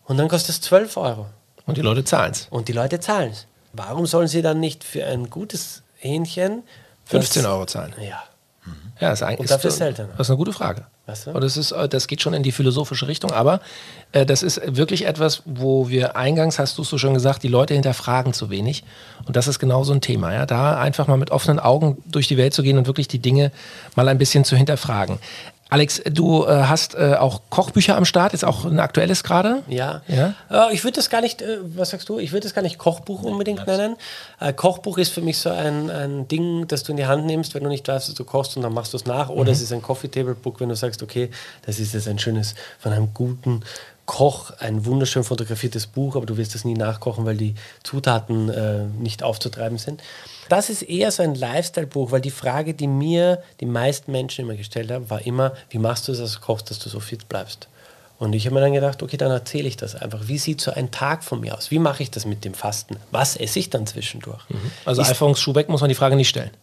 und 0.06 0.16
dann 0.16 0.26
kostet 0.28 0.56
es 0.56 0.60
12 0.62 0.96
Euro. 0.96 1.26
Und 1.66 1.76
die 1.76 1.82
Leute 1.82 2.02
zahlen 2.02 2.32
es. 2.32 2.48
Und 2.50 2.66
die 2.66 2.72
Leute 2.72 2.98
zahlen 2.98 3.30
es. 3.30 3.46
Warum 3.72 4.06
sollen 4.06 4.26
sie 4.26 4.42
dann 4.42 4.58
nicht 4.58 4.82
für 4.82 5.04
ein 5.04 5.30
gutes 5.30 5.82
Hähnchen 5.98 6.62
15 7.04 7.42
das- 7.42 7.52
Euro 7.52 7.66
zahlen. 7.66 7.94
Ja. 8.00 8.22
Ja, 8.98 9.12
ist 9.12 9.22
eigentlich 9.22 9.40
Und 9.40 9.50
dafür 9.50 9.68
ist 9.68 9.76
seltener. 9.76 10.08
Das 10.16 10.26
ist 10.26 10.30
eine 10.30 10.38
gute 10.38 10.52
Frage. 10.52 10.86
Weißt 11.06 11.28
du? 11.28 11.30
Und 11.30 11.42
das, 11.42 11.56
ist, 11.56 11.70
äh, 11.70 11.88
das 11.88 12.08
geht 12.08 12.20
schon 12.20 12.34
in 12.34 12.42
die 12.42 12.50
philosophische 12.50 13.06
Richtung, 13.06 13.30
aber 13.30 13.60
äh, 14.10 14.26
das 14.26 14.42
ist 14.42 14.60
wirklich 14.66 15.06
etwas, 15.06 15.42
wo 15.44 15.88
wir 15.88 16.16
eingangs, 16.16 16.58
hast 16.58 16.78
du 16.78 16.82
es 16.82 16.88
so 16.88 16.98
schon 16.98 17.14
gesagt, 17.14 17.44
die 17.44 17.48
Leute 17.48 17.74
hinterfragen 17.74 18.32
zu 18.32 18.50
wenig. 18.50 18.82
Und 19.24 19.36
das 19.36 19.46
ist 19.46 19.60
genau 19.60 19.84
so 19.84 19.92
ein 19.92 20.00
Thema. 20.00 20.34
Ja? 20.34 20.46
Da 20.46 20.80
einfach 20.80 21.06
mal 21.06 21.16
mit 21.16 21.30
offenen 21.30 21.60
Augen 21.60 22.02
durch 22.06 22.26
die 22.26 22.36
Welt 22.36 22.54
zu 22.54 22.62
gehen 22.64 22.76
und 22.76 22.88
wirklich 22.88 23.06
die 23.06 23.20
Dinge 23.20 23.52
mal 23.94 24.08
ein 24.08 24.18
bisschen 24.18 24.44
zu 24.44 24.56
hinterfragen. 24.56 25.18
Alex, 25.68 26.00
du 26.04 26.44
äh, 26.44 26.64
hast 26.64 26.94
äh, 26.94 27.14
auch 27.18 27.42
Kochbücher 27.50 27.96
am 27.96 28.04
Start, 28.04 28.34
ist 28.34 28.44
auch 28.44 28.64
ein 28.64 28.78
aktuelles 28.78 29.24
gerade? 29.24 29.64
Ja. 29.66 30.02
Ja? 30.06 30.34
Äh, 30.48 30.74
ich 30.74 30.84
würde 30.84 30.96
das 30.96 31.10
gar 31.10 31.20
nicht, 31.20 31.42
äh, 31.42 31.58
was 31.60 31.90
sagst 31.90 32.08
du? 32.08 32.20
Ich 32.20 32.30
würde 32.30 32.44
das 32.44 32.54
gar 32.54 32.62
nicht 32.62 32.78
Kochbuch 32.78 33.24
unbedingt 33.24 33.66
nennen. 33.66 33.96
Äh, 34.38 34.52
Kochbuch 34.52 34.96
ist 34.98 35.12
für 35.12 35.22
mich 35.22 35.38
so 35.38 35.50
ein, 35.50 35.90
ein 35.90 36.28
Ding, 36.28 36.68
das 36.68 36.84
du 36.84 36.92
in 36.92 36.96
die 36.96 37.06
Hand 37.06 37.26
nimmst, 37.26 37.54
wenn 37.54 37.64
du 37.64 37.68
nicht 37.68 37.88
weißt, 37.88 38.08
was 38.08 38.14
du 38.14 38.24
kochst 38.24 38.56
und 38.56 38.62
dann 38.62 38.74
machst 38.74 38.92
du 38.92 38.96
es 38.96 39.06
nach. 39.06 39.28
Oder 39.28 39.50
es 39.50 39.60
ist 39.60 39.72
ein 39.72 39.82
Coffee 39.82 40.08
Table 40.08 40.36
Book, 40.36 40.60
wenn 40.60 40.68
du 40.68 40.76
sagst, 40.76 41.02
okay, 41.02 41.30
das 41.64 41.80
ist 41.80 41.94
jetzt 41.94 42.06
ein 42.06 42.20
schönes, 42.20 42.54
von 42.78 42.92
einem 42.92 43.12
guten 43.12 43.62
Koch, 44.06 44.52
ein 44.60 44.84
wunderschön 44.86 45.24
fotografiertes 45.24 45.86
Buch, 45.88 46.16
aber 46.16 46.26
du 46.26 46.36
wirst 46.36 46.54
es 46.54 46.64
nie 46.64 46.74
nachkochen, 46.74 47.24
weil 47.26 47.36
die 47.36 47.54
Zutaten 47.82 48.48
äh, 48.48 48.84
nicht 48.98 49.22
aufzutreiben 49.22 49.78
sind. 49.78 50.02
Das 50.48 50.70
ist 50.70 50.82
eher 50.82 51.10
so 51.10 51.22
ein 51.24 51.34
Lifestyle-Buch, 51.34 52.12
weil 52.12 52.20
die 52.20 52.30
Frage, 52.30 52.72
die 52.72 52.86
mir 52.86 53.42
die 53.60 53.66
meisten 53.66 54.12
Menschen 54.12 54.44
immer 54.44 54.54
gestellt 54.54 54.90
haben, 54.92 55.10
war 55.10 55.26
immer, 55.26 55.52
wie 55.70 55.78
machst 55.78 56.06
du 56.06 56.12
es, 56.12 56.18
dass 56.18 56.34
du 56.34 56.40
kochst, 56.40 56.70
dass 56.70 56.78
du 56.78 56.88
so 56.88 57.00
fit 57.00 57.28
bleibst? 57.28 57.66
Und 58.18 58.32
ich 58.32 58.46
habe 58.46 58.54
mir 58.54 58.60
dann 58.62 58.72
gedacht, 58.72 59.02
okay, 59.02 59.16
dann 59.18 59.30
erzähle 59.30 59.68
ich 59.68 59.76
das 59.76 59.94
einfach. 59.94 60.20
Wie 60.28 60.38
sieht 60.38 60.60
so 60.60 60.70
ein 60.70 60.90
Tag 60.90 61.22
von 61.22 61.40
mir 61.40 61.54
aus? 61.54 61.70
Wie 61.70 61.78
mache 61.78 62.02
ich 62.02 62.10
das 62.10 62.24
mit 62.24 62.44
dem 62.46 62.54
Fasten? 62.54 62.96
Was 63.10 63.36
esse 63.36 63.58
ich 63.58 63.68
dann 63.68 63.86
zwischendurch? 63.86 64.40
Also 64.86 65.02
Ist- 65.02 65.08
Alphons 65.08 65.38
Schubeck 65.40 65.68
muss 65.68 65.80
man 65.82 65.88
die 65.88 65.94
Frage 65.96 66.16
nicht 66.16 66.28
stellen. 66.28 66.50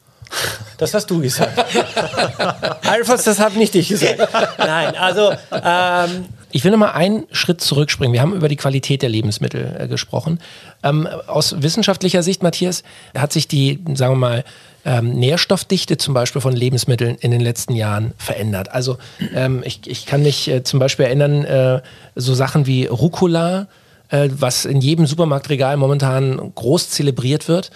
Das 0.80 0.94
hast 0.96 1.06
du 1.12 1.22
gesagt. 1.22 1.58
Alphons, 2.88 3.24
das 3.24 3.40
habe 3.40 3.58
nicht 3.58 3.76
ich 3.76 3.88
gesagt. 3.90 4.18
Nein, 4.58 4.96
also 4.96 5.32
ähm, 5.52 6.26
Ich 6.56 6.64
will 6.64 6.72
noch 6.72 6.78
mal 6.78 6.92
einen 6.92 7.24
Schritt 7.32 7.62
zurückspringen. 7.62 8.14
Wir 8.14 8.22
haben 8.22 8.34
über 8.34 8.48
die 8.48 8.56
Qualität 8.56 9.02
der 9.02 9.10
Lebensmittel 9.10 9.76
äh, 9.80 9.88
gesprochen. 9.88 10.40
Ähm, 10.84 11.08
aus 11.28 11.62
wissenschaftlicher 11.64 12.22
Sicht, 12.22 12.44
Matthias, 12.44 12.84
hat 13.18 13.34
sich 13.34 13.48
die, 13.48 13.84
sagen 13.96 14.14
wir 14.14 14.18
mal, 14.18 14.44
ähm, 14.86 15.14
Nährstoffdichte 15.14 15.98
zum 15.98 16.14
Beispiel 16.14 16.42
von 16.42 16.54
Lebensmitteln 16.54 17.16
in 17.16 17.32
den 17.32 17.42
letzten 17.42 17.74
Jahren 17.74 18.14
verändert. 18.18 18.72
Also 18.72 18.98
ähm, 19.34 19.64
ich, 19.66 19.82
ich 19.88 20.06
kann 20.06 20.22
mich 20.22 20.48
äh, 20.48 20.64
zum 20.64 20.80
Beispiel 20.80 21.06
erinnern, 21.08 21.44
äh, 21.44 21.82
so 22.16 22.34
Sachen 22.36 22.68
wie 22.68 22.86
Rucola, 22.86 23.68
äh, 24.10 24.30
was 24.32 24.66
in 24.66 24.80
jedem 24.80 25.08
Supermarktregal 25.08 25.76
momentan 25.78 26.52
groß 26.54 26.92
zelebriert 26.92 27.48
wird. 27.48 27.72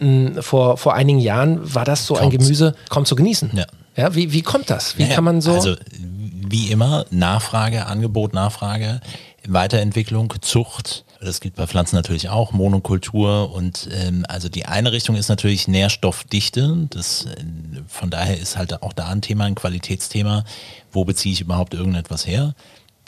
Mh, 0.00 0.42
vor, 0.42 0.76
vor 0.76 0.94
einigen 0.94 1.20
Jahren 1.20 1.74
war 1.74 1.84
das 1.86 2.04
so 2.06 2.14
ein 2.16 2.22
Kaum 2.24 2.32
zu- 2.32 2.38
Gemüse 2.38 2.74
kaum 2.90 3.04
zu 3.06 3.16
genießen. 3.16 3.52
Ja. 3.54 3.64
Ja, 3.98 4.14
wie, 4.14 4.32
wie 4.32 4.42
kommt 4.42 4.70
das? 4.70 4.96
Wie 4.96 5.02
Naja, 5.02 5.16
kann 5.16 5.24
man 5.24 5.40
so... 5.40 5.52
Also 5.52 5.74
wie 6.50 6.70
immer, 6.70 7.04
Nachfrage, 7.10 7.86
Angebot, 7.86 8.32
Nachfrage, 8.32 9.00
Weiterentwicklung, 9.46 10.32
Zucht. 10.40 11.04
Das 11.20 11.40
gilt 11.40 11.56
bei 11.56 11.66
Pflanzen 11.66 11.96
natürlich 11.96 12.28
auch, 12.28 12.52
Monokultur 12.52 13.52
und 13.52 13.88
ähm, 13.92 14.24
also 14.28 14.48
die 14.48 14.66
eine 14.66 14.92
Richtung 14.92 15.16
ist 15.16 15.28
natürlich 15.28 15.66
Nährstoffdichte. 15.66 16.86
Das, 16.90 17.26
äh, 17.26 17.44
von 17.88 18.08
daher 18.08 18.38
ist 18.38 18.56
halt 18.56 18.82
auch 18.82 18.92
da 18.92 19.08
ein 19.08 19.20
Thema, 19.20 19.44
ein 19.44 19.56
Qualitätsthema. 19.56 20.44
Wo 20.92 21.04
beziehe 21.04 21.32
ich 21.32 21.40
überhaupt 21.40 21.74
irgendetwas 21.74 22.26
her? 22.26 22.54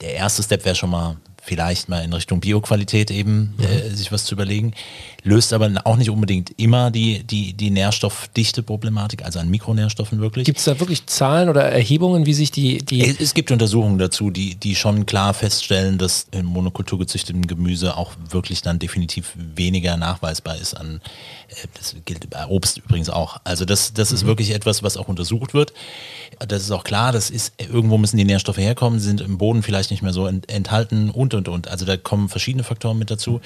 Der 0.01 0.15
erste 0.15 0.43
Step 0.43 0.65
wäre 0.65 0.75
schon 0.75 0.91
mal 0.91 1.17
vielleicht 1.41 1.89
mal 1.89 2.05
in 2.05 2.13
Richtung 2.13 2.41
Bioqualität 2.41 3.11
eben 3.11 3.55
äh, 3.59 3.91
sich 3.95 4.13
was 4.13 4.25
zu 4.25 4.35
überlegen. 4.35 4.75
Löst 5.23 5.53
aber 5.53 5.71
auch 5.85 5.97
nicht 5.97 6.11
unbedingt 6.11 6.53
immer 6.59 6.91
die, 6.91 7.23
die, 7.25 7.53
die 7.55 7.71
nährstoffdichte 7.71 8.63
Problematik, 8.63 9.25
also 9.25 9.39
an 9.39 9.51
Mikronährstoffen 9.51 10.21
wirklich. 10.21 10.45
Gibt 10.45 10.59
es 10.59 10.65
da 10.65 10.79
wirklich 10.81 11.07
Zahlen 11.07 11.49
oder 11.49 11.63
Erhebungen, 11.63 12.27
wie 12.27 12.35
sich 12.35 12.51
die, 12.51 12.79
die 12.79 13.03
Es 13.03 13.31
es 13.31 13.35
gibt 13.35 13.53
Untersuchungen 13.53 13.99
dazu, 13.99 14.31
die, 14.31 14.57
die 14.57 14.75
schon 14.75 15.07
klar 15.07 15.35
feststellen, 15.35 15.99
dass 15.99 16.27
im 16.33 16.47
Monokultur 16.47 16.99
gezüchteten 16.99 17.47
Gemüse 17.47 17.97
auch 17.97 18.13
wirklich 18.29 18.61
dann 18.63 18.81
definitiv 18.81 19.33
weniger 19.37 19.97
nachweisbar 19.97 20.57
ist 20.57 20.75
an, 20.75 21.01
äh, 21.49 21.67
das 21.75 21.95
gilt 22.05 22.29
bei 22.29 22.47
Obst 22.47 22.79
übrigens 22.79 23.09
auch. 23.09 23.41
Also 23.45 23.65
das, 23.65 23.93
das 23.93 24.13
ist 24.13 24.27
wirklich 24.27 24.51
etwas, 24.51 24.83
was 24.83 24.97
auch 24.97 25.09
untersucht 25.09 25.55
wird. 25.55 25.73
Das 26.39 26.63
ist 26.63 26.71
auch 26.71 26.85
klar, 26.85 27.13
das 27.13 27.31
ist, 27.31 27.53
irgendwo 27.59 27.99
müssen 27.99 28.17
die 28.17 28.25
Nährstoffe 28.25 28.59
herkommen, 28.59 28.99
sind 28.99 29.21
im 29.21 29.39
Boden 29.39 29.63
vielleicht 29.63 29.91
nicht 29.91 30.03
mehr 30.03 30.13
so 30.13 30.27
ent, 30.27 30.51
enthalten 30.51 31.11
und, 31.11 31.30
und, 31.35 31.49
und. 31.49 31.69
Also 31.69 31.85
da 31.85 31.97
kommen 31.97 32.29
verschiedene 32.29 32.65
Faktoren 32.65 32.99
mit 32.99 33.11
dazu. 33.11 33.41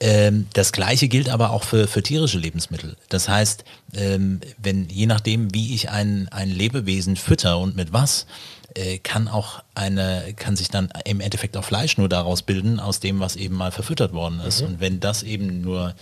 Ähm, 0.00 0.46
das 0.52 0.72
Gleiche 0.72 1.08
gilt 1.08 1.28
aber 1.28 1.50
auch 1.50 1.64
für, 1.64 1.88
für 1.88 2.02
tierische 2.02 2.38
Lebensmittel. 2.38 2.96
Das 3.08 3.28
heißt, 3.28 3.64
ähm, 3.94 4.40
wenn 4.58 4.88
je 4.88 5.06
nachdem, 5.06 5.52
wie 5.54 5.74
ich 5.74 5.90
ein, 5.90 6.28
ein 6.30 6.50
Lebewesen 6.50 7.16
fütter 7.16 7.58
und 7.58 7.76
mit 7.76 7.92
was, 7.92 8.26
äh, 8.74 8.98
kann 8.98 9.28
auch 9.28 9.62
eine, 9.74 10.34
kann 10.36 10.56
sich 10.56 10.68
dann 10.68 10.90
im 11.04 11.20
Endeffekt 11.20 11.56
auch 11.56 11.64
Fleisch 11.64 11.96
nur 11.98 12.08
daraus 12.08 12.42
bilden, 12.42 12.80
aus 12.80 13.00
dem, 13.00 13.18
was 13.20 13.36
eben 13.36 13.56
mal 13.56 13.72
verfüttert 13.72 14.12
worden 14.12 14.40
ist. 14.40 14.60
Mhm. 14.60 14.66
Und 14.66 14.80
wenn 14.80 15.00
das 15.00 15.22
eben 15.22 15.62
nur 15.62 15.94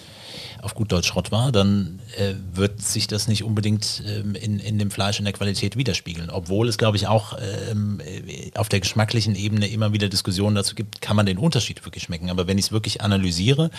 auf 0.63 0.75
gut 0.75 0.93
Deutsch 0.93 1.09
Schrott 1.09 1.33
war, 1.33 1.53
dann 1.53 2.01
äh, 2.17 2.35
wird 2.55 2.81
sich 2.83 3.07
das 3.07 3.29
nicht 3.29 3.45
unbedingt 3.45 4.03
ähm, 4.07 4.35
in, 4.35 4.59
in 4.59 4.79
dem 4.79 4.91
Fleisch 4.91 5.19
in 5.19 5.25
der 5.25 5.35
Qualität 5.35 5.77
widerspiegeln. 5.77 6.31
Obwohl 6.31 6.69
es, 6.69 6.79
glaube 6.79 6.97
ich, 6.97 7.07
auch 7.07 7.39
ähm, 7.71 8.01
äh, 8.01 8.51
auf 8.57 8.69
der 8.69 8.81
geschmacklichen 8.81 9.35
Ebene 9.35 9.69
immer 9.69 9.93
wieder 9.93 10.09
Diskussionen 10.09 10.57
dazu 10.57 10.75
gibt, 10.75 11.01
kann 11.01 11.17
man 11.17 11.27
den 11.27 11.39
Unterschied 11.39 11.85
wirklich 11.85 12.05
schmecken. 12.05 12.31
Aber 12.31 12.47
wenn 12.47 12.59
ich 12.59 12.67
es 12.67 12.73
wirklich 12.73 13.01
analysiere, 13.01 13.71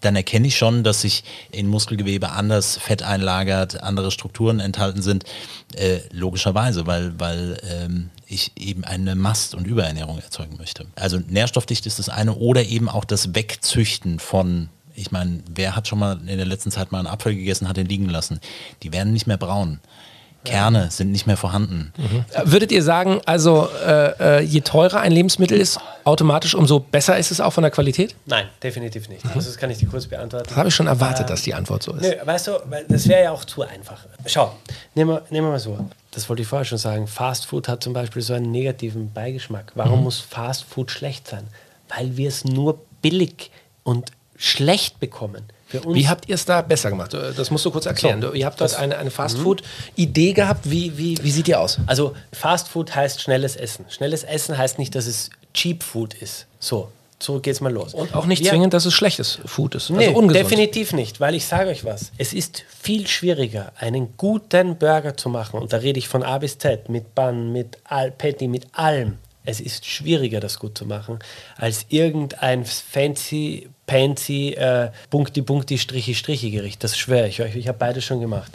dann 0.00 0.16
erkenne 0.16 0.48
ich 0.48 0.56
schon, 0.56 0.84
dass 0.84 1.02
sich 1.02 1.24
in 1.50 1.66
Muskelgewebe 1.68 2.30
anders 2.30 2.76
Fett 2.76 3.02
einlagert, 3.02 3.82
andere 3.82 4.10
Strukturen 4.10 4.60
enthalten 4.60 5.02
sind. 5.02 5.24
Äh, 5.74 6.00
logischerweise, 6.12 6.86
weil, 6.86 7.18
weil 7.18 7.60
ähm, 7.68 8.10
ich 8.26 8.52
eben 8.56 8.84
eine 8.84 9.14
Mast- 9.14 9.54
und 9.54 9.66
Überernährung 9.66 10.18
erzeugen 10.18 10.56
möchte. 10.56 10.86
Also 10.96 11.18
nährstoffdicht 11.18 11.86
ist 11.86 11.98
das 11.98 12.08
eine 12.08 12.34
oder 12.34 12.64
eben 12.64 12.88
auch 12.88 13.04
das 13.04 13.34
Wegzüchten 13.34 14.18
von 14.18 14.68
ich 14.96 15.12
meine, 15.12 15.40
wer 15.48 15.76
hat 15.76 15.88
schon 15.88 15.98
mal 15.98 16.18
in 16.26 16.36
der 16.36 16.46
letzten 16.46 16.70
Zeit 16.70 16.90
mal 16.90 16.98
einen 16.98 17.06
Apfel 17.06 17.34
gegessen, 17.34 17.68
hat 17.68 17.78
ihn 17.78 17.86
liegen 17.86 18.08
lassen? 18.08 18.40
Die 18.82 18.92
werden 18.92 19.12
nicht 19.12 19.26
mehr 19.26 19.36
braun. 19.36 19.80
Kerne 20.46 20.90
sind 20.90 21.10
nicht 21.10 21.26
mehr 21.26 21.36
vorhanden. 21.36 21.92
Mhm. 21.96 22.24
Würdet 22.44 22.72
ihr 22.72 22.82
sagen, 22.82 23.20
also 23.26 23.68
äh, 23.84 24.38
äh, 24.38 24.40
je 24.40 24.60
teurer 24.60 25.00
ein 25.00 25.12
Lebensmittel 25.12 25.58
ist, 25.58 25.80
automatisch 26.04 26.54
umso 26.54 26.80
besser 26.80 27.18
ist 27.18 27.30
es 27.30 27.40
auch 27.40 27.50
von 27.50 27.62
der 27.62 27.70
Qualität? 27.70 28.14
Nein, 28.26 28.46
definitiv 28.62 29.08
nicht. 29.08 29.24
Mhm. 29.24 29.32
Also 29.34 29.50
das 29.50 29.58
kann 29.58 29.70
ich 29.70 29.78
dir 29.78 29.88
kurz 29.88 30.06
beantworten. 30.06 30.46
Das 30.48 30.56
habe 30.56 30.68
ich 30.68 30.74
schon 30.74 30.86
erwartet, 30.86 31.26
äh, 31.26 31.28
dass 31.30 31.42
die 31.42 31.52
Antwort 31.52 31.82
so 31.82 31.92
ist. 31.94 32.02
Nö, 32.02 32.12
weißt 32.24 32.46
du, 32.46 32.52
das 32.88 33.08
wäre 33.08 33.24
ja 33.24 33.30
auch 33.32 33.44
zu 33.44 33.62
einfach. 33.62 33.98
Schau, 34.26 34.54
nehmen 34.94 35.10
wir, 35.10 35.22
nehmen 35.30 35.48
wir 35.48 35.52
mal 35.52 35.58
so. 35.58 35.78
Das 36.12 36.28
wollte 36.28 36.42
ich 36.42 36.48
vorher 36.48 36.64
schon 36.64 36.78
sagen. 36.78 37.06
Fast 37.08 37.46
Food 37.46 37.68
hat 37.68 37.82
zum 37.82 37.92
Beispiel 37.92 38.22
so 38.22 38.32
einen 38.32 38.50
negativen 38.50 39.12
Beigeschmack. 39.12 39.72
Warum 39.74 39.98
mhm. 39.98 40.04
muss 40.04 40.20
Fast 40.20 40.64
Food 40.64 40.90
schlecht 40.90 41.28
sein? 41.28 41.48
Weil 41.94 42.16
wir 42.16 42.28
es 42.28 42.44
nur 42.44 42.80
billig 43.02 43.50
und 43.82 44.12
schlecht 44.36 45.00
bekommen. 45.00 45.44
Wie 45.72 46.08
habt 46.08 46.28
ihr 46.28 46.36
es 46.36 46.44
da 46.44 46.62
besser 46.62 46.90
gemacht? 46.90 47.12
Das 47.12 47.50
musst 47.50 47.64
du 47.64 47.70
kurz 47.70 47.86
erklären. 47.86 48.22
So, 48.22 48.32
ihr 48.32 48.46
habt 48.46 48.60
dort 48.60 48.74
eine, 48.76 48.98
eine 48.98 49.10
Fastfood-Idee 49.10 50.32
gehabt. 50.32 50.70
Wie, 50.70 50.96
wie, 50.96 51.18
wie 51.22 51.30
sieht 51.30 51.48
die 51.48 51.56
aus? 51.56 51.78
Also 51.86 52.14
Fastfood 52.32 52.94
heißt 52.94 53.20
schnelles 53.20 53.56
Essen. 53.56 53.84
Schnelles 53.88 54.22
Essen 54.22 54.56
heißt 54.56 54.78
nicht, 54.78 54.94
dass 54.94 55.06
es 55.06 55.30
Cheap 55.54 55.82
Food 55.82 56.14
ist. 56.14 56.46
So, 56.60 56.92
so 57.18 57.40
geht's 57.40 57.60
mal 57.60 57.72
los. 57.72 57.94
Und 57.94 58.14
auch 58.14 58.26
nicht 58.26 58.44
Wir, 58.44 58.50
zwingend, 58.50 58.74
dass 58.74 58.84
es 58.84 58.94
schlechtes 58.94 59.40
Food 59.44 59.74
ist. 59.74 59.90
Also 59.90 59.94
nee, 59.94 60.08
ungesund. 60.08 60.36
definitiv 60.36 60.92
nicht, 60.92 61.18
weil 61.18 61.34
ich 61.34 61.46
sage 61.46 61.70
euch 61.70 61.84
was. 61.84 62.12
Es 62.16 62.32
ist 62.32 62.64
viel 62.68 63.06
schwieriger, 63.06 63.72
einen 63.76 64.16
guten 64.16 64.76
Burger 64.76 65.16
zu 65.16 65.28
machen. 65.28 65.58
Und 65.58 65.72
da 65.72 65.78
rede 65.78 65.98
ich 65.98 66.08
von 66.08 66.22
A 66.22 66.38
bis 66.38 66.58
Z, 66.58 66.88
mit 66.88 67.14
Bun, 67.14 67.52
mit 67.52 67.78
Al 67.84 68.12
Patty, 68.12 68.46
mit 68.46 68.66
allem. 68.72 69.18
Es 69.44 69.60
ist 69.60 69.86
schwieriger, 69.86 70.40
das 70.40 70.58
gut 70.58 70.76
zu 70.76 70.84
machen, 70.86 71.20
als 71.56 71.86
irgendein 71.88 72.64
fancy, 72.64 73.68
fancy, 73.88 74.54
äh, 74.54 74.90
Punkti, 75.10 75.42
Punkti, 75.42 75.78
Strichi, 75.78 76.14
Strichi 76.14 76.50
Gericht. 76.50 76.82
Das 76.82 76.96
schwöre 76.96 77.28
ich 77.28 77.40
euch. 77.40 77.56
Ich 77.56 77.68
habe 77.68 77.78
beides 77.78 78.04
schon 78.04 78.20
gemacht. 78.20 78.52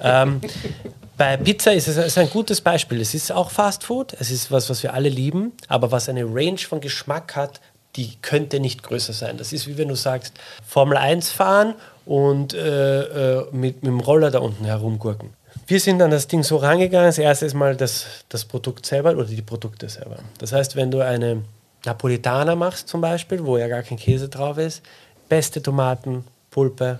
ähm, 0.00 0.40
bei 1.16 1.36
Pizza 1.36 1.72
ist 1.72 1.88
es 1.88 1.96
ist 1.96 2.18
ein 2.18 2.30
gutes 2.30 2.60
Beispiel. 2.60 3.00
Es 3.00 3.14
ist 3.14 3.30
auch 3.32 3.50
Fast 3.50 3.84
Food. 3.84 4.14
Es 4.18 4.30
ist 4.30 4.50
was, 4.50 4.68
was 4.70 4.82
wir 4.82 4.94
alle 4.94 5.08
lieben, 5.08 5.52
aber 5.68 5.92
was 5.92 6.08
eine 6.08 6.24
Range 6.24 6.58
von 6.58 6.80
Geschmack 6.80 7.36
hat, 7.36 7.60
die 7.96 8.16
könnte 8.22 8.58
nicht 8.58 8.82
größer 8.82 9.12
sein. 9.12 9.36
Das 9.36 9.52
ist 9.52 9.66
wie 9.66 9.76
wenn 9.76 9.88
du 9.88 9.94
sagst, 9.94 10.32
Formel 10.66 10.96
1 10.96 11.30
fahren 11.30 11.74
und 12.06 12.54
äh, 12.54 13.38
äh, 13.38 13.44
mit, 13.52 13.82
mit 13.82 13.84
dem 13.84 14.00
Roller 14.00 14.30
da 14.30 14.40
unten 14.40 14.64
herumgurken. 14.64 15.30
Wir 15.66 15.78
sind 15.78 16.00
an 16.02 16.10
das 16.10 16.26
Ding 16.26 16.42
so 16.42 16.56
rangegangen, 16.56 17.06
als 17.06 17.18
erstes 17.18 17.54
mal 17.54 17.76
das, 17.76 18.06
das 18.28 18.44
Produkt 18.44 18.86
selber 18.86 19.12
oder 19.12 19.24
die 19.24 19.42
Produkte 19.42 19.88
selber. 19.88 20.16
Das 20.38 20.52
heißt, 20.52 20.74
wenn 20.76 20.90
du 20.90 21.00
eine 21.00 21.42
Napolitaner 21.84 22.56
machst 22.56 22.88
zum 22.88 23.00
Beispiel, 23.00 23.44
wo 23.44 23.56
ja 23.56 23.68
gar 23.68 23.82
kein 23.82 23.98
Käse 23.98 24.28
drauf 24.28 24.58
ist, 24.58 24.82
beste 25.28 25.62
Tomaten, 25.62 26.24
Pulpe, 26.50 26.98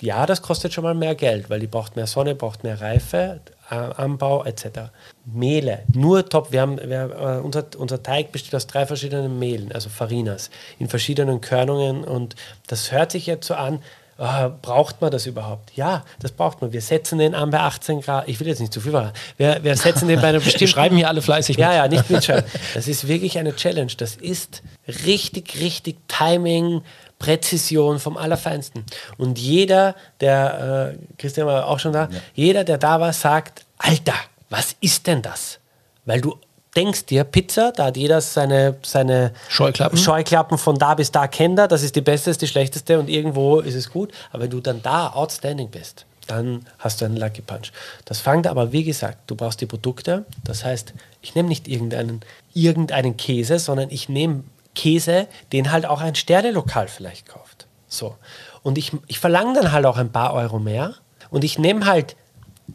ja, 0.00 0.24
das 0.24 0.40
kostet 0.40 0.72
schon 0.72 0.84
mal 0.84 0.94
mehr 0.94 1.14
Geld, 1.14 1.50
weil 1.50 1.60
die 1.60 1.66
braucht 1.66 1.96
mehr 1.96 2.06
Sonne, 2.06 2.34
braucht 2.34 2.64
mehr 2.64 2.80
Reife, 2.80 3.40
äh, 3.70 3.74
Anbau 3.74 4.44
etc. 4.44 4.90
Mehle, 5.26 5.80
nur 5.92 6.26
top. 6.26 6.52
Wir 6.52 6.62
haben, 6.62 6.78
wir, 6.78 7.38
äh, 7.40 7.44
unser, 7.44 7.66
unser 7.76 8.02
Teig 8.02 8.32
besteht 8.32 8.54
aus 8.54 8.66
drei 8.66 8.86
verschiedenen 8.86 9.38
Mehlen, 9.38 9.72
also 9.72 9.90
Farinas, 9.90 10.50
in 10.78 10.88
verschiedenen 10.88 11.40
Körnungen 11.40 12.04
und 12.04 12.34
das 12.66 12.92
hört 12.92 13.12
sich 13.12 13.26
jetzt 13.26 13.46
so 13.46 13.54
an, 13.54 13.80
oh, 14.20 14.50
braucht 14.62 15.00
man 15.00 15.10
das 15.10 15.26
überhaupt? 15.26 15.72
Ja, 15.74 16.04
das 16.20 16.30
braucht 16.32 16.60
man. 16.60 16.72
Wir 16.72 16.82
setzen 16.82 17.18
den 17.18 17.34
an 17.34 17.50
bei 17.50 17.60
18 17.60 18.02
Grad. 18.02 18.28
Ich 18.28 18.38
will 18.38 18.46
jetzt 18.46 18.60
nicht 18.60 18.72
zu 18.72 18.80
viel 18.80 18.92
machen. 18.92 19.10
Wir, 19.36 19.62
wir 19.62 19.76
setzen 19.76 20.06
den 20.08 20.20
bei 20.20 20.28
einer 20.28 20.38
bestimmten. 20.40 20.60
Wir 20.60 20.68
schreiben 20.68 20.96
hier 20.96 21.08
alle 21.08 21.22
fleißig 21.22 21.56
mit. 21.56 21.64
Ja, 21.64 21.74
ja, 21.74 21.88
nicht 21.88 22.08
mitschreiben. 22.10 22.44
Das 22.74 22.86
ist 22.86 23.08
wirklich 23.08 23.38
eine 23.38 23.56
Challenge. 23.56 23.92
Das 23.96 24.16
ist 24.16 24.62
richtig, 24.86 25.58
richtig 25.60 25.96
Timing. 26.08 26.82
Präzision 27.18 27.98
vom 27.98 28.16
Allerfeinsten. 28.16 28.82
Und 29.18 29.38
jeder, 29.38 29.94
der, 30.20 30.94
äh, 30.96 31.16
Christian 31.18 31.46
war 31.46 31.66
auch 31.66 31.78
schon 31.78 31.92
da, 31.92 32.08
ja. 32.10 32.18
jeder, 32.34 32.64
der 32.64 32.78
da 32.78 32.98
war, 32.98 33.12
sagt, 33.12 33.66
Alter, 33.76 34.14
was 34.48 34.74
ist 34.80 35.06
denn 35.06 35.20
das? 35.20 35.58
Weil 36.06 36.22
du 36.22 36.38
denkst 36.76 37.06
dir, 37.06 37.24
Pizza, 37.24 37.72
da 37.72 37.86
hat 37.86 37.96
jeder 37.96 38.20
seine, 38.20 38.76
seine 38.82 39.32
Scheuklappen. 39.48 39.98
Scheuklappen 39.98 40.58
von 40.58 40.76
da 40.76 40.94
bis 40.94 41.10
da 41.10 41.26
kennt 41.26 41.58
er, 41.58 41.68
das 41.68 41.82
ist 41.82 41.96
die 41.96 42.00
beste, 42.00 42.30
ist 42.30 42.42
die 42.42 42.46
schlechteste 42.46 42.98
und 42.98 43.08
irgendwo 43.08 43.60
ist 43.60 43.74
es 43.74 43.90
gut. 43.90 44.12
Aber 44.30 44.44
wenn 44.44 44.50
du 44.50 44.60
dann 44.60 44.82
da 44.82 45.08
outstanding 45.08 45.70
bist, 45.70 46.06
dann 46.26 46.64
hast 46.78 47.00
du 47.00 47.06
einen 47.06 47.16
Lucky 47.16 47.42
Punch. 47.42 47.72
Das 48.04 48.20
fängt 48.20 48.46
aber, 48.46 48.72
wie 48.72 48.84
gesagt, 48.84 49.18
du 49.26 49.34
brauchst 49.34 49.60
die 49.60 49.66
Produkte. 49.66 50.24
Das 50.44 50.64
heißt, 50.64 50.94
ich 51.22 51.34
nehme 51.34 51.48
nicht 51.48 51.66
irgendeinen, 51.66 52.20
irgendeinen 52.54 53.16
Käse, 53.16 53.58
sondern 53.58 53.90
ich 53.90 54.08
nehme 54.08 54.44
Käse, 54.74 55.26
den 55.52 55.72
halt 55.72 55.86
auch 55.86 56.00
ein 56.00 56.14
Sternelokal 56.14 56.86
vielleicht 56.86 57.28
kauft. 57.28 57.66
So. 57.88 58.14
Und 58.62 58.78
ich, 58.78 58.92
ich 59.08 59.18
verlange 59.18 59.54
dann 59.54 59.72
halt 59.72 59.86
auch 59.86 59.96
ein 59.96 60.12
paar 60.12 60.32
Euro 60.34 60.60
mehr. 60.60 60.94
Und 61.30 61.42
ich 61.42 61.58
nehme 61.58 61.86
halt 61.86 62.16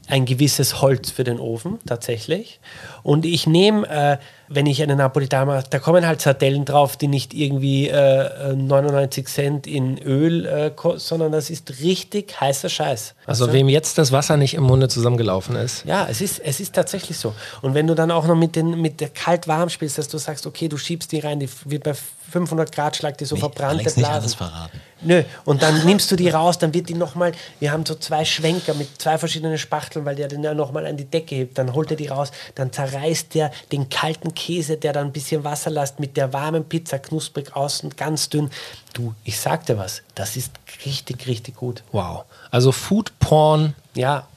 ein 0.07 0.25
gewisses 0.25 0.81
Holz 0.81 1.11
für 1.11 1.23
den 1.23 1.39
Ofen 1.39 1.79
tatsächlich. 1.85 2.59
Und 3.03 3.25
ich 3.25 3.47
nehme, 3.47 3.87
äh, 3.87 4.17
wenn 4.47 4.65
ich 4.65 4.81
eine 4.81 4.95
Napolitaner 4.95 5.45
mache, 5.45 5.65
da 5.69 5.79
kommen 5.79 6.05
halt 6.05 6.21
Sardellen 6.21 6.65
drauf, 6.65 6.97
die 6.97 7.07
nicht 7.07 7.33
irgendwie 7.33 7.87
äh, 7.87 8.55
99 8.55 9.27
Cent 9.27 9.67
in 9.67 9.97
Öl 9.97 10.45
äh, 10.45 10.71
sondern 10.97 11.31
das 11.31 11.49
ist 11.49 11.81
richtig 11.81 12.39
heißer 12.39 12.69
Scheiß. 12.69 13.15
Also 13.25 13.51
wem 13.53 13.69
jetzt 13.69 13.97
das 13.97 14.11
Wasser 14.11 14.37
nicht 14.37 14.53
im 14.53 14.63
Munde 14.63 14.87
zusammengelaufen 14.87 15.55
ist. 15.55 15.85
Ja, 15.85 16.07
es 16.09 16.21
ist, 16.21 16.39
es 16.39 16.59
ist 16.59 16.73
tatsächlich 16.73 17.17
so. 17.17 17.33
Und 17.61 17.73
wenn 17.73 17.87
du 17.87 17.95
dann 17.95 18.11
auch 18.11 18.27
noch 18.27 18.35
mit, 18.35 18.55
den, 18.55 18.81
mit 18.81 19.01
der 19.01 19.09
kalt-warm 19.09 19.69
spielst, 19.69 19.97
dass 19.97 20.07
du 20.07 20.17
sagst, 20.17 20.45
okay, 20.45 20.67
du 20.67 20.77
schiebst 20.77 21.11
die 21.11 21.19
rein, 21.19 21.39
die 21.39 21.49
wird 21.65 21.83
bei 21.83 21.93
500 22.29 22.71
Grad 22.71 22.95
Schlag 22.95 23.17
die 23.17 23.25
so 23.25 23.35
nee, 23.35 23.41
verbrannte 23.41 23.83
Blasen. 23.83 24.01
Nicht 24.01 24.11
alles 24.11 24.33
verraten. 24.33 24.81
Nö, 25.01 25.23
und 25.43 25.61
dann 25.61 25.85
nimmst 25.85 26.09
du 26.11 26.15
die 26.15 26.29
raus, 26.29 26.57
dann 26.57 26.73
wird 26.73 26.89
die 26.89 26.93
nochmal, 26.93 27.33
wir 27.59 27.71
haben 27.71 27.85
so 27.85 27.95
zwei 27.95 28.25
Schwenker 28.25 28.73
mit 28.73 28.99
zwei 28.99 29.17
verschiedenen 29.17 29.57
Spachteln, 29.57 30.05
weil 30.05 30.15
der 30.15 30.27
den 30.27 30.43
ja 30.43 30.53
nochmal 30.53 30.87
an 30.87 30.97
die 30.97 31.05
Decke 31.05 31.35
hebt, 31.35 31.57
dann 31.57 31.73
holt 31.73 31.91
er 31.91 31.97
die 31.97 32.07
raus, 32.07 32.31
dann 32.55 32.71
zerreißt 32.71 33.35
der 33.35 33.51
den 33.71 33.89
kalten 33.89 34.33
Käse, 34.33 34.77
der 34.77 34.93
dann 34.93 35.07
ein 35.07 35.11
bisschen 35.11 35.43
Wasser 35.43 35.69
lässt, 35.69 35.99
mit 35.99 36.17
der 36.17 36.33
warmen 36.33 36.65
Pizza, 36.65 36.97
knusprig 36.97 37.55
außen, 37.55 37.95
ganz 37.95 38.29
dünn. 38.29 38.49
Du, 38.93 39.13
ich 39.23 39.39
sag 39.39 39.65
dir 39.65 39.77
was, 39.77 40.01
das 40.15 40.37
ist 40.37 40.51
richtig, 40.85 41.27
richtig 41.27 41.55
gut. 41.55 41.83
Wow. 41.91 42.23
Also 42.49 42.71
Food 42.71 43.11
Porn. 43.19 43.75
Ja, 43.93 44.27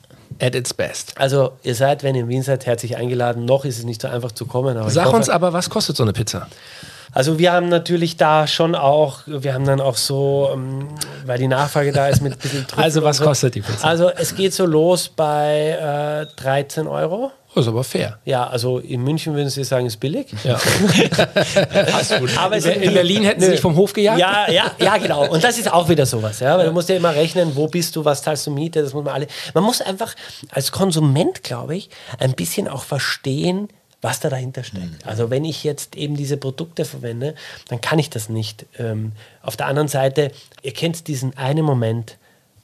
at 0.41 0.55
its 0.55 0.75
best. 0.75 1.15
Also 1.17 1.53
ihr 1.63 1.75
seid, 1.75 2.03
wenn 2.03 2.15
ihr 2.15 2.23
in 2.23 2.29
Wien 2.29 2.43
seid, 2.43 2.67
herzlich 2.67 2.97
eingeladen. 2.97 3.45
Noch 3.45 3.65
ist 3.65 3.79
es 3.79 3.85
nicht 3.85 4.03
so 4.03 4.09
einfach 4.09 4.33
zu 4.33 4.47
kommen. 4.47 4.77
Sag 4.91 5.07
hoffe, 5.07 5.17
uns 5.17 5.29
aber, 5.29 5.53
was 5.53 5.71
kostet 5.71 5.97
so 5.97 6.03
eine 6.03 6.13
Pizza? 6.13 6.49
Also 7.13 7.39
wir 7.39 7.53
haben 7.53 7.69
natürlich 7.69 8.17
da 8.17 8.47
schon 8.47 8.75
auch, 8.75 9.21
wir 9.27 9.55
haben 9.55 9.65
dann 9.65 9.81
auch 9.81 9.97
so, 9.97 10.51
ähm, 10.53 10.89
weil 11.25 11.39
die 11.39 11.49
Nachfrage 11.49 11.93
da 11.93 12.09
ist 12.09 12.23
mit 12.23 12.35
ein 12.35 12.39
bisschen 12.39 12.67
Druck. 12.67 12.79
Also 12.79 13.03
was 13.03 13.19
so. 13.19 13.25
kostet 13.25 13.55
die 13.55 13.61
Pizza? 13.61 13.87
Also 13.87 14.11
es 14.11 14.35
geht 14.35 14.53
so 14.55 14.67
los 14.67 15.09
bei 15.09 16.27
äh, 16.29 16.41
13 16.41 16.87
Euro. 16.87 17.33
Das 17.55 17.65
ist 17.65 17.73
aber 17.73 17.83
fair. 17.83 18.19
Ja, 18.25 18.47
also 18.47 18.79
in 18.79 19.03
München 19.03 19.35
würden 19.35 19.49
Sie 19.49 19.65
sagen, 19.65 19.87
ist 19.87 19.99
billig. 19.99 20.29
Ja. 20.45 20.61
aber 22.39 22.57
in 22.57 22.93
Berlin 22.93 23.25
hätten 23.25 23.41
Sie 23.41 23.51
sich 23.51 23.61
vom 23.61 23.75
Hof 23.75 23.95
gejagt? 23.95 24.21
Ja, 24.21 24.51
ja, 24.51 24.71
ja, 24.79 24.97
genau. 24.99 25.27
Und 25.27 25.43
das 25.43 25.59
ist 25.59 25.73
auch 25.73 25.89
wieder 25.89 26.05
sowas. 26.05 26.41
Ja? 26.41 26.59
Weil 26.59 26.67
du 26.67 26.73
musst 26.73 26.89
ja 26.89 26.97
immer 26.97 27.15
rechnen, 27.15 27.57
wo 27.57 27.67
bist 27.67 27.97
du, 27.97 28.05
was 28.05 28.23
zahlst 28.23 28.47
du 28.47 28.51
Miete, 28.51 28.83
das 28.83 28.93
muss 28.93 29.05
man 29.05 29.15
alle. 29.15 29.27
Man 29.55 29.65
muss 29.65 29.81
einfach 29.81 30.15
als 30.51 30.71
Konsument, 30.71 31.43
glaube 31.43 31.75
ich, 31.75 31.89
ein 32.19 32.35
bisschen 32.35 32.69
auch 32.69 32.85
verstehen, 32.85 33.69
was 34.01 34.21
da 34.21 34.29
dahinter 34.29 34.63
steckt. 34.63 34.85
Mhm. 34.85 34.99
Also 35.05 35.31
wenn 35.31 35.45
ich 35.45 35.65
jetzt 35.65 35.97
eben 35.97 36.17
diese 36.17 36.37
Produkte 36.37 36.85
verwende, 36.85 37.35
dann 37.69 37.81
kann 37.81 37.99
ich 37.99 38.11
das 38.11 38.29
nicht. 38.29 38.67
Ähm, 38.79 39.13
auf 39.43 39.57
der 39.57 39.67
anderen 39.67 39.89
Seite, 39.89 40.31
ihr 40.63 40.73
kennt 40.73 41.09
diesen 41.09 41.37
einen 41.37 41.65
Moment, 41.65 42.17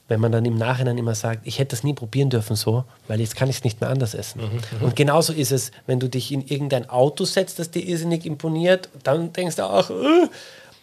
wenn 0.07 0.19
man 0.19 0.31
dann 0.31 0.45
im 0.45 0.55
Nachhinein 0.55 0.97
immer 0.97 1.15
sagt, 1.15 1.41
ich 1.47 1.57
hätte 1.57 1.75
das 1.75 1.83
nie 1.83 1.93
probieren 1.93 2.29
dürfen 2.29 2.55
so, 2.55 2.83
weil 3.07 3.19
jetzt 3.19 3.35
kann 3.35 3.49
ich 3.49 3.57
es 3.57 3.63
nicht 3.63 3.81
mehr 3.81 3.89
anders 3.89 4.13
essen. 4.13 4.41
Mhm, 4.41 4.79
mhm, 4.79 4.85
und 4.85 4.95
genauso 4.95 5.33
ist 5.33 5.51
es, 5.51 5.71
wenn 5.87 5.99
du 5.99 6.07
dich 6.07 6.31
in 6.31 6.45
irgendein 6.45 6.89
Auto 6.89 7.25
setzt, 7.25 7.57
das 7.59 7.71
dir 7.71 7.83
irrsinnig 7.83 8.25
imponiert, 8.25 8.89
dann 9.03 9.33
denkst 9.33 9.55
du 9.55 9.63
auch, 9.63 9.89
äh, 9.89 10.27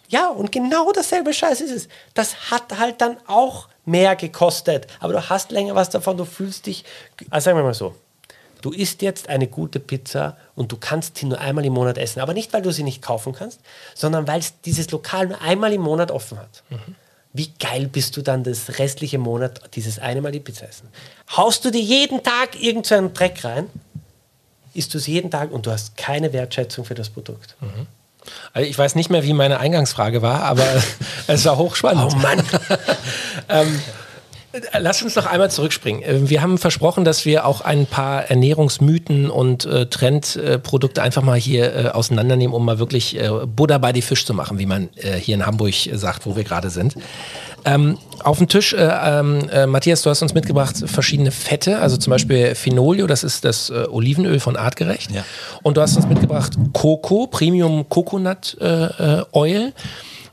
ja, 0.09 0.29
und 0.29 0.51
genau 0.51 0.91
dasselbe 0.91 1.33
Scheiß 1.33 1.61
ist 1.61 1.71
es. 1.71 1.87
Das 2.13 2.51
hat 2.51 2.77
halt 2.77 2.99
dann 3.01 3.17
auch 3.25 3.69
mehr 3.85 4.15
gekostet, 4.15 4.87
aber 4.99 5.13
du 5.13 5.29
hast 5.29 5.51
länger 5.51 5.73
was 5.75 5.89
davon, 5.89 6.17
du 6.17 6.25
fühlst 6.25 6.65
dich, 6.65 6.83
also 7.29 7.45
sagen 7.45 7.57
wir 7.57 7.63
mal 7.63 7.73
so, 7.73 7.95
du 8.63 8.71
isst 8.71 9.01
jetzt 9.01 9.29
eine 9.29 9.47
gute 9.47 9.79
Pizza 9.79 10.37
und 10.55 10.71
du 10.71 10.77
kannst 10.77 11.17
sie 11.17 11.25
nur 11.25 11.39
einmal 11.39 11.65
im 11.65 11.73
Monat 11.73 11.97
essen. 11.97 12.21
Aber 12.21 12.33
nicht, 12.33 12.53
weil 12.53 12.61
du 12.61 12.71
sie 12.71 12.83
nicht 12.83 13.01
kaufen 13.01 13.33
kannst, 13.33 13.59
sondern 13.93 14.25
weil 14.25 14.39
es 14.39 14.53
dieses 14.61 14.89
Lokal 14.89 15.27
nur 15.27 15.41
einmal 15.41 15.73
im 15.73 15.81
Monat 15.81 16.11
offen 16.11 16.39
hat. 16.39 16.63
Mhm. 16.69 16.95
Wie 17.33 17.51
geil 17.59 17.89
bist 17.91 18.15
du 18.15 18.21
dann 18.21 18.43
das 18.43 18.79
restliche 18.79 19.17
Monat 19.17 19.75
dieses 19.75 19.99
eine 19.99 20.21
Mal 20.21 20.31
die 20.31 20.39
Pizza 20.39 20.67
essen? 20.69 20.87
Haust 21.35 21.65
du 21.65 21.71
dir 21.71 21.81
jeden 21.81 22.23
Tag 22.23 22.61
irgendeinen 22.61 23.09
so 23.09 23.13
Dreck 23.13 23.43
rein, 23.43 23.69
isst 24.73 24.93
du 24.93 24.97
es 24.97 25.07
jeden 25.07 25.29
Tag 25.29 25.51
und 25.51 25.65
du 25.65 25.71
hast 25.71 25.97
keine 25.97 26.31
Wertschätzung 26.31 26.85
für 26.85 26.95
das 26.95 27.09
Produkt. 27.09 27.55
Mhm. 27.59 27.87
Also 28.53 28.69
ich 28.69 28.77
weiß 28.77 28.95
nicht 28.95 29.09
mehr, 29.09 29.23
wie 29.23 29.33
meine 29.33 29.59
Eingangsfrage 29.59 30.21
war, 30.21 30.43
aber 30.43 30.65
es 31.27 31.43
war 31.43 31.57
hochspannend. 31.57 32.13
Oh 32.13 32.15
Mann. 32.15 32.41
ähm, 33.49 33.81
Lass 34.77 35.01
uns 35.01 35.15
noch 35.15 35.25
einmal 35.25 35.49
zurückspringen. 35.49 36.03
Äh, 36.03 36.29
wir 36.29 36.43
haben 36.43 36.59
versprochen, 36.59 37.03
dass 37.03 37.25
wir 37.25 37.47
auch 37.47 37.61
ein 37.61 37.87
paar 37.87 38.29
Ernährungsmythen 38.29 39.31
und 39.31 39.65
äh, 39.65 39.87
Trendprodukte 39.87 41.01
äh, 41.01 41.03
einfach 41.03 41.23
mal 41.23 41.39
hier 41.39 41.75
äh, 41.75 41.87
auseinandernehmen, 41.89 42.53
um 42.53 42.63
mal 42.63 42.77
wirklich 42.77 43.19
äh, 43.19 43.29
Buddha 43.47 43.79
bei 43.79 43.91
die 43.93 44.03
Fisch 44.03 44.25
zu 44.25 44.35
machen, 44.35 44.59
wie 44.59 44.67
man 44.67 44.89
äh, 44.95 45.13
hier 45.13 45.33
in 45.35 45.45
Hamburg 45.45 45.73
sagt, 45.93 46.27
wo 46.27 46.35
wir 46.35 46.43
gerade 46.43 46.69
sind. 46.69 46.95
Ähm, 47.65 47.97
auf 48.19 48.37
dem 48.37 48.47
Tisch, 48.47 48.75
ähm, 48.77 49.49
Matthias, 49.67 50.01
du 50.01 50.09
hast 50.09 50.21
uns 50.21 50.33
mitgebracht 50.33 50.75
verschiedene 50.85 51.31
Fette, 51.31 51.79
also 51.79 51.97
zum 51.97 52.11
Beispiel 52.11 52.55
Finolio, 52.55 53.07
das 53.07 53.23
ist 53.23 53.45
das 53.45 53.71
Olivenöl 53.71 54.39
von 54.39 54.57
Artgerecht. 54.57 55.11
Ja. 55.11 55.23
Und 55.61 55.77
du 55.77 55.81
hast 55.81 55.95
uns 55.95 56.05
mitgebracht 56.07 56.53
Coco, 56.73 57.27
Premium 57.27 57.87
Coconut 57.87 58.57
Oil. 59.31 59.73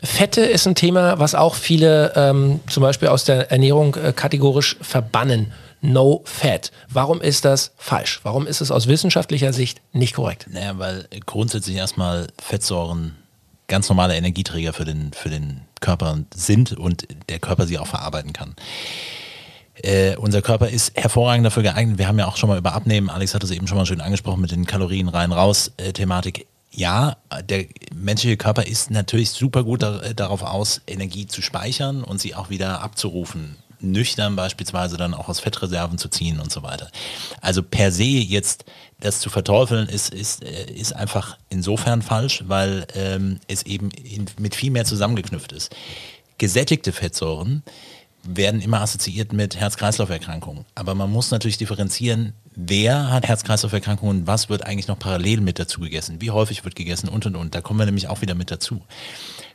Fette 0.03 0.42
ist 0.42 0.66
ein 0.66 0.74
Thema, 0.74 1.18
was 1.18 1.34
auch 1.34 1.55
viele 1.55 2.12
ähm, 2.16 2.61
zum 2.68 2.82
Beispiel 2.82 3.09
aus 3.09 3.24
der 3.24 3.51
Ernährung 3.51 3.94
äh, 3.96 4.12
kategorisch 4.12 4.76
verbannen. 4.80 5.53
No 5.82 6.22
Fat. 6.24 6.72
Warum 6.90 7.20
ist 7.20 7.44
das 7.44 7.72
falsch? 7.76 8.20
Warum 8.22 8.46
ist 8.46 8.61
es 8.61 8.70
aus 8.70 8.86
wissenschaftlicher 8.86 9.53
Sicht 9.53 9.80
nicht 9.92 10.14
korrekt? 10.14 10.46
Naja, 10.51 10.78
weil 10.78 11.09
grundsätzlich 11.24 11.76
erstmal 11.76 12.26
Fettsäuren 12.38 13.16
ganz 13.66 13.88
normale 13.88 14.16
Energieträger 14.16 14.72
für 14.72 14.84
den, 14.84 15.12
für 15.12 15.30
den 15.30 15.62
Körper 15.80 16.18
sind 16.34 16.72
und 16.72 17.07
der 17.28 17.38
Körper 17.38 17.66
sie 17.66 17.78
auch 17.78 17.86
verarbeiten 17.86 18.32
kann. 18.32 18.57
Äh, 19.82 20.16
unser 20.16 20.42
Körper 20.42 20.68
ist 20.68 20.94
hervorragend 20.96 21.46
dafür 21.46 21.62
geeignet. 21.62 21.96
Wir 21.96 22.09
haben 22.09 22.18
ja 22.18 22.26
auch 22.26 22.36
schon 22.36 22.51
mal 22.51 22.59
über 22.59 22.74
Abnehmen, 22.74 23.09
Alex 23.09 23.34
hat 23.34 23.44
es 23.44 23.51
eben 23.51 23.66
schon 23.66 23.78
mal 23.78 23.86
schön 23.86 24.01
angesprochen 24.01 24.40
mit 24.40 24.51
den 24.51 24.66
Kalorien 24.66 25.09
rein-raus-Thematik. 25.09 26.46
Äh, 26.72 26.80
ja, 26.80 27.16
der 27.44 27.66
menschliche 27.94 28.36
Körper 28.36 28.66
ist 28.66 28.90
natürlich 28.90 29.30
super 29.30 29.64
gut 29.64 29.82
da, 29.82 30.12
darauf 30.14 30.42
aus, 30.42 30.80
Energie 30.86 31.26
zu 31.26 31.42
speichern 31.42 32.02
und 32.04 32.20
sie 32.20 32.34
auch 32.34 32.50
wieder 32.50 32.80
abzurufen. 32.82 33.56
Nüchtern 33.82 34.36
beispielsweise 34.36 34.96
dann 34.98 35.14
auch 35.14 35.28
aus 35.28 35.40
Fettreserven 35.40 35.96
zu 35.96 36.08
ziehen 36.08 36.38
und 36.38 36.52
so 36.52 36.62
weiter. 36.62 36.90
Also 37.40 37.62
per 37.62 37.90
se 37.92 38.04
jetzt 38.04 38.64
das 39.00 39.20
zu 39.20 39.30
verteufeln 39.30 39.88
ist, 39.88 40.12
ist, 40.12 40.44
äh, 40.44 40.70
ist 40.70 40.94
einfach 40.94 41.38
insofern 41.48 42.02
falsch, 42.02 42.44
weil 42.46 42.86
ähm, 42.94 43.40
es 43.48 43.62
eben 43.64 43.90
in, 43.90 44.26
mit 44.38 44.54
viel 44.54 44.70
mehr 44.70 44.84
zusammengeknüpft 44.84 45.52
ist. 45.52 45.74
Gesättigte 46.36 46.92
Fettsäuren 46.92 47.62
werden 48.22 48.60
immer 48.60 48.82
assoziiert 48.82 49.32
mit 49.32 49.56
Herz-Kreislauf-Erkrankungen. 49.56 50.66
Aber 50.74 50.94
man 50.94 51.10
muss 51.10 51.30
natürlich 51.30 51.56
differenzieren, 51.56 52.34
wer 52.55 53.11
hat 53.11 53.26
Herz-Kreislauf-Erkrankungen 53.26 54.26
was 54.26 54.48
wird 54.48 54.66
eigentlich 54.66 54.88
noch 54.88 54.98
parallel 54.98 55.40
mit 55.40 55.59
dazu 55.59 55.80
gegessen, 55.80 56.20
wie 56.20 56.30
häufig 56.30 56.64
wird 56.64 56.74
gegessen 56.74 57.09
und 57.09 57.26
und 57.26 57.36
und. 57.36 57.55
Da 57.55 57.61
kommen 57.61 57.78
wir 57.78 57.86
nämlich 57.86 58.09
auch 58.09 58.20
wieder 58.20 58.34
mit 58.34 58.51
dazu. 58.51 58.82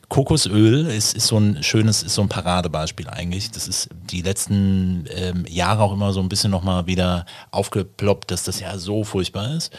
Kokosöl 0.08 0.86
ist, 0.86 1.16
ist 1.16 1.26
so 1.26 1.38
ein 1.38 1.62
schönes, 1.64 2.04
ist 2.04 2.14
so 2.14 2.22
ein 2.22 2.28
Paradebeispiel 2.28 3.08
eigentlich. 3.08 3.50
Das 3.50 3.66
ist 3.66 3.88
die 4.10 4.22
letzten 4.22 5.06
ähm, 5.10 5.44
Jahre 5.48 5.82
auch 5.82 5.92
immer 5.92 6.12
so 6.12 6.20
ein 6.20 6.28
bisschen 6.28 6.52
nochmal 6.52 6.86
wieder 6.86 7.26
aufgeploppt, 7.50 8.30
dass 8.30 8.44
das 8.44 8.60
ja 8.60 8.78
so 8.78 9.02
furchtbar 9.02 9.56
ist 9.56 9.72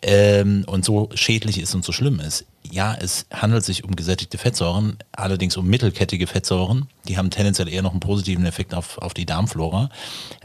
ähm, 0.00 0.64
und 0.66 0.84
so 0.84 1.10
schädlich 1.14 1.60
ist 1.60 1.74
und 1.74 1.84
so 1.84 1.92
schlimm 1.92 2.20
ist. 2.20 2.46
Ja, 2.72 2.94
es 2.94 3.26
handelt 3.32 3.64
sich 3.64 3.84
um 3.84 3.96
gesättigte 3.96 4.38
Fettsäuren, 4.38 4.96
allerdings 5.12 5.56
um 5.56 5.66
mittelkettige 5.66 6.26
Fettsäuren. 6.26 6.88
Die 7.08 7.18
haben 7.18 7.30
tendenziell 7.30 7.68
eher 7.68 7.82
noch 7.82 7.92
einen 7.92 8.00
positiven 8.00 8.44
Effekt 8.46 8.74
auf, 8.74 8.98
auf 8.98 9.14
die 9.14 9.26
Darmflora. 9.26 9.90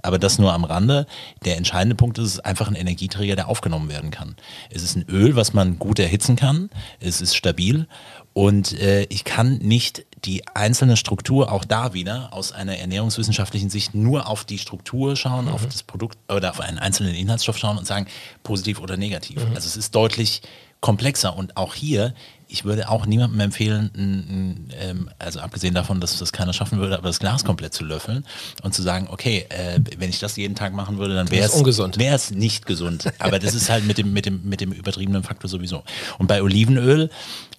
Aber 0.01 0.19
das 0.19 0.39
nur 0.39 0.53
am 0.53 0.63
Rande. 0.63 1.07
Der 1.45 1.57
entscheidende 1.57 1.95
Punkt 1.95 2.17
ist, 2.17 2.25
es 2.25 2.33
ist 2.33 2.45
einfach 2.45 2.67
ein 2.67 2.75
Energieträger, 2.75 3.35
der 3.35 3.47
aufgenommen 3.47 3.89
werden 3.89 4.11
kann. 4.11 4.35
Es 4.69 4.83
ist 4.83 4.95
ein 4.95 5.05
Öl, 5.09 5.35
was 5.35 5.53
man 5.53 5.79
gut 5.79 5.99
erhitzen 5.99 6.35
kann. 6.35 6.69
Es 6.99 7.21
ist 7.21 7.35
stabil 7.35 7.87
und 8.33 8.79
äh, 8.79 9.03
ich 9.09 9.23
kann 9.25 9.57
nicht 9.57 10.05
die 10.23 10.47
einzelne 10.47 10.95
Struktur 10.95 11.51
auch 11.51 11.65
da 11.65 11.93
wieder 11.93 12.31
aus 12.31 12.51
einer 12.53 12.77
ernährungswissenschaftlichen 12.77 13.69
Sicht 13.69 13.93
nur 13.93 14.27
auf 14.27 14.45
die 14.45 14.57
Struktur 14.57 15.15
schauen, 15.15 15.45
mhm. 15.45 15.51
auf 15.51 15.65
das 15.65 15.83
Produkt 15.83 16.17
oder 16.29 16.51
auf 16.51 16.61
einen 16.61 16.79
einzelnen 16.79 17.13
Inhaltsstoff 17.15 17.57
schauen 17.57 17.77
und 17.77 17.85
sagen, 17.85 18.07
positiv 18.43 18.79
oder 18.79 18.95
negativ. 18.95 19.37
Mhm. 19.37 19.55
Also 19.55 19.67
es 19.67 19.75
ist 19.75 19.95
deutlich 19.95 20.41
komplexer. 20.81 21.37
Und 21.37 21.55
auch 21.55 21.73
hier, 21.73 22.13
ich 22.51 22.65
würde 22.65 22.89
auch 22.89 23.05
niemandem 23.05 23.39
empfehlen, 23.39 24.69
ähm, 24.79 25.09
also 25.19 25.39
abgesehen 25.39 25.73
davon, 25.73 26.01
dass 26.01 26.17
das 26.19 26.33
keiner 26.33 26.51
schaffen 26.51 26.79
würde, 26.79 26.97
aber 26.97 27.07
das 27.07 27.19
Glas 27.19 27.45
komplett 27.45 27.73
zu 27.73 27.85
löffeln 27.85 28.25
und 28.61 28.73
zu 28.73 28.81
sagen, 28.81 29.07
okay, 29.09 29.45
äh, 29.49 29.79
wenn 29.97 30.09
ich 30.09 30.19
das 30.19 30.35
jeden 30.35 30.55
Tag 30.55 30.73
machen 30.73 30.97
würde, 30.97 31.15
dann 31.15 31.31
wäre 31.31 31.45
es 31.45 31.53
ungesund. 31.53 31.97
Wäre 31.97 32.15
es 32.15 32.31
nicht 32.31 32.65
gesund. 32.65 33.11
Aber 33.19 33.39
das 33.39 33.53
ist 33.53 33.69
halt 33.69 33.85
mit 33.85 33.97
dem, 33.97 34.11
mit 34.11 34.25
dem, 34.25 34.41
mit 34.43 34.59
dem 34.59 34.73
übertriebenen 34.73 35.23
Faktor 35.23 35.49
sowieso. 35.49 35.83
Und 36.17 36.27
bei 36.27 36.43
Olivenöl 36.43 37.09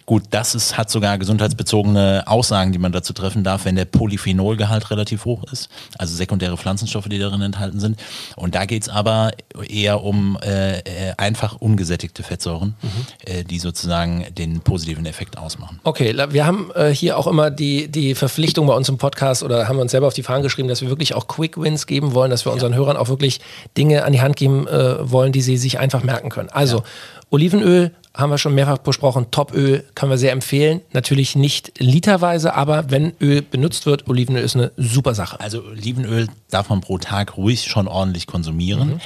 Gut, 0.05 0.25
das 0.31 0.57
ist, 0.57 0.77
hat 0.77 0.91
sogar 0.91 1.17
gesundheitsbezogene 1.17 2.25
Aussagen, 2.27 2.73
die 2.73 2.79
man 2.79 2.91
dazu 2.91 3.13
treffen 3.13 3.45
darf, 3.45 3.65
wenn 3.65 3.77
der 3.77 3.85
Polyphenolgehalt 3.85 4.91
relativ 4.91 5.25
hoch 5.25 5.45
ist, 5.53 5.69
also 5.97 6.15
sekundäre 6.15 6.57
Pflanzenstoffe, 6.57 7.09
die 7.09 7.19
darin 7.19 7.41
enthalten 7.41 7.79
sind. 7.79 8.01
Und 8.35 8.57
da 8.57 8.65
geht 8.65 8.83
es 8.83 8.89
aber 8.89 9.31
eher 9.69 10.03
um 10.03 10.39
äh, 10.43 10.81
äh, 10.81 11.15
einfach 11.19 11.55
ungesättigte 11.61 12.25
Fettsäuren, 12.25 12.75
mhm. 12.83 12.89
äh, 13.25 13.45
die 13.45 13.61
sozusagen 13.61 14.27
den 14.37 14.61
positiven 14.61 14.82
Effekt 15.07 15.39
ausmachen. 15.39 15.81
Okay, 15.85 16.15
wir 16.31 16.47
haben 16.47 16.71
äh, 16.75 16.91
hier 16.91 17.19
auch 17.19 17.27
immer 17.27 17.51
die, 17.51 17.89
die 17.89 18.15
Verpflichtung 18.15 18.67
bei 18.67 18.75
uns 18.75 18.89
im 18.89 18.99
Podcast 18.99 19.43
oder 19.43 19.69
haben 19.69 19.77
wir 19.77 19.83
uns 19.83 19.93
selber 19.93 20.07
auf 20.07 20.15
die 20.15 20.23
Fahnen 20.23 20.43
geschrieben, 20.43 20.69
dass 20.69 20.83
wir 20.83 20.89
wirklich 20.89 21.15
auch 21.15 21.27
Quick 21.29 21.61
Wins 21.61 21.87
geben 21.87 22.15
wollen, 22.15 22.31
dass 22.31 22.45
wir 22.45 22.53
unseren 22.53 22.73
ja. 22.73 22.79
Hörern 22.79 22.97
auch 22.97 23.09
wirklich 23.09 23.41
Dinge 23.77 24.05
an 24.05 24.13
die 24.13 24.21
Hand 24.21 24.37
geben 24.37 24.67
äh, 24.67 25.11
wollen, 25.11 25.33
die 25.33 25.43
sie 25.43 25.57
sich 25.57 25.79
einfach 25.79 26.03
merken 26.03 26.31
können. 26.31 26.49
Also 26.51 26.79
ja. 26.79 26.85
Olivenöl, 27.31 27.93
haben 28.15 28.31
wir 28.31 28.39
schon 28.39 28.55
mehrfach 28.55 28.79
besprochen. 28.79 29.31
Topöl 29.31 29.85
können 29.95 30.11
wir 30.11 30.19
sehr 30.19 30.33
empfehlen. 30.33 30.83
Natürlich 30.93 31.35
nicht 31.35 31.73
literweise, 31.79 32.55
aber 32.55 32.91
wenn 32.91 33.15
Öl 33.21 33.43
benutzt 33.43 33.87
wird, 33.87 34.09
Olivenöl 34.09 34.43
ist 34.43 34.55
eine 34.55 34.71
super 34.77 35.15
Sache. 35.15 35.41
Also 35.41 35.63
Olivenöl 35.63 36.29
darf 36.51 36.69
man 36.69 36.83
pro 36.83 36.99
Tag 36.99 37.37
ruhig 37.37 37.65
schon 37.65 37.89
ordentlich 37.89 38.27
konsumieren. 38.27 38.89
Mhm. 38.89 39.01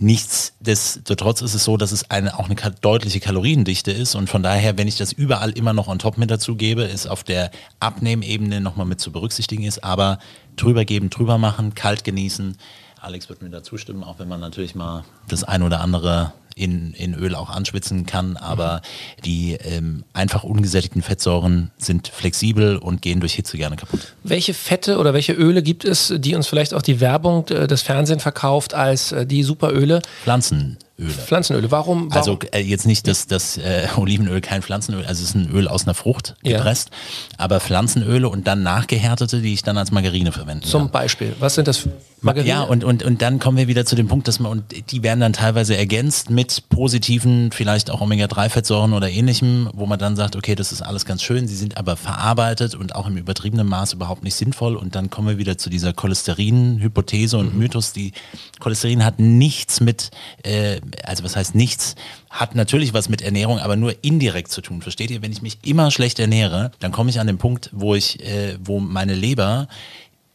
Nichtsdestotrotz 0.00 1.42
ist 1.42 1.54
es 1.54 1.64
so, 1.64 1.76
dass 1.76 1.90
es 1.90 2.10
eine, 2.10 2.38
auch 2.38 2.48
eine 2.48 2.56
deutliche 2.80 3.18
Kaloriendichte 3.18 3.90
ist 3.90 4.14
und 4.14 4.30
von 4.30 4.42
daher, 4.42 4.78
wenn 4.78 4.86
ich 4.86 4.96
das 4.96 5.12
überall 5.12 5.50
immer 5.50 5.72
noch 5.72 5.88
on 5.88 5.98
top 5.98 6.18
mit 6.18 6.30
dazu 6.30 6.54
gebe, 6.54 6.82
ist 6.82 7.06
auf 7.08 7.24
der 7.24 7.50
Abnehmebene 7.80 8.60
nochmal 8.60 8.86
mit 8.86 9.00
zu 9.00 9.10
berücksichtigen 9.10 9.64
ist, 9.64 9.82
aber 9.82 10.18
drüber 10.56 10.84
geben, 10.84 11.10
drüber 11.10 11.38
machen, 11.38 11.74
kalt 11.74 12.04
genießen. 12.04 12.56
Alex 13.00 13.28
wird 13.28 13.42
mir 13.42 13.50
da 13.50 13.62
zustimmen, 13.62 14.02
auch 14.02 14.18
wenn 14.18 14.28
man 14.28 14.40
natürlich 14.40 14.74
mal 14.74 15.04
das 15.28 15.44
ein 15.44 15.62
oder 15.62 15.80
andere 15.80 16.32
in, 16.58 16.92
in 16.94 17.14
Öl 17.14 17.34
auch 17.34 17.50
anschwitzen 17.50 18.04
kann, 18.04 18.36
aber 18.36 18.76
mhm. 19.18 19.22
die 19.22 19.52
ähm, 19.52 20.04
einfach 20.12 20.42
ungesättigten 20.42 21.02
Fettsäuren 21.02 21.70
sind 21.78 22.08
flexibel 22.08 22.76
und 22.76 23.00
gehen 23.00 23.20
durch 23.20 23.34
Hitze 23.34 23.56
gerne 23.56 23.76
kaputt. 23.76 24.14
Welche 24.24 24.54
Fette 24.54 24.98
oder 24.98 25.14
welche 25.14 25.32
Öle 25.32 25.62
gibt 25.62 25.84
es, 25.84 26.12
die 26.16 26.34
uns 26.34 26.48
vielleicht 26.48 26.74
auch 26.74 26.82
die 26.82 27.00
Werbung 27.00 27.46
äh, 27.48 27.66
des 27.66 27.82
Fernsehens 27.82 28.22
verkauft 28.22 28.74
als 28.74 29.12
äh, 29.12 29.24
die 29.24 29.44
Superöle? 29.44 30.02
Pflanzen. 30.22 30.78
Öle. 30.98 31.10
Pflanzenöle, 31.10 31.70
warum? 31.70 32.10
warum? 32.10 32.12
Also 32.12 32.38
äh, 32.52 32.58
jetzt 32.58 32.84
nicht, 32.84 33.06
dass 33.06 33.28
das 33.28 33.56
äh, 33.56 33.86
Olivenöl 33.96 34.40
kein 34.40 34.62
Pflanzenöl, 34.62 35.06
also 35.06 35.22
es 35.22 35.30
ist 35.30 35.36
ein 35.36 35.48
Öl 35.52 35.68
aus 35.68 35.84
einer 35.84 35.94
Frucht 35.94 36.34
gepresst, 36.42 36.90
ja. 36.90 37.38
aber 37.38 37.60
Pflanzenöle 37.60 38.28
und 38.28 38.48
dann 38.48 38.64
nachgehärtete, 38.64 39.40
die 39.40 39.54
ich 39.54 39.62
dann 39.62 39.78
als 39.78 39.92
Margarine 39.92 40.32
verwende. 40.32 40.66
Zum 40.66 40.82
kann. 40.82 40.90
Beispiel, 40.90 41.36
was 41.38 41.54
sind 41.54 41.68
das 41.68 41.76
für 41.76 41.90
Margarine? 42.20 42.48
Ja, 42.48 42.62
und, 42.62 42.84
und, 42.84 43.02
und 43.02 43.22
dann 43.22 43.38
kommen 43.38 43.56
wir 43.56 43.68
wieder 43.68 43.84
zu 43.84 43.96
dem 43.96 44.08
Punkt, 44.08 44.28
dass 44.28 44.40
man, 44.40 44.52
und 44.52 44.90
die 44.92 45.02
werden 45.02 45.20
dann 45.20 45.32
teilweise 45.32 45.76
ergänzt 45.76 46.30
mit 46.30 46.68
positiven, 46.68 47.50
vielleicht 47.52 47.90
auch 47.90 48.00
Omega-3-Fettsäuren 48.00 48.92
oder 48.92 49.08
ähnlichem, 49.08 49.70
wo 49.72 49.86
man 49.86 49.98
dann 49.98 50.16
sagt, 50.16 50.36
okay, 50.36 50.54
das 50.54 50.72
ist 50.72 50.82
alles 50.82 51.04
ganz 51.04 51.22
schön, 51.22 51.48
sie 51.48 51.56
sind 51.56 51.76
aber 51.76 51.96
verarbeitet 51.96 52.74
und 52.74 52.94
auch 52.94 53.06
im 53.06 53.16
übertriebenen 53.16 53.66
Maß 53.66 53.92
überhaupt 53.92 54.24
nicht 54.24 54.34
sinnvoll 54.34 54.76
und 54.76 54.94
dann 54.94 55.10
kommen 55.10 55.28
wir 55.28 55.38
wieder 55.38 55.58
zu 55.58 55.70
dieser 55.70 55.92
Cholesterin-Hypothese 55.92 57.38
und 57.38 57.54
mhm. 57.54 57.60
Mythos, 57.60 57.92
die 57.92 58.12
Cholesterin 58.58 59.04
hat 59.04 59.18
nichts 59.18 59.80
mit 59.80 60.10
äh, 60.42 60.80
also 61.04 61.24
was 61.24 61.36
heißt 61.36 61.54
nichts, 61.54 61.94
hat 62.30 62.54
natürlich 62.54 62.92
was 62.92 63.08
mit 63.08 63.22
Ernährung, 63.22 63.58
aber 63.58 63.76
nur 63.76 63.94
indirekt 64.02 64.50
zu 64.50 64.60
tun. 64.60 64.82
Versteht 64.82 65.10
ihr? 65.10 65.22
Wenn 65.22 65.32
ich 65.32 65.42
mich 65.42 65.58
immer 65.64 65.90
schlecht 65.90 66.18
ernähre, 66.18 66.72
dann 66.80 66.92
komme 66.92 67.10
ich 67.10 67.20
an 67.20 67.26
den 67.26 67.38
Punkt, 67.38 67.70
wo 67.72 67.94
ich, 67.94 68.22
äh, 68.24 68.56
wo 68.62 68.80
meine 68.80 69.14
Leber 69.14 69.68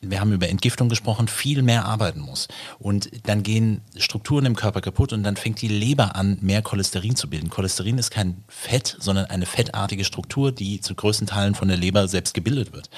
wir 0.09 0.19
haben 0.19 0.31
über 0.31 0.49
Entgiftung 0.49 0.89
gesprochen, 0.89 1.27
viel 1.27 1.61
mehr 1.61 1.85
arbeiten 1.85 2.19
muss. 2.19 2.47
Und 2.79 3.09
dann 3.27 3.43
gehen 3.43 3.81
Strukturen 3.97 4.45
im 4.45 4.55
Körper 4.55 4.81
kaputt 4.81 5.13
und 5.13 5.23
dann 5.23 5.35
fängt 5.35 5.61
die 5.61 5.67
Leber 5.67 6.15
an, 6.15 6.37
mehr 6.41 6.61
Cholesterin 6.61 7.15
zu 7.15 7.29
bilden. 7.29 7.49
Cholesterin 7.49 7.97
ist 7.97 8.11
kein 8.11 8.43
Fett, 8.47 8.97
sondern 8.99 9.25
eine 9.25 9.45
fettartige 9.45 10.05
Struktur, 10.05 10.51
die 10.51 10.81
zu 10.81 10.95
größten 10.95 11.27
Teilen 11.27 11.55
von 11.55 11.67
der 11.67 11.77
Leber 11.77 12.07
selbst 12.07 12.33
gebildet 12.33 12.73
wird 12.73 12.89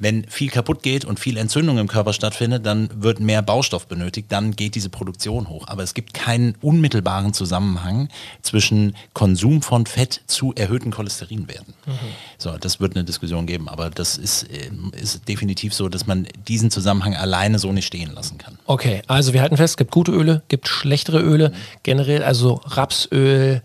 wenn 0.00 0.24
viel 0.28 0.50
kaputt 0.50 0.82
geht 0.82 1.04
und 1.04 1.20
viel 1.20 1.36
Entzündung 1.36 1.78
im 1.78 1.86
Körper 1.86 2.12
stattfindet, 2.14 2.64
dann 2.64 2.88
wird 2.94 3.20
mehr 3.20 3.42
Baustoff 3.42 3.86
benötigt, 3.86 4.32
dann 4.32 4.56
geht 4.56 4.74
diese 4.74 4.88
Produktion 4.88 5.48
hoch. 5.48 5.68
Aber 5.68 5.82
es 5.82 5.94
gibt 5.94 6.14
keinen 6.14 6.56
unmittelbaren 6.62 7.34
Zusammenhang 7.34 8.08
zwischen 8.40 8.96
Konsum 9.12 9.60
von 9.60 9.84
Fett 9.84 10.22
zu 10.26 10.54
erhöhten 10.54 10.90
Cholesterinwerten. 10.90 11.74
Mhm. 11.86 11.92
So, 12.38 12.56
das 12.58 12.80
wird 12.80 12.96
eine 12.96 13.04
Diskussion 13.04 13.46
geben, 13.46 13.68
aber 13.68 13.90
das 13.90 14.16
ist, 14.16 14.44
äh, 14.44 14.70
ist 14.98 15.28
definitiv 15.28 15.74
so, 15.74 15.90
dass 15.90 16.06
man 16.06 16.26
diesen 16.48 16.70
Zusammenhang 16.70 17.14
alleine 17.14 17.58
so 17.58 17.70
nicht 17.70 17.86
stehen 17.86 18.12
lassen 18.14 18.38
kann. 18.38 18.58
Okay, 18.64 19.02
also 19.06 19.34
wir 19.34 19.42
halten 19.42 19.58
fest, 19.58 19.72
es 19.72 19.76
gibt 19.76 19.90
gute 19.90 20.12
Öle, 20.12 20.42
gibt 20.48 20.66
schlechtere 20.66 21.20
Öle, 21.20 21.50
mhm. 21.50 21.54
generell 21.82 22.22
also 22.24 22.62
Rapsöl, 22.64 23.60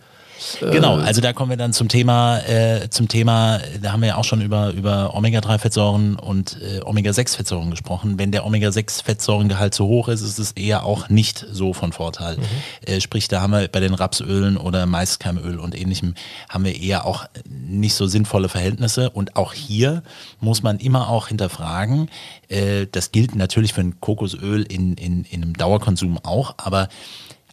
Genau, 0.60 0.96
also 0.96 1.22
da 1.22 1.34
kommen 1.34 1.50
wir 1.50 1.58
dann 1.58 1.74
zum 1.74 1.88
Thema, 1.88 2.40
äh, 2.40 2.90
zum 2.90 3.08
Thema, 3.08 3.60
da 3.82 3.92
haben 3.92 4.02
wir 4.02 4.10
ja 4.10 4.16
auch 4.18 4.24
schon 4.24 4.42
über, 4.42 4.72
über 4.72 5.16
Omega-3-Fettsäuren 5.16 6.16
und 6.18 6.58
äh, 6.62 6.82
Omega-6-Fettsäuren 6.84 7.72
gesprochen. 7.72 8.18
Wenn 8.18 8.32
der 8.32 8.46
Omega-6-Fettsäurengehalt 8.46 9.74
zu 9.74 9.86
hoch 9.86 10.08
ist, 10.08 10.22
ist 10.22 10.40
es 10.40 10.52
eher 10.54 10.84
auch 10.84 11.10
nicht 11.10 11.46
so 11.52 11.74
von 11.74 11.94
Vorteil. 11.94 12.38
Mhm. 12.38 12.44
Äh, 12.86 13.02
sprich, 13.02 13.28
da 13.28 13.42
haben 13.42 13.52
wir 13.52 13.68
bei 13.68 13.80
den 13.80 13.94
Rapsölen 13.94 14.58
oder 14.58 14.86
Maiskeimöl 14.86 15.60
und 15.60 15.80
ähnlichem, 15.80 16.16
haben 16.50 16.66
wir 16.66 16.80
eher 16.80 17.06
auch 17.06 17.26
nicht 17.48 17.96
so 17.96 18.08
sinnvolle 18.08 18.50
Verhältnisse. 18.50 19.10
Und 19.10 19.36
auch 19.36 19.54
hier 19.54 20.04
muss 20.40 20.64
man 20.64 20.80
immer 20.80 21.10
auch 21.10 21.28
hinterfragen, 21.30 22.10
äh, 22.50 22.88
das 22.92 23.12
gilt 23.12 23.36
natürlich 23.36 23.74
für 23.74 23.82
ein 23.82 24.00
Kokosöl 24.00 24.64
in, 24.64 24.94
in, 24.96 25.24
in 25.26 25.44
einem 25.44 25.54
Dauerkonsum 25.54 26.20
auch, 26.24 26.56
aber 26.58 26.90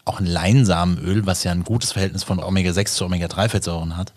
auch 0.05 0.21
ein 0.21 0.27
Leinsamenöl, 0.27 1.27
was 1.27 1.45
ja 1.45 1.53
ein 1.53 1.65
gutes 1.65 1.93
Verhältnis 1.93 2.25
von 2.25 2.41
Omega-6 2.41 2.95
zu 2.95 3.05
Omega-3-Fettsäuren 3.05 3.97
hat, 3.97 4.13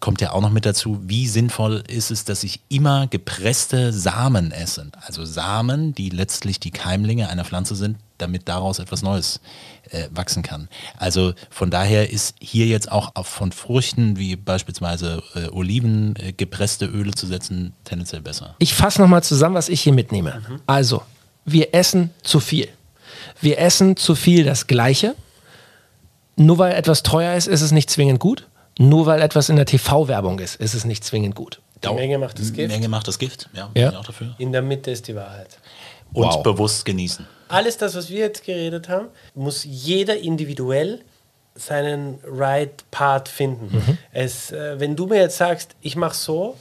kommt 0.00 0.20
ja 0.20 0.32
auch 0.32 0.40
noch 0.40 0.50
mit 0.50 0.64
dazu, 0.64 1.00
wie 1.02 1.26
sinnvoll 1.26 1.82
ist 1.88 2.10
es, 2.10 2.24
dass 2.24 2.44
ich 2.44 2.60
immer 2.68 3.08
gepresste 3.08 3.92
Samen 3.92 4.52
esse. 4.52 4.90
Also 5.00 5.24
Samen, 5.24 5.94
die 5.94 6.08
letztlich 6.08 6.60
die 6.60 6.70
Keimlinge 6.70 7.28
einer 7.28 7.44
Pflanze 7.44 7.74
sind, 7.74 7.98
damit 8.18 8.48
daraus 8.48 8.78
etwas 8.78 9.02
Neues 9.02 9.40
äh, 9.90 10.08
wachsen 10.12 10.44
kann. 10.44 10.68
Also 10.96 11.34
von 11.50 11.70
daher 11.70 12.10
ist 12.10 12.36
hier 12.40 12.66
jetzt 12.66 12.92
auch 12.92 13.12
von 13.24 13.50
Früchten 13.50 14.16
wie 14.18 14.36
beispielsweise 14.36 15.22
äh, 15.34 15.48
Oliven 15.48 16.14
äh, 16.16 16.32
gepresste 16.32 16.86
Öle 16.86 17.12
zu 17.12 17.26
setzen 17.26 17.72
tendenziell 17.84 18.22
besser. 18.22 18.54
Ich 18.58 18.74
fasse 18.74 19.00
nochmal 19.00 19.24
zusammen, 19.24 19.56
was 19.56 19.68
ich 19.68 19.80
hier 19.80 19.92
mitnehme. 19.92 20.42
Mhm. 20.48 20.60
Also, 20.66 21.02
wir 21.44 21.74
essen 21.74 22.10
zu 22.22 22.38
viel. 22.38 22.68
Wir 23.42 23.58
essen 23.58 23.96
zu 23.96 24.14
viel 24.14 24.44
das 24.44 24.66
Gleiche. 24.66 25.14
Nur 26.36 26.58
weil 26.58 26.72
etwas 26.72 27.02
teuer 27.02 27.34
ist, 27.34 27.46
ist 27.46 27.60
es 27.60 27.72
nicht 27.72 27.90
zwingend 27.90 28.18
gut. 28.18 28.48
Nur 28.78 29.04
weil 29.04 29.20
etwas 29.20 29.50
in 29.50 29.56
der 29.56 29.66
TV-Werbung 29.66 30.38
ist, 30.38 30.56
ist 30.56 30.74
es 30.74 30.84
nicht 30.84 31.04
zwingend 31.04 31.34
gut. 31.34 31.60
Die 31.84 31.92
Menge 31.92 32.16
macht 32.18 32.38
das 32.38 32.52
Gift. 32.52 32.72
Menge 32.72 32.88
macht 32.88 33.08
das 33.08 33.18
Gift, 33.18 33.50
ja. 33.52 33.70
ja. 33.74 33.98
Auch 33.98 34.04
dafür. 34.04 34.34
In 34.38 34.52
der 34.52 34.62
Mitte 34.62 34.90
ist 34.90 35.08
die 35.08 35.14
Wahrheit. 35.14 35.58
Und 36.12 36.26
wow. 36.26 36.42
bewusst 36.42 36.84
genießen. 36.84 37.26
Alles 37.48 37.76
das, 37.76 37.94
was 37.94 38.08
wir 38.08 38.20
jetzt 38.20 38.44
geredet 38.44 38.88
haben, 38.88 39.08
muss 39.34 39.64
jeder 39.64 40.16
individuell 40.18 41.00
seinen 41.54 42.18
right 42.24 42.90
Part 42.90 43.28
finden. 43.28 43.76
Mhm. 43.76 43.98
Es, 44.12 44.52
äh, 44.52 44.80
wenn 44.80 44.96
du 44.96 45.06
mir 45.06 45.20
jetzt 45.20 45.36
sagst, 45.36 45.74
ich 45.82 45.96
mache 45.96 46.14
so, 46.14 46.56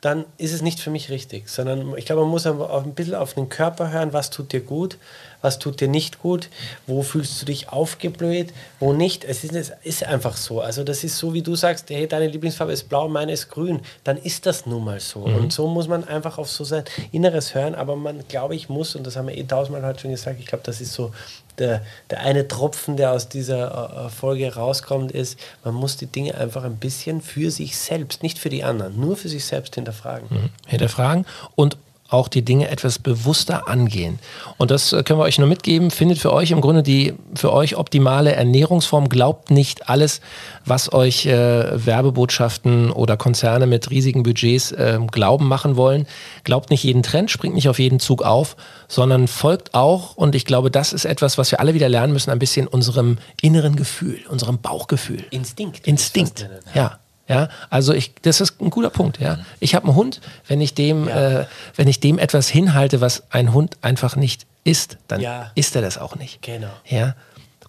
dann 0.00 0.24
ist 0.38 0.52
es 0.52 0.62
nicht 0.62 0.80
für 0.80 0.90
mich 0.90 1.10
richtig, 1.10 1.48
sondern 1.48 1.96
ich 1.96 2.06
glaube, 2.06 2.22
man 2.22 2.30
muss 2.30 2.46
auch 2.46 2.84
ein 2.84 2.94
bisschen 2.94 3.14
auf 3.14 3.34
den 3.34 3.50
Körper 3.50 3.92
hören, 3.92 4.12
was 4.12 4.30
tut 4.30 4.52
dir 4.52 4.60
gut, 4.60 4.96
was 5.42 5.58
tut 5.58 5.80
dir 5.80 5.88
nicht 5.88 6.20
gut, 6.20 6.48
wo 6.86 7.02
fühlst 7.02 7.40
du 7.40 7.46
dich 7.46 7.68
aufgebläht, 7.68 8.52
wo 8.78 8.92
nicht. 8.92 9.24
Es 9.24 9.44
ist, 9.44 9.54
es 9.54 9.72
ist 9.82 10.04
einfach 10.04 10.36
so. 10.36 10.60
Also 10.60 10.84
das 10.84 11.04
ist 11.04 11.18
so, 11.18 11.34
wie 11.34 11.42
du 11.42 11.54
sagst, 11.54 11.90
hey, 11.90 12.06
deine 12.06 12.28
Lieblingsfarbe 12.28 12.72
ist 12.72 12.88
blau, 12.88 13.08
meine 13.08 13.32
ist 13.32 13.50
grün, 13.50 13.80
dann 14.04 14.16
ist 14.16 14.46
das 14.46 14.64
nun 14.64 14.84
mal 14.84 15.00
so. 15.00 15.26
Mhm. 15.26 15.36
Und 15.36 15.52
so 15.52 15.66
muss 15.66 15.88
man 15.88 16.04
einfach 16.04 16.38
auf 16.38 16.50
so 16.50 16.64
sein 16.64 16.84
Inneres 17.12 17.54
hören, 17.54 17.74
aber 17.74 17.96
man, 17.96 18.26
glaube 18.28 18.54
ich, 18.54 18.68
muss, 18.68 18.94
und 18.94 19.06
das 19.06 19.16
haben 19.16 19.28
wir 19.28 19.36
eh 19.36 19.44
tausendmal 19.44 19.82
halt 19.82 20.00
schon 20.00 20.10
gesagt, 20.10 20.40
ich 20.40 20.46
glaube, 20.46 20.64
das 20.64 20.80
ist 20.80 20.94
so 20.94 21.12
der, 21.60 21.82
der 22.10 22.20
eine 22.20 22.48
Tropfen, 22.48 22.96
der 22.96 23.12
aus 23.12 23.28
dieser 23.28 24.06
äh, 24.06 24.10
Folge 24.10 24.54
rauskommt, 24.54 25.12
ist, 25.12 25.38
man 25.64 25.74
muss 25.74 25.96
die 25.96 26.06
Dinge 26.06 26.34
einfach 26.34 26.64
ein 26.64 26.76
bisschen 26.76 27.20
für 27.20 27.50
sich 27.50 27.76
selbst, 27.76 28.22
nicht 28.22 28.38
für 28.38 28.48
die 28.48 28.64
anderen, 28.64 28.98
nur 28.98 29.16
für 29.16 29.28
sich 29.28 29.44
selbst 29.44 29.74
hinterfragen. 29.76 30.28
Mhm. 30.30 30.48
Hinterfragen 30.66 31.26
und 31.54 31.76
auch 32.10 32.28
die 32.28 32.42
Dinge 32.42 32.68
etwas 32.68 32.98
bewusster 32.98 33.68
angehen. 33.68 34.18
Und 34.58 34.70
das 34.70 34.92
äh, 34.92 35.02
können 35.02 35.18
wir 35.18 35.24
euch 35.24 35.38
nur 35.38 35.48
mitgeben. 35.48 35.90
Findet 35.90 36.18
für 36.18 36.32
euch 36.32 36.50
im 36.50 36.60
Grunde 36.60 36.82
die 36.82 37.14
für 37.34 37.52
euch 37.52 37.76
optimale 37.76 38.32
Ernährungsform. 38.32 39.08
Glaubt 39.08 39.50
nicht 39.50 39.88
alles, 39.88 40.20
was 40.64 40.92
euch 40.92 41.26
äh, 41.26 41.86
Werbebotschaften 41.86 42.90
oder 42.90 43.16
Konzerne 43.16 43.66
mit 43.66 43.90
riesigen 43.90 44.22
Budgets 44.22 44.72
äh, 44.72 44.98
glauben 45.10 45.48
machen 45.48 45.76
wollen. 45.76 46.06
Glaubt 46.44 46.70
nicht 46.70 46.82
jeden 46.84 47.02
Trend, 47.02 47.30
springt 47.30 47.54
nicht 47.54 47.68
auf 47.68 47.78
jeden 47.78 48.00
Zug 48.00 48.22
auf, 48.22 48.56
sondern 48.88 49.28
folgt 49.28 49.74
auch, 49.74 50.16
und 50.16 50.34
ich 50.34 50.44
glaube, 50.44 50.70
das 50.70 50.92
ist 50.92 51.04
etwas, 51.04 51.38
was 51.38 51.50
wir 51.50 51.60
alle 51.60 51.74
wieder 51.74 51.88
lernen 51.88 52.12
müssen, 52.12 52.30
ein 52.30 52.38
bisschen 52.38 52.66
unserem 52.66 53.18
inneren 53.40 53.76
Gefühl, 53.76 54.18
unserem 54.28 54.58
Bauchgefühl. 54.58 55.24
Instinkt. 55.30 55.86
Instinkt, 55.86 56.48
ja. 56.74 56.98
Ja, 57.30 57.48
also 57.70 57.94
ich, 57.94 58.12
das 58.22 58.40
ist 58.40 58.60
ein 58.60 58.70
guter 58.70 58.90
Punkt. 58.90 59.20
Ja, 59.20 59.38
ich 59.60 59.74
habe 59.76 59.86
einen 59.86 59.94
Hund. 59.94 60.20
Wenn 60.48 60.60
ich 60.60 60.74
dem, 60.74 61.06
ja. 61.08 61.40
äh, 61.40 61.46
wenn 61.76 61.86
ich 61.86 62.00
dem 62.00 62.18
etwas 62.18 62.48
hinhalte, 62.48 63.00
was 63.00 63.22
ein 63.30 63.52
Hund 63.52 63.76
einfach 63.82 64.16
nicht 64.16 64.46
isst, 64.64 64.98
dann 65.06 65.20
ja. 65.20 65.52
isst 65.54 65.76
er 65.76 65.82
das 65.82 65.96
auch 65.96 66.16
nicht. 66.16 66.42
Genau. 66.42 66.70
Ja, 66.86 67.14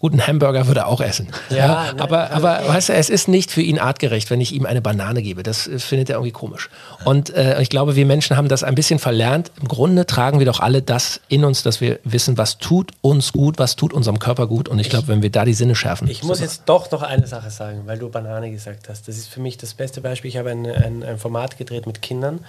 Gut, 0.01 0.13
einen 0.13 0.25
Hamburger 0.25 0.65
würde 0.65 0.79
er 0.79 0.87
auch 0.87 0.99
essen. 0.99 1.27
Ja, 1.51 1.57
ja 1.57 1.93
ne, 1.93 2.01
aber, 2.01 2.31
also, 2.31 2.47
aber 2.47 2.67
weißt 2.67 2.89
du, 2.89 2.93
es 2.93 3.11
ist 3.11 3.27
nicht 3.27 3.51
für 3.51 3.61
ihn 3.61 3.77
artgerecht, 3.77 4.31
wenn 4.31 4.41
ich 4.41 4.51
ihm 4.51 4.65
eine 4.65 4.81
Banane 4.81 5.21
gebe. 5.21 5.43
Das 5.43 5.67
äh, 5.67 5.77
findet 5.77 6.09
er 6.09 6.15
irgendwie 6.15 6.31
komisch. 6.31 6.71
Und 7.05 7.29
äh, 7.35 7.61
ich 7.61 7.69
glaube, 7.69 7.95
wir 7.95 8.07
Menschen 8.07 8.35
haben 8.35 8.47
das 8.47 8.63
ein 8.63 8.73
bisschen 8.73 8.97
verlernt. 8.97 9.51
Im 9.61 9.67
Grunde 9.67 10.07
tragen 10.07 10.39
wir 10.39 10.47
doch 10.47 10.59
alle 10.59 10.81
das 10.81 11.21
in 11.27 11.45
uns, 11.45 11.61
dass 11.61 11.81
wir 11.81 11.99
wissen, 12.03 12.35
was 12.39 12.57
tut 12.57 12.93
uns 13.01 13.31
gut, 13.31 13.59
was 13.59 13.75
tut 13.75 13.93
unserem 13.93 14.17
Körper 14.17 14.47
gut. 14.47 14.69
Und 14.69 14.79
ich 14.79 14.89
glaube, 14.89 15.07
wenn 15.07 15.21
wir 15.21 15.29
da 15.29 15.45
die 15.45 15.53
Sinne 15.53 15.75
schärfen. 15.75 16.09
Ich 16.09 16.23
muss 16.23 16.39
jetzt 16.39 16.63
doch 16.65 16.89
noch 16.89 17.03
eine 17.03 17.27
Sache 17.27 17.51
sagen, 17.51 17.83
weil 17.85 17.99
du 17.99 18.09
Banane 18.09 18.49
gesagt 18.49 18.89
hast. 18.89 19.07
Das 19.07 19.15
ist 19.17 19.27
für 19.27 19.39
mich 19.39 19.59
das 19.59 19.75
beste 19.75 20.01
Beispiel. 20.01 20.29
Ich 20.29 20.37
habe 20.37 20.49
ein, 20.49 20.65
ein, 20.65 21.03
ein 21.03 21.19
Format 21.19 21.59
gedreht 21.59 21.85
mit 21.85 22.01
Kindern. 22.01 22.43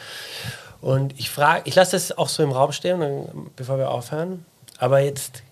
Und 0.80 1.12
ich 1.18 1.28
frage, 1.28 1.60
ich 1.66 1.74
lasse 1.74 1.92
das 1.92 2.16
auch 2.16 2.30
so 2.30 2.42
im 2.42 2.50
Raum 2.50 2.72
stehen, 2.72 3.02
bevor 3.56 3.76
wir 3.76 3.90
aufhören. 3.90 4.46
Aber 4.78 5.00
jetzt 5.00 5.42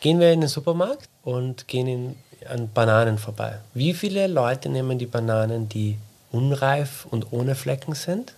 gehen 0.00 0.20
wir 0.20 0.32
in 0.32 0.40
den 0.40 0.48
Supermarkt 0.48 1.08
und 1.22 1.68
gehen 1.68 1.86
in, 1.86 2.16
an 2.48 2.70
Bananen 2.72 3.18
vorbei. 3.18 3.58
Wie 3.74 3.94
viele 3.94 4.26
Leute 4.26 4.68
nehmen 4.68 4.98
die 4.98 5.06
Bananen, 5.06 5.68
die 5.68 5.98
unreif 6.30 7.06
und 7.10 7.32
ohne 7.32 7.54
Flecken 7.54 7.94
sind? 7.94 8.34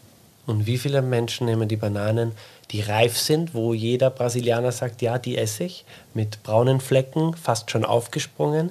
Und 0.47 0.67
wie 0.67 0.79
viele 0.79 1.03
Menschen 1.03 1.47
nehmen 1.47 1.69
die 1.69 1.77
Bananen, 1.77 2.33
die 2.71 2.81
reif 2.81 3.17
sind, 3.19 3.55
wo 3.55 3.75
jeder 3.75 4.11
Brasilianer 4.11 4.73
sagt, 4.73 5.03
ja, 5.03 5.19
die 5.19 5.39
esse 5.39 5.65
ich, 5.65 5.85
mit 6.15 6.43
braunen 6.43 6.81
Flecken, 6.81 7.37
fast 7.37 7.71
schon 7.71 7.85
aufgesprungen? 7.85 8.71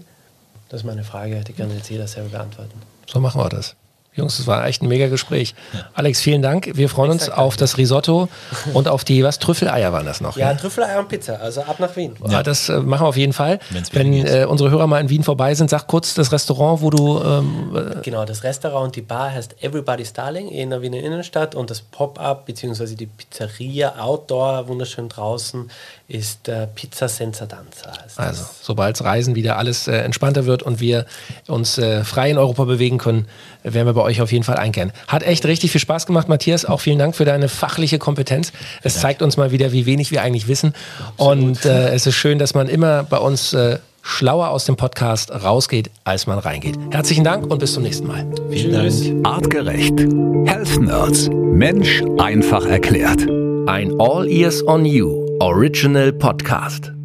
Das 0.68 0.82
ist 0.82 0.86
meine 0.86 1.04
Frage, 1.04 1.44
die 1.44 1.54
kann 1.54 1.74
jetzt 1.74 1.90
jeder 1.90 2.08
selber 2.08 2.30
beantworten. 2.30 2.82
So 3.08 3.20
machen 3.20 3.40
wir 3.40 3.50
das. 3.50 3.76
Jungs, 4.16 4.38
das 4.38 4.48
war 4.48 4.66
echt 4.66 4.82
ein 4.82 4.88
mega 4.88 5.08
Gespräch. 5.08 5.54
Alex, 5.94 6.20
vielen 6.20 6.42
Dank. 6.42 6.72
Wir 6.74 6.90
freuen 6.90 7.12
uns 7.12 7.30
auf 7.30 7.58
das 7.58 7.78
Risotto 7.78 8.28
und 8.74 8.88
auf 8.88 9.04
die, 9.04 9.24
was, 9.24 9.40
Trüffeleier 9.40 9.94
waren 9.94 10.06
das 10.06 10.20
noch? 10.20 10.36
Ja, 10.36 10.52
ja? 10.52 10.58
Trüffeleier 10.58 11.00
und 11.00 11.08
Pizza, 11.08 11.40
also 11.40 11.62
ab 11.62 11.80
nach 11.80 11.96
Wien. 11.96 12.16
Ja, 12.28 12.42
das 12.42 12.70
äh, 12.70 12.80
machen 12.80 13.04
wir 13.04 13.10
auf 13.10 13.18
jeden 13.18 13.34
Fall. 13.34 13.60
Wenn's 13.70 13.94
Wenn 13.94 14.14
äh, 14.14 14.46
unsere 14.50 14.72
Hörer 14.72 14.88
mal 14.88 15.00
in 15.00 15.10
Wien 15.10 15.24
vorbei 15.24 15.54
sind, 15.54 15.70
sag 15.70 15.88
kurz 15.88 16.16
das 16.16 16.32
Restaurant, 16.32 16.82
wo 16.82 16.90
du... 16.90 17.22
Ähm, 17.22 17.76
äh 17.76 18.02
genau, 18.02 18.26
das 18.26 18.44
Restaurant 18.44 18.86
und 18.88 18.96
die 18.96 19.02
Bar 19.02 19.32
heißt 19.32 19.62
Everybody's 19.64 20.12
Darling 20.12 20.50
in 20.50 20.72
der 20.72 20.82
Wiener 20.82 20.98
Innenstadt 20.98 21.54
und 21.54 21.70
das 21.70 21.82
Pop-Up 21.82 22.46
bzw. 22.46 22.96
die 22.96 23.06
Pizzeria 23.06 24.00
Outdoor, 24.00 24.68
wunderschön 24.68 25.08
draußen, 25.08 25.70
ist 26.10 26.48
äh, 26.48 26.68
Pizza 26.68 27.08
Senza 27.08 27.46
Danza. 27.46 27.92
Also, 28.16 28.44
sobald 28.62 29.02
Reisen 29.04 29.36
wieder 29.36 29.58
alles 29.58 29.88
äh, 29.88 29.98
entspannter 29.98 30.46
wird 30.46 30.64
und 30.64 30.80
wir 30.80 31.06
uns 31.48 31.78
äh, 31.78 32.04
frei 32.04 32.32
in 32.32 32.38
Europa 32.40 32.66
bewegen 32.66 32.98
können, 32.98 33.28
werden 33.64 33.86
wir 33.86 33.94
bei 33.94 34.02
euch 34.02 34.20
auf 34.20 34.32
jeden 34.32 34.44
Fall 34.44 34.58
einkehren. 34.58 34.92
Hat 35.08 35.22
echt 35.22 35.46
richtig 35.46 35.72
viel 35.72 35.80
Spaß 35.80 36.08
gemacht, 36.08 36.28
Matthias. 36.28 36.66
Auch 36.66 36.82
vielen 36.82 36.98
Dank 36.98 37.16
für 37.16 37.26
deine 37.26 37.48
fachliche 37.48 38.00
Kompetenz. 38.00 38.52
Es 38.82 38.96
Dank. 38.96 39.02
zeigt 39.02 39.22
uns 39.22 39.38
mal 39.38 39.52
wieder, 39.52 39.72
wie 39.72 39.86
wenig 39.86 40.10
wir 40.10 40.24
eigentlich 40.24 40.48
wissen. 40.48 40.74
Absolut. 41.18 41.42
Und 41.42 41.66
äh, 41.66 41.90
es 41.90 42.08
ist 42.08 42.16
schön, 42.16 42.40
dass 42.40 42.56
man 42.56 42.68
immer 42.68 43.04
bei 43.04 43.18
uns 43.18 43.54
äh, 43.54 43.78
schlauer 44.02 44.50
aus 44.50 44.66
dem 44.66 44.78
Podcast 44.78 45.32
rausgeht, 45.32 45.92
als 46.06 46.26
man 46.26 46.40
reingeht. 46.40 46.76
Herzlichen 46.90 47.24
Dank 47.24 47.46
und 47.46 47.60
bis 47.60 47.74
zum 47.74 47.84
nächsten 47.84 48.08
Mal. 48.08 48.26
Vielen 48.50 48.72
Dank. 48.72 49.28
Artgerecht. 49.28 50.00
Health 50.46 50.82
Nerds. 50.82 51.30
Mensch 51.30 52.02
einfach 52.18 52.66
erklärt. 52.66 53.28
Ein 53.68 53.94
All 54.00 54.28
Ears 54.28 54.66
on 54.66 54.86
You 54.86 55.29
Original 55.42 56.12
Podcast. 56.12 56.99